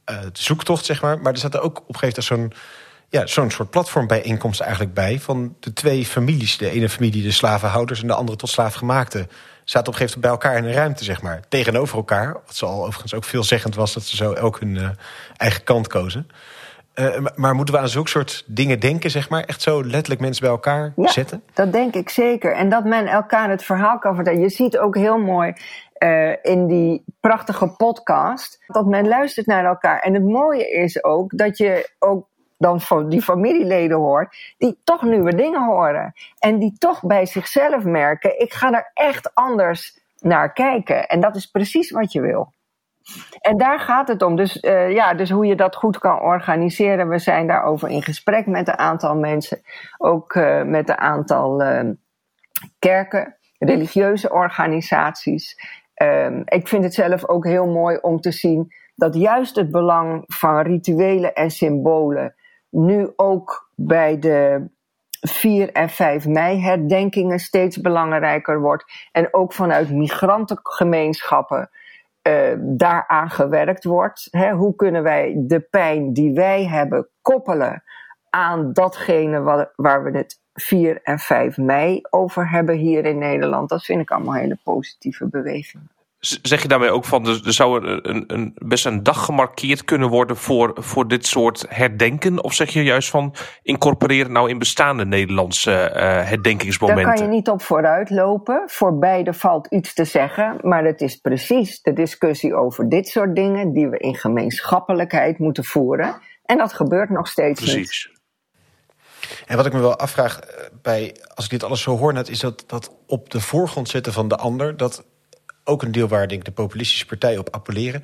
uh, 0.09 0.17
zoektocht, 0.33 0.85
zeg 0.85 1.01
maar. 1.01 1.19
Maar 1.19 1.33
er 1.33 1.39
zat 1.39 1.53
er 1.53 1.61
ook 1.61 1.79
op 1.79 1.93
een 1.93 1.99
gegeven 1.99 2.35
moment 2.35 2.51
zo'n 2.51 2.61
ja, 3.09 3.27
zo'n 3.27 3.51
soort 3.51 3.69
platformbijeenkomst 3.69 4.59
eigenlijk 4.59 4.93
bij. 4.93 5.19
Van 5.19 5.55
de 5.59 5.73
twee 5.73 6.05
families. 6.05 6.57
De 6.57 6.69
ene 6.69 6.89
familie, 6.89 7.23
de 7.23 7.31
slavenhouders, 7.31 8.01
en 8.01 8.07
de 8.07 8.13
andere 8.13 8.37
tot 8.37 8.49
slaafgemaakte. 8.49 9.27
Zaten 9.63 9.87
op 9.87 9.93
een 9.93 9.99
gegeven 9.99 10.19
moment 10.19 10.21
bij 10.21 10.31
elkaar 10.31 10.57
in 10.57 10.63
een 10.63 10.81
ruimte, 10.81 11.03
zeg 11.03 11.21
maar. 11.21 11.41
Tegenover 11.49 11.97
elkaar. 11.97 12.33
Wat 12.33 12.55
ze 12.55 12.65
al 12.65 12.85
overigens 12.85 13.13
ook 13.13 13.23
veelzeggend 13.23 13.75
was 13.75 13.93
dat 13.93 14.03
ze 14.03 14.15
zo 14.15 14.33
elk 14.33 14.59
hun 14.59 14.75
uh, 14.75 14.89
eigen 15.37 15.63
kant 15.63 15.87
kozen. 15.87 16.27
Uh, 16.99 17.25
maar 17.35 17.55
moeten 17.55 17.73
we 17.73 17.79
aan 17.79 17.87
zulke 17.87 18.09
soort 18.09 18.43
dingen 18.47 18.79
denken, 18.79 19.11
zeg 19.11 19.29
maar? 19.29 19.43
Echt 19.43 19.61
zo 19.61 19.83
letterlijk 19.83 20.21
mensen 20.21 20.41
bij 20.41 20.51
elkaar 20.51 20.93
ja, 20.95 21.07
zetten? 21.07 21.43
Dat 21.53 21.71
denk 21.71 21.93
ik 21.93 22.09
zeker. 22.09 22.53
En 22.53 22.69
dat 22.69 22.85
men 22.85 23.07
elkaar 23.07 23.49
het 23.49 23.63
verhaal 23.63 23.99
kan 23.99 24.15
vertellen. 24.15 24.39
Je 24.39 24.49
ziet 24.49 24.77
ook 24.77 24.95
heel 24.95 25.17
mooi 25.17 25.53
uh, 25.99 26.31
in 26.41 26.67
die 26.67 27.03
prachtige 27.19 27.67
podcast 27.67 28.63
dat 28.67 28.85
men 28.85 29.07
luistert 29.07 29.45
naar 29.45 29.65
elkaar. 29.65 29.99
En 29.99 30.13
het 30.13 30.23
mooie 30.23 30.71
is 30.71 31.03
ook 31.03 31.37
dat 31.37 31.57
je 31.57 31.89
ook 31.99 32.27
dan 32.57 32.81
van 32.81 33.09
die 33.09 33.21
familieleden 33.21 33.97
hoort, 33.97 34.55
die 34.57 34.79
toch 34.83 35.01
nieuwe 35.01 35.35
dingen 35.35 35.65
horen. 35.65 36.13
En 36.39 36.59
die 36.59 36.77
toch 36.77 37.01
bij 37.03 37.25
zichzelf 37.25 37.83
merken: 37.83 38.39
ik 38.39 38.53
ga 38.53 38.71
er 38.71 38.91
echt 38.93 39.35
anders 39.35 39.99
naar 40.19 40.53
kijken. 40.53 41.07
En 41.07 41.19
dat 41.19 41.35
is 41.35 41.45
precies 41.45 41.91
wat 41.91 42.11
je 42.11 42.21
wil. 42.21 42.53
En 43.39 43.57
daar 43.57 43.79
gaat 43.79 44.07
het 44.07 44.21
om. 44.21 44.35
Dus, 44.35 44.63
uh, 44.63 44.91
ja, 44.91 45.13
dus 45.13 45.29
hoe 45.29 45.45
je 45.45 45.55
dat 45.55 45.75
goed 45.75 45.97
kan 45.97 46.19
organiseren. 46.19 47.09
We 47.09 47.19
zijn 47.19 47.47
daarover 47.47 47.89
in 47.89 48.03
gesprek 48.03 48.45
met 48.45 48.67
een 48.67 48.77
aantal 48.77 49.15
mensen. 49.15 49.61
Ook 49.97 50.35
uh, 50.35 50.63
met 50.63 50.89
een 50.89 50.97
aantal 50.97 51.61
uh, 51.61 51.89
kerken, 52.79 53.35
religieuze 53.59 54.31
organisaties. 54.31 55.55
Um, 56.03 56.41
ik 56.45 56.67
vind 56.67 56.83
het 56.83 56.93
zelf 56.93 57.27
ook 57.27 57.45
heel 57.45 57.67
mooi 57.67 57.97
om 58.01 58.19
te 58.19 58.31
zien 58.31 58.73
dat 58.95 59.15
juist 59.15 59.55
het 59.55 59.71
belang 59.71 60.23
van 60.27 60.59
rituelen 60.59 61.33
en 61.33 61.51
symbolen 61.51 62.35
nu 62.69 63.13
ook 63.15 63.71
bij 63.75 64.19
de 64.19 64.69
4 65.19 65.71
en 65.71 65.89
5 65.89 66.27
mei 66.27 66.61
herdenkingen 66.61 67.39
steeds 67.39 67.81
belangrijker 67.81 68.59
wordt. 68.59 68.85
En 69.11 69.33
ook 69.33 69.53
vanuit 69.53 69.91
migrantengemeenschappen 69.91 71.69
uh, 72.27 72.57
daaraan 72.59 73.29
gewerkt 73.29 73.83
wordt. 73.83 74.27
Hè, 74.31 74.51
hoe 74.51 74.75
kunnen 74.75 75.03
wij 75.03 75.35
de 75.37 75.59
pijn 75.59 76.13
die 76.13 76.33
wij 76.33 76.65
hebben 76.65 77.09
koppelen 77.21 77.83
aan 78.29 78.73
datgene 78.73 79.41
wat, 79.41 79.71
waar 79.75 80.03
we 80.03 80.17
het 80.17 80.39
4 80.53 81.01
en 81.03 81.19
5 81.19 81.57
mei 81.57 82.01
over 82.09 82.49
hebben 82.49 82.75
hier 82.75 83.05
in 83.05 83.17
Nederland? 83.17 83.69
Dat 83.69 83.83
vind 83.83 84.01
ik 84.01 84.11
allemaal 84.11 84.33
hele 84.33 84.57
positieve 84.63 85.27
bewegingen. 85.27 85.96
Zeg 86.41 86.61
je 86.61 86.67
daarmee 86.67 86.91
ook 86.91 87.05
van, 87.05 87.27
er 87.27 87.53
zou 87.53 87.85
er 87.85 88.07
een, 88.09 88.23
een, 88.27 88.51
best 88.55 88.85
een 88.85 89.03
dag 89.03 89.25
gemarkeerd 89.25 89.83
kunnen 89.83 90.09
worden 90.09 90.37
voor, 90.37 90.71
voor 90.75 91.07
dit 91.07 91.25
soort 91.25 91.65
herdenken? 91.69 92.43
Of 92.43 92.53
zeg 92.53 92.69
je 92.69 92.83
juist 92.83 93.09
van, 93.09 93.33
incorporeer 93.61 94.23
het 94.23 94.31
nou 94.31 94.49
in 94.49 94.57
bestaande 94.57 95.05
Nederlandse 95.05 95.71
uh, 95.71 95.99
herdenkingsmomenten? 96.01 97.05
Daar 97.05 97.15
kan 97.15 97.25
je 97.25 97.31
niet 97.31 97.49
op 97.49 97.61
vooruit 97.61 98.09
lopen. 98.09 98.63
Voor 98.65 98.97
beide 98.97 99.33
valt 99.33 99.67
iets 99.67 99.93
te 99.93 100.05
zeggen. 100.05 100.57
Maar 100.61 100.85
het 100.85 101.01
is 101.01 101.15
precies 101.15 101.81
de 101.81 101.93
discussie 101.93 102.55
over 102.55 102.89
dit 102.89 103.07
soort 103.07 103.35
dingen 103.35 103.73
die 103.73 103.87
we 103.87 103.97
in 103.97 104.15
gemeenschappelijkheid 104.15 105.39
moeten 105.39 105.63
voeren. 105.63 106.21
En 106.45 106.57
dat 106.57 106.73
gebeurt 106.73 107.09
nog 107.09 107.27
steeds 107.27 107.61
precies. 107.61 108.09
niet. 108.09 108.15
En 109.45 109.57
wat 109.57 109.65
ik 109.65 109.73
me 109.73 109.79
wel 109.79 109.97
afvraag, 109.97 110.39
bij, 110.81 111.15
als 111.33 111.45
ik 111.45 111.51
dit 111.51 111.63
alles 111.63 111.81
zo 111.81 111.97
hoor 111.97 112.13
net, 112.13 112.29
is 112.29 112.39
dat, 112.39 112.63
dat 112.67 112.95
op 113.07 113.29
de 113.29 113.41
voorgrond 113.41 113.89
zetten 113.89 114.13
van 114.13 114.27
de 114.27 114.35
ander, 114.35 114.77
dat 114.77 115.05
ook 115.67 115.83
een 115.83 115.91
deel 115.91 116.07
waar 116.07 116.27
denk 116.27 116.39
ik, 116.39 116.45
de 116.45 116.61
populistische 116.61 117.05
partijen 117.05 117.39
op 117.39 117.49
appelleren, 117.49 118.03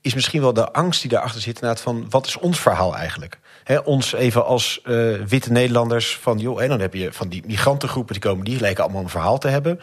is 0.00 0.14
misschien 0.14 0.40
wel 0.40 0.52
de 0.52 0.72
angst 0.72 1.00
die 1.00 1.10
daarachter 1.10 1.40
zit. 1.40 1.54
Inderdaad, 1.54 1.80
van 1.80 2.06
wat 2.10 2.26
is 2.26 2.38
ons 2.38 2.60
verhaal 2.60 2.96
eigenlijk? 2.96 3.38
Ons 3.84 4.12
even 4.12 4.44
als 4.44 4.80
uh, 4.84 5.14
witte 5.26 5.52
Nederlanders 5.52 6.16
van 6.16 6.38
joh, 6.38 6.62
en 6.62 6.68
dan 6.68 6.80
heb 6.80 6.94
je 6.94 7.12
van 7.12 7.28
die 7.28 7.42
migrantengroepen 7.46 8.12
die 8.12 8.22
komen, 8.22 8.44
die 8.44 8.60
lijken 8.60 8.84
allemaal 8.84 9.02
een 9.02 9.08
verhaal 9.08 9.38
te 9.38 9.48
hebben. 9.48 9.80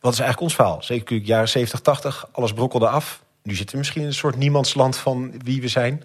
Wat 0.00 0.12
is 0.12 0.18
eigenlijk 0.18 0.40
ons 0.40 0.54
verhaal? 0.54 0.82
Zeker 0.82 1.18
de 1.18 1.24
jaren 1.24 1.48
70, 1.48 1.80
80, 1.80 2.28
alles 2.32 2.52
brokkelde 2.52 2.88
af. 2.88 3.22
Nu 3.42 3.54
zitten 3.54 3.74
we 3.74 3.78
misschien 3.78 4.00
in 4.00 4.06
een 4.06 4.14
soort 4.14 4.36
niemandsland 4.36 4.96
van 4.96 5.32
wie 5.42 5.60
we 5.60 5.68
zijn. 5.68 6.04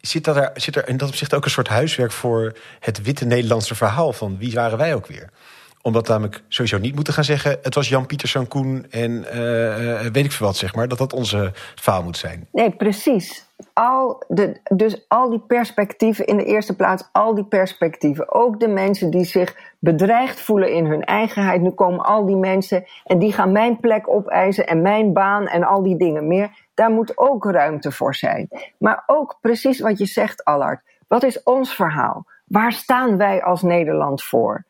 Zit, 0.00 0.24
dat 0.24 0.50
zit 0.54 0.76
er 0.76 0.88
in 0.88 0.96
dat 0.96 1.08
opzicht 1.08 1.34
ook 1.34 1.44
een 1.44 1.50
soort 1.50 1.68
huiswerk 1.68 2.12
voor 2.12 2.56
het 2.80 3.02
witte 3.02 3.24
Nederlandse 3.24 3.74
verhaal 3.74 4.12
van 4.12 4.38
wie 4.38 4.52
waren 4.52 4.78
wij 4.78 4.94
ook 4.94 5.06
weer? 5.06 5.30
Omdat 5.84 6.08
namelijk 6.08 6.42
sowieso 6.48 6.78
niet 6.78 6.94
moeten 6.94 7.12
gaan 7.12 7.24
zeggen... 7.24 7.58
het 7.62 7.74
was 7.74 7.88
Jan 7.88 8.06
Pieterszoon 8.06 8.48
Koen 8.48 8.86
en 8.90 9.10
uh, 9.10 10.00
weet 10.00 10.24
ik 10.24 10.32
veel 10.32 10.46
wat, 10.46 10.56
zeg 10.56 10.74
maar. 10.74 10.88
Dat 10.88 10.98
dat 10.98 11.12
onze 11.12 11.50
verhaal 11.74 12.02
moet 12.02 12.16
zijn. 12.16 12.48
Nee, 12.52 12.70
precies. 12.70 13.46
Al 13.72 14.22
de, 14.28 14.60
dus 14.76 15.04
al 15.08 15.30
die 15.30 15.40
perspectieven, 15.46 16.26
in 16.26 16.36
de 16.36 16.44
eerste 16.44 16.76
plaats 16.76 17.08
al 17.12 17.34
die 17.34 17.44
perspectieven. 17.44 18.32
Ook 18.32 18.60
de 18.60 18.68
mensen 18.68 19.10
die 19.10 19.24
zich 19.24 19.56
bedreigd 19.78 20.40
voelen 20.40 20.72
in 20.72 20.86
hun 20.86 21.04
eigenheid. 21.04 21.60
Nu 21.60 21.70
komen 21.70 22.04
al 22.04 22.26
die 22.26 22.36
mensen 22.36 22.84
en 23.04 23.18
die 23.18 23.32
gaan 23.32 23.52
mijn 23.52 23.80
plek 23.80 24.08
opeisen... 24.08 24.66
en 24.66 24.82
mijn 24.82 25.12
baan 25.12 25.46
en 25.46 25.64
al 25.64 25.82
die 25.82 25.96
dingen 25.96 26.26
meer. 26.26 26.50
Daar 26.74 26.90
moet 26.90 27.18
ook 27.18 27.44
ruimte 27.44 27.92
voor 27.92 28.14
zijn. 28.14 28.48
Maar 28.78 29.02
ook 29.06 29.38
precies 29.40 29.80
wat 29.80 29.98
je 29.98 30.06
zegt, 30.06 30.44
Allard. 30.44 30.80
Wat 31.08 31.22
is 31.22 31.42
ons 31.42 31.74
verhaal? 31.74 32.26
Waar 32.44 32.72
staan 32.72 33.16
wij 33.16 33.42
als 33.42 33.62
Nederland 33.62 34.22
voor? 34.22 34.64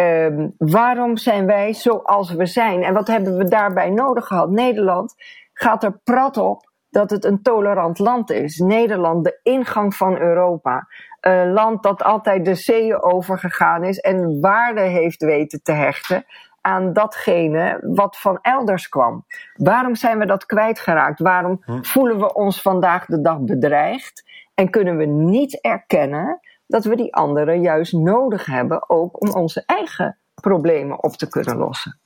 Um, 0.00 0.54
waarom 0.58 1.16
zijn 1.16 1.46
wij 1.46 1.72
zoals 1.72 2.32
we 2.32 2.46
zijn? 2.46 2.82
En 2.82 2.94
wat 2.94 3.06
hebben 3.06 3.36
we 3.36 3.44
daarbij 3.44 3.90
nodig 3.90 4.26
gehad? 4.26 4.50
Nederland 4.50 5.14
gaat 5.52 5.84
er 5.84 6.00
prat 6.04 6.36
op 6.36 6.70
dat 6.90 7.10
het 7.10 7.24
een 7.24 7.42
tolerant 7.42 7.98
land 7.98 8.30
is. 8.30 8.58
Nederland, 8.58 9.24
de 9.24 9.40
ingang 9.42 9.94
van 9.94 10.18
Europa. 10.18 10.88
Een 11.20 11.52
land 11.52 11.82
dat 11.82 12.02
altijd 12.02 12.44
de 12.44 12.54
zeeën 12.54 13.02
overgegaan 13.02 13.84
is 13.84 13.98
en 13.98 14.40
waarde 14.40 14.80
heeft 14.80 15.22
weten 15.22 15.62
te 15.62 15.72
hechten 15.72 16.24
aan 16.60 16.92
datgene 16.92 17.78
wat 17.82 18.18
van 18.18 18.38
elders 18.42 18.88
kwam. 18.88 19.24
Waarom 19.54 19.94
zijn 19.94 20.18
we 20.18 20.26
dat 20.26 20.46
kwijtgeraakt? 20.46 21.20
Waarom 21.20 21.62
hm. 21.64 21.82
voelen 21.82 22.18
we 22.18 22.34
ons 22.34 22.62
vandaag 22.62 23.06
de 23.06 23.20
dag 23.20 23.40
bedreigd? 23.40 24.24
En 24.54 24.70
kunnen 24.70 24.96
we 24.96 25.04
niet 25.04 25.60
erkennen 25.60 26.40
dat 26.66 26.84
we 26.84 26.96
die 26.96 27.14
anderen 27.14 27.60
juist 27.60 27.92
nodig 27.92 28.46
hebben, 28.46 28.90
ook 28.90 29.22
om 29.22 29.30
onze 29.30 29.62
eigen 29.66 30.18
problemen 30.34 31.02
op 31.02 31.16
te 31.16 31.28
kunnen 31.28 31.56
lossen? 31.56 31.98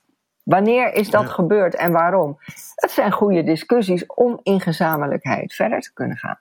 Wanneer 0.43 0.93
is 0.93 1.09
dat 1.09 1.29
gebeurd 1.29 1.75
en 1.75 1.91
waarom? 1.91 2.37
Het 2.75 2.91
zijn 2.91 3.11
goede 3.11 3.43
discussies 3.43 4.05
om 4.05 4.39
in 4.43 4.61
gezamenlijkheid 4.61 5.53
verder 5.53 5.81
te 5.81 5.93
kunnen 5.93 6.17
gaan. 6.17 6.39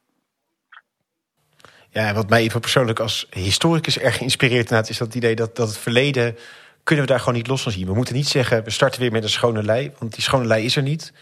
Ja, 1.90 2.08
en 2.08 2.14
wat 2.14 2.28
mij 2.28 2.40
even 2.40 2.60
persoonlijk 2.60 3.00
als 3.00 3.26
historicus 3.30 3.98
erg 3.98 4.16
geïnspireerd 4.16 4.70
heeft, 4.70 4.88
is 4.88 4.98
dat 4.98 5.14
idee 5.14 5.34
dat, 5.34 5.56
dat 5.56 5.68
het 5.68 5.78
verleden 5.78 6.36
kunnen 6.82 7.04
we 7.04 7.10
daar 7.10 7.20
gewoon 7.20 7.34
niet 7.34 7.46
los 7.46 7.62
van 7.62 7.72
zien. 7.72 7.86
We 7.86 7.94
moeten 7.94 8.14
niet 8.14 8.28
zeggen, 8.28 8.64
we 8.64 8.70
starten 8.70 9.00
weer 9.00 9.12
met 9.12 9.22
een 9.22 9.28
schone 9.28 9.62
lei, 9.62 9.92
want 9.98 10.14
die 10.14 10.22
schone 10.22 10.46
lei 10.46 10.64
is 10.64 10.76
er 10.76 10.82
niet. 10.82 11.12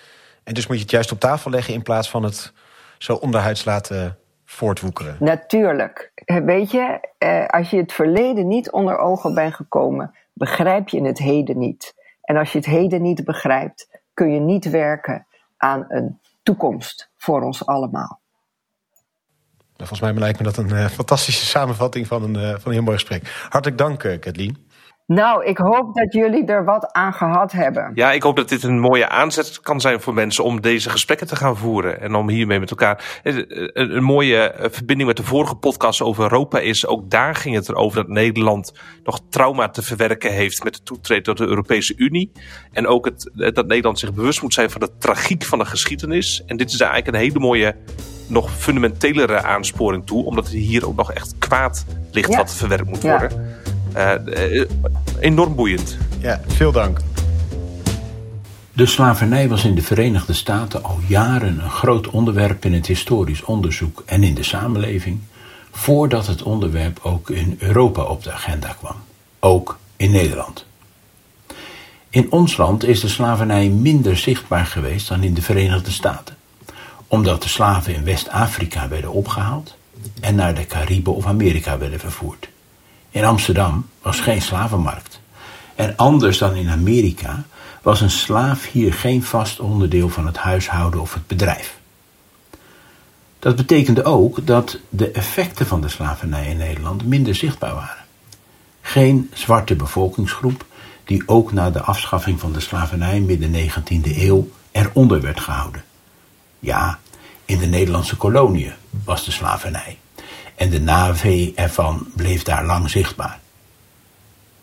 En 0.44 0.54
dus 0.54 0.66
moet 0.66 0.76
je 0.76 0.82
het 0.82 0.90
juist 0.90 1.12
op 1.12 1.20
tafel 1.20 1.50
leggen 1.50 1.74
in 1.74 1.82
plaats 1.82 2.10
van 2.10 2.22
het 2.22 2.52
zo 2.98 3.14
onderhuids 3.14 3.64
laten 3.64 4.18
voortwoekeren. 4.50 5.16
Natuurlijk. 5.20 6.12
Weet 6.24 6.70
je, 6.70 7.00
eh, 7.18 7.46
als 7.46 7.70
je 7.70 7.76
het 7.76 7.92
verleden 7.92 8.48
niet 8.48 8.70
onder 8.70 8.98
ogen 8.98 9.34
bent 9.34 9.54
gekomen, 9.54 10.14
begrijp 10.32 10.88
je 10.88 11.02
het 11.02 11.18
heden 11.18 11.58
niet. 11.58 11.94
En 12.22 12.36
als 12.36 12.52
je 12.52 12.58
het 12.58 12.66
heden 12.66 13.02
niet 13.02 13.24
begrijpt, 13.24 14.00
kun 14.14 14.32
je 14.32 14.40
niet 14.40 14.70
werken 14.70 15.26
aan 15.56 15.84
een 15.88 16.20
toekomst 16.42 17.10
voor 17.16 17.42
ons 17.42 17.66
allemaal. 17.66 18.20
Volgens 19.76 20.00
mij 20.00 20.12
lijkt 20.14 20.38
me 20.38 20.44
dat 20.44 20.56
een 20.56 20.70
uh, 20.70 20.86
fantastische 20.86 21.46
samenvatting 21.46 22.06
van 22.06 22.22
een, 22.22 22.34
van 22.34 22.62
een 22.64 22.72
heel 22.72 22.82
mooi 22.82 22.98
gesprek. 22.98 23.46
Hartelijk 23.48 23.78
dank, 23.78 23.98
Kathleen. 23.98 24.67
Nou, 25.14 25.44
ik 25.44 25.58
hoop 25.58 25.94
dat 25.94 26.12
jullie 26.12 26.44
er 26.44 26.64
wat 26.64 26.92
aan 26.92 27.12
gehad 27.12 27.52
hebben. 27.52 27.90
Ja, 27.94 28.12
ik 28.12 28.22
hoop 28.22 28.36
dat 28.36 28.48
dit 28.48 28.62
een 28.62 28.80
mooie 28.80 29.08
aanzet 29.08 29.60
kan 29.60 29.80
zijn 29.80 30.00
voor 30.00 30.14
mensen 30.14 30.44
om 30.44 30.60
deze 30.60 30.90
gesprekken 30.90 31.26
te 31.26 31.36
gaan 31.36 31.56
voeren. 31.56 32.00
En 32.00 32.14
om 32.14 32.28
hiermee 32.28 32.60
met 32.60 32.70
elkaar. 32.70 33.20
Een, 33.22 33.44
een 33.80 34.02
mooie 34.02 34.54
verbinding 34.70 35.08
met 35.08 35.16
de 35.16 35.24
vorige 35.24 35.54
podcast 35.54 36.02
over 36.02 36.22
Europa 36.22 36.58
is. 36.58 36.86
Ook 36.86 37.10
daar 37.10 37.34
ging 37.34 37.54
het 37.54 37.68
erover 37.68 37.96
dat 37.96 38.08
Nederland 38.08 38.72
nog 39.04 39.20
trauma 39.28 39.68
te 39.68 39.82
verwerken 39.82 40.32
heeft 40.32 40.64
met 40.64 40.74
de 40.74 40.82
toetreden 40.82 41.24
tot 41.24 41.36
de 41.36 41.46
Europese 41.46 41.94
Unie. 41.96 42.32
En 42.72 42.86
ook 42.86 43.04
het, 43.04 43.30
dat 43.54 43.66
Nederland 43.66 43.98
zich 43.98 44.14
bewust 44.14 44.42
moet 44.42 44.54
zijn 44.54 44.70
van 44.70 44.80
de 44.80 44.96
tragiek 44.98 45.44
van 45.44 45.58
de 45.58 45.66
geschiedenis. 45.66 46.42
En 46.46 46.56
dit 46.56 46.70
is 46.70 46.80
eigenlijk 46.80 47.14
een 47.14 47.22
hele 47.22 47.38
mooie 47.38 47.76
nog 48.26 48.50
fundamentelere 48.56 49.42
aansporing 49.42 50.06
toe, 50.06 50.24
omdat 50.24 50.48
hier 50.48 50.86
ook 50.86 50.96
nog 50.96 51.12
echt 51.12 51.34
kwaad 51.38 51.84
ligt 52.10 52.34
wat 52.34 52.54
verwerkt 52.54 52.88
moet 52.88 53.02
worden. 53.02 53.57
Enorm 55.20 55.54
boeiend. 55.54 55.96
Ja, 56.20 56.40
veel 56.46 56.72
dank. 56.72 57.00
De 58.72 58.86
slavernij 58.86 59.48
was 59.48 59.64
in 59.64 59.74
de 59.74 59.82
Verenigde 59.82 60.32
Staten 60.32 60.82
al 60.82 60.98
jaren 61.06 61.60
een 61.60 61.70
groot 61.70 62.08
onderwerp 62.08 62.64
in 62.64 62.72
het 62.72 62.86
historisch 62.86 63.44
onderzoek 63.44 64.02
en 64.06 64.22
in 64.22 64.34
de 64.34 64.42
samenleving, 64.42 65.20
voordat 65.70 66.26
het 66.26 66.42
onderwerp 66.42 66.98
ook 67.02 67.30
in 67.30 67.56
Europa 67.58 68.02
op 68.02 68.22
de 68.22 68.32
agenda 68.32 68.76
kwam, 68.78 68.96
ook 69.40 69.78
in 69.96 70.10
Nederland. 70.10 70.66
In 72.10 72.32
ons 72.32 72.56
land 72.56 72.84
is 72.84 73.00
de 73.00 73.08
slavernij 73.08 73.68
minder 73.68 74.16
zichtbaar 74.16 74.66
geweest 74.66 75.08
dan 75.08 75.22
in 75.22 75.34
de 75.34 75.42
Verenigde 75.42 75.90
Staten 75.90 76.36
omdat 77.08 77.42
de 77.42 77.48
slaven 77.48 77.94
in 77.94 78.04
West-Afrika 78.04 78.88
werden 78.88 79.12
opgehaald 79.12 79.76
en 80.20 80.34
naar 80.34 80.54
de 80.54 80.66
Cariben 80.66 81.14
of 81.14 81.26
Amerika 81.26 81.78
werden 81.78 82.00
vervoerd. 82.00 82.48
In 83.18 83.24
Amsterdam 83.24 83.88
was 84.02 84.20
geen 84.20 84.42
slavenmarkt. 84.42 85.20
En 85.74 85.96
anders 85.96 86.38
dan 86.38 86.54
in 86.54 86.68
Amerika 86.68 87.44
was 87.82 88.00
een 88.00 88.10
slaaf 88.10 88.66
hier 88.66 88.94
geen 88.94 89.22
vast 89.22 89.60
onderdeel 89.60 90.08
van 90.08 90.26
het 90.26 90.36
huishouden 90.36 91.00
of 91.00 91.14
het 91.14 91.26
bedrijf. 91.26 91.78
Dat 93.38 93.56
betekende 93.56 94.04
ook 94.04 94.46
dat 94.46 94.78
de 94.88 95.10
effecten 95.10 95.66
van 95.66 95.80
de 95.80 95.88
slavernij 95.88 96.50
in 96.50 96.56
Nederland 96.56 97.06
minder 97.06 97.34
zichtbaar 97.34 97.74
waren. 97.74 98.04
Geen 98.80 99.30
zwarte 99.32 99.74
bevolkingsgroep 99.74 100.64
die 101.04 101.22
ook 101.26 101.52
na 101.52 101.70
de 101.70 101.82
afschaffing 101.82 102.40
van 102.40 102.52
de 102.52 102.60
slavernij 102.60 103.20
midden 103.20 103.52
19e 103.52 104.16
eeuw 104.16 104.48
eronder 104.70 105.20
werd 105.20 105.40
gehouden. 105.40 105.84
Ja, 106.58 106.98
in 107.44 107.58
de 107.58 107.66
Nederlandse 107.66 108.16
koloniën 108.16 108.72
was 109.04 109.24
de 109.24 109.30
slavernij. 109.30 109.98
En 110.58 110.70
de 110.70 110.80
navee 110.80 111.52
ervan 111.54 112.06
bleef 112.16 112.42
daar 112.42 112.64
lang 112.64 112.90
zichtbaar. 112.90 113.40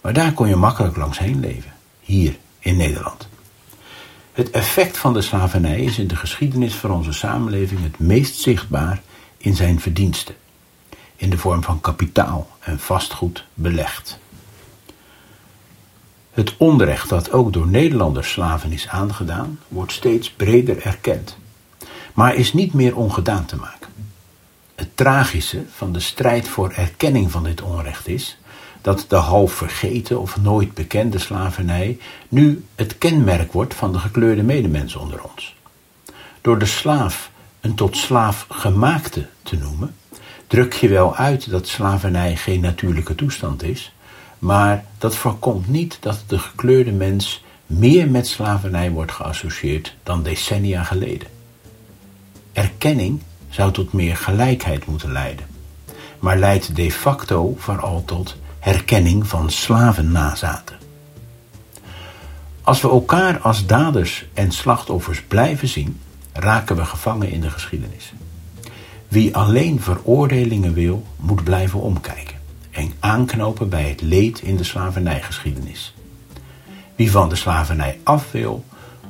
Maar 0.02 0.14
daar 0.14 0.34
kon 0.34 0.48
je 0.48 0.56
makkelijk 0.56 0.98
langs 0.98 1.20
heen 1.20 1.39
leven, 1.39 1.74
hier 2.00 2.38
in 2.60 2.78
Nederland. 2.78 3.28
Het 4.34 4.50
effect 4.50 4.98
van 4.98 5.14
de 5.14 5.22
slavernij 5.22 5.82
is 5.82 5.98
in 5.98 6.08
de 6.08 6.16
geschiedenis 6.16 6.74
van 6.74 6.91
onze 6.91 7.14
samenleving 7.14 7.84
het 7.84 8.00
meest 8.00 8.36
zichtbaar 8.36 9.02
in 9.38 9.56
zijn 9.56 9.80
verdiensten, 9.80 10.36
in 11.16 11.30
de 11.30 11.38
vorm 11.38 11.64
van 11.64 11.82
kapitaal 11.82 12.48
en 12.60 12.80
vastgoed 12.80 13.46
belegd. 13.54 14.20
Het 16.32 16.58
onrecht 16.58 17.10
dat 17.10 17.32
ook 17.32 17.54
door 17.54 17.68
Nederlanders 17.68 18.32
slaven 18.32 18.72
is 18.72 18.88
aangedaan, 18.88 19.60
wordt 19.68 19.91
steeds 19.91 20.32
breder 20.32 20.86
erkend 20.86 21.38
maar 22.16 22.36
is 22.36 22.54
niet 22.54 22.74
meer 22.74 22.96
ongedaan 22.96 23.46
te 23.46 23.56
maken. 23.56 23.89
Het 24.76 24.89
tragische 24.93 25.63
van 25.76 25.93
de 25.93 25.99
strijd 25.99 26.47
voor 26.47 26.71
erkenning 26.71 27.32
van 27.32 27.43
dit 27.43 27.61
onrecht 27.61 28.07
is 28.07 28.38
dat 28.82 29.05
de 29.07 29.15
half 29.15 29.53
vergeten 29.53 30.21
of 30.21 30.38
nooit 30.38 30.73
bekende 30.73 31.19
slavernij 31.19 31.97
nu 32.30 32.65
het 32.76 32.97
kenmerk 32.97 33.51
wordt 33.51 33.73
van 33.73 33.91
de 33.91 33.99
gekleurde 33.99 34.43
medemens 34.43 34.95
onder 34.95 35.23
ons. 35.23 35.55
Door 36.41 36.59
de 36.59 36.65
slaaf 36.65 37.32
een 37.61 37.76
tot 37.76 37.97
slaaf 37.97 38.45
gemaakte 38.49 39.28
te 39.43 39.57
noemen, 39.57 39.95
druk 40.47 40.73
je 40.73 40.88
wel 40.88 41.15
uit 41.15 41.49
dat 41.49 41.67
slavernij 41.67 42.36
geen 42.36 42.61
natuurlijke 42.61 43.15
toestand 43.15 43.63
is, 43.63 43.93
maar 44.39 44.86
dat 44.97 45.15
voorkomt 45.15 45.67
niet 45.67 45.97
dat 45.99 46.23
de 46.28 46.39
gekleurde 46.39 46.91
mens 46.91 47.43
meer 47.65 48.09
met 48.09 48.28
slavernij 48.28 48.91
wordt 48.91 49.11
geassocieerd 49.11 49.95
dan 50.03 50.23
decennia 50.23 50.84
geleden. 50.84 51.28
Erkenning 52.53 53.21
zou 53.56 53.72
tot 53.72 53.93
meer 53.93 54.18
gelijkheid 54.18 54.86
moeten 54.86 55.12
leiden, 55.12 55.45
maar 56.20 56.38
leidt 56.38 56.76
de 56.76 56.91
facto 56.91 57.56
vooral 57.58 58.03
tot 58.06 58.36
herkenning 58.60 59.28
van 59.28 59.51
slavennazaten. 59.51 60.76
Als 62.62 62.82
we 62.82 62.89
elkaar 62.89 63.39
als 63.39 63.66
daders 63.66 64.26
en 64.34 64.51
slachtoffers 64.51 65.22
blijven 65.22 65.68
zien, 65.68 65.99
raken 66.34 66.76
we 66.76 66.86
gevangen 66.86 67.30
in 67.30 67.41
de 67.41 67.49
geschiedenis. 67.49 68.14
Wie 69.08 69.36
alleen 69.36 69.82
veroordelingen 69.82 70.74
wil, 70.74 71.06
moet 71.16 71.43
blijven 71.43 71.82
omkijken 71.82 72.36
en 72.72 72.91
aanknopen 72.99 73.70
bij 73.70 73.89
het 73.89 74.01
leed 74.01 74.41
in 74.41 74.58
de 74.58 74.64
slavernijgeschiedenis. 74.64 75.93
Wie 76.95 77.12
van 77.12 77.30
de 77.30 77.36
slavernij 77.36 77.99
af 78.03 78.32
wil, 78.32 78.66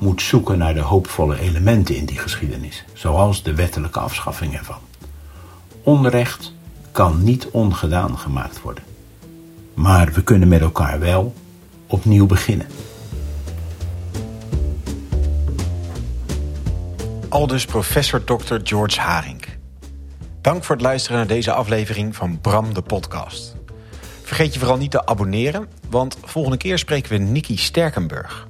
moet 0.05 0.21
zoeken 0.21 0.57
naar 0.57 0.73
de 0.73 0.81
hoopvolle 0.81 1.39
elementen 1.39 1.95
in 1.95 2.05
die 2.05 2.17
geschiedenis, 2.17 2.83
zoals 2.93 3.43
de 3.43 3.53
wettelijke 3.53 3.99
afschaffing 3.99 4.57
ervan. 4.57 4.79
Onrecht 5.83 6.53
kan 6.91 7.23
niet 7.23 7.47
ongedaan 7.51 8.17
gemaakt 8.17 8.61
worden. 8.61 8.83
Maar 9.73 10.11
we 10.11 10.23
kunnen 10.23 10.47
met 10.47 10.61
elkaar 10.61 10.99
wel 10.99 11.33
opnieuw 11.87 12.25
beginnen. 12.25 12.67
Aldus 17.29 17.65
professor 17.65 18.23
Dr. 18.23 18.55
George 18.63 18.99
Haring. 18.99 19.45
Dank 20.41 20.63
voor 20.63 20.75
het 20.75 20.83
luisteren 20.83 21.17
naar 21.17 21.27
deze 21.27 21.51
aflevering 21.51 22.15
van 22.15 22.39
Bram 22.41 22.73
de 22.73 22.81
podcast. 22.81 23.55
Vergeet 24.23 24.53
je 24.53 24.59
vooral 24.59 24.77
niet 24.77 24.91
te 24.91 25.05
abonneren, 25.05 25.67
want 25.89 26.17
volgende 26.23 26.57
keer 26.57 26.77
spreken 26.77 27.11
we 27.11 27.17
Nicky 27.17 27.57
Sterkenburg. 27.57 28.47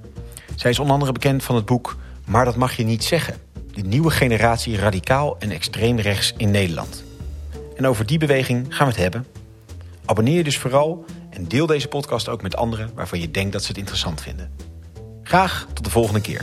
Zij 0.56 0.72
is 0.72 0.80
onder 0.80 0.94
andere 0.94 1.12
bekend 1.12 1.44
van 1.44 1.56
het 1.56 1.66
boek 1.66 1.98
Maar 2.26 2.46
dat 2.46 2.56
mag 2.56 2.78
je 2.78 2.84
niet 2.84 3.04
zeggen. 3.04 3.36
De 3.74 3.82
nieuwe 3.82 4.12
generatie 4.12 4.78
radicaal 4.78 5.36
en 5.40 5.52
extreem 5.52 6.00
rechts 6.00 6.34
in 6.38 6.52
Nederland. 6.52 7.04
En 7.76 7.88
over 7.88 8.06
die 8.06 8.18
beweging 8.18 8.66
gaan 8.70 8.88
we 8.88 8.94
het 8.94 9.02
hebben. 9.02 9.26
Abonneer 10.06 10.36
je 10.36 10.44
dus 10.44 10.58
vooral 10.58 11.06
en 11.30 11.48
deel 11.48 11.66
deze 11.66 11.88
podcast 11.88 12.30
ook 12.30 12.42
met 12.42 12.56
anderen 12.56 12.92
waarvan 12.96 13.20
je 13.20 13.32
denkt 13.32 13.52
dat 13.52 13.62
ze 13.62 13.68
het 13.68 13.78
interessant 13.78 14.22
vinden. 14.22 14.52
Graag 15.24 15.68
tot 15.74 15.84
de 15.84 15.92
volgende 15.92 16.22
keer. 16.22 16.42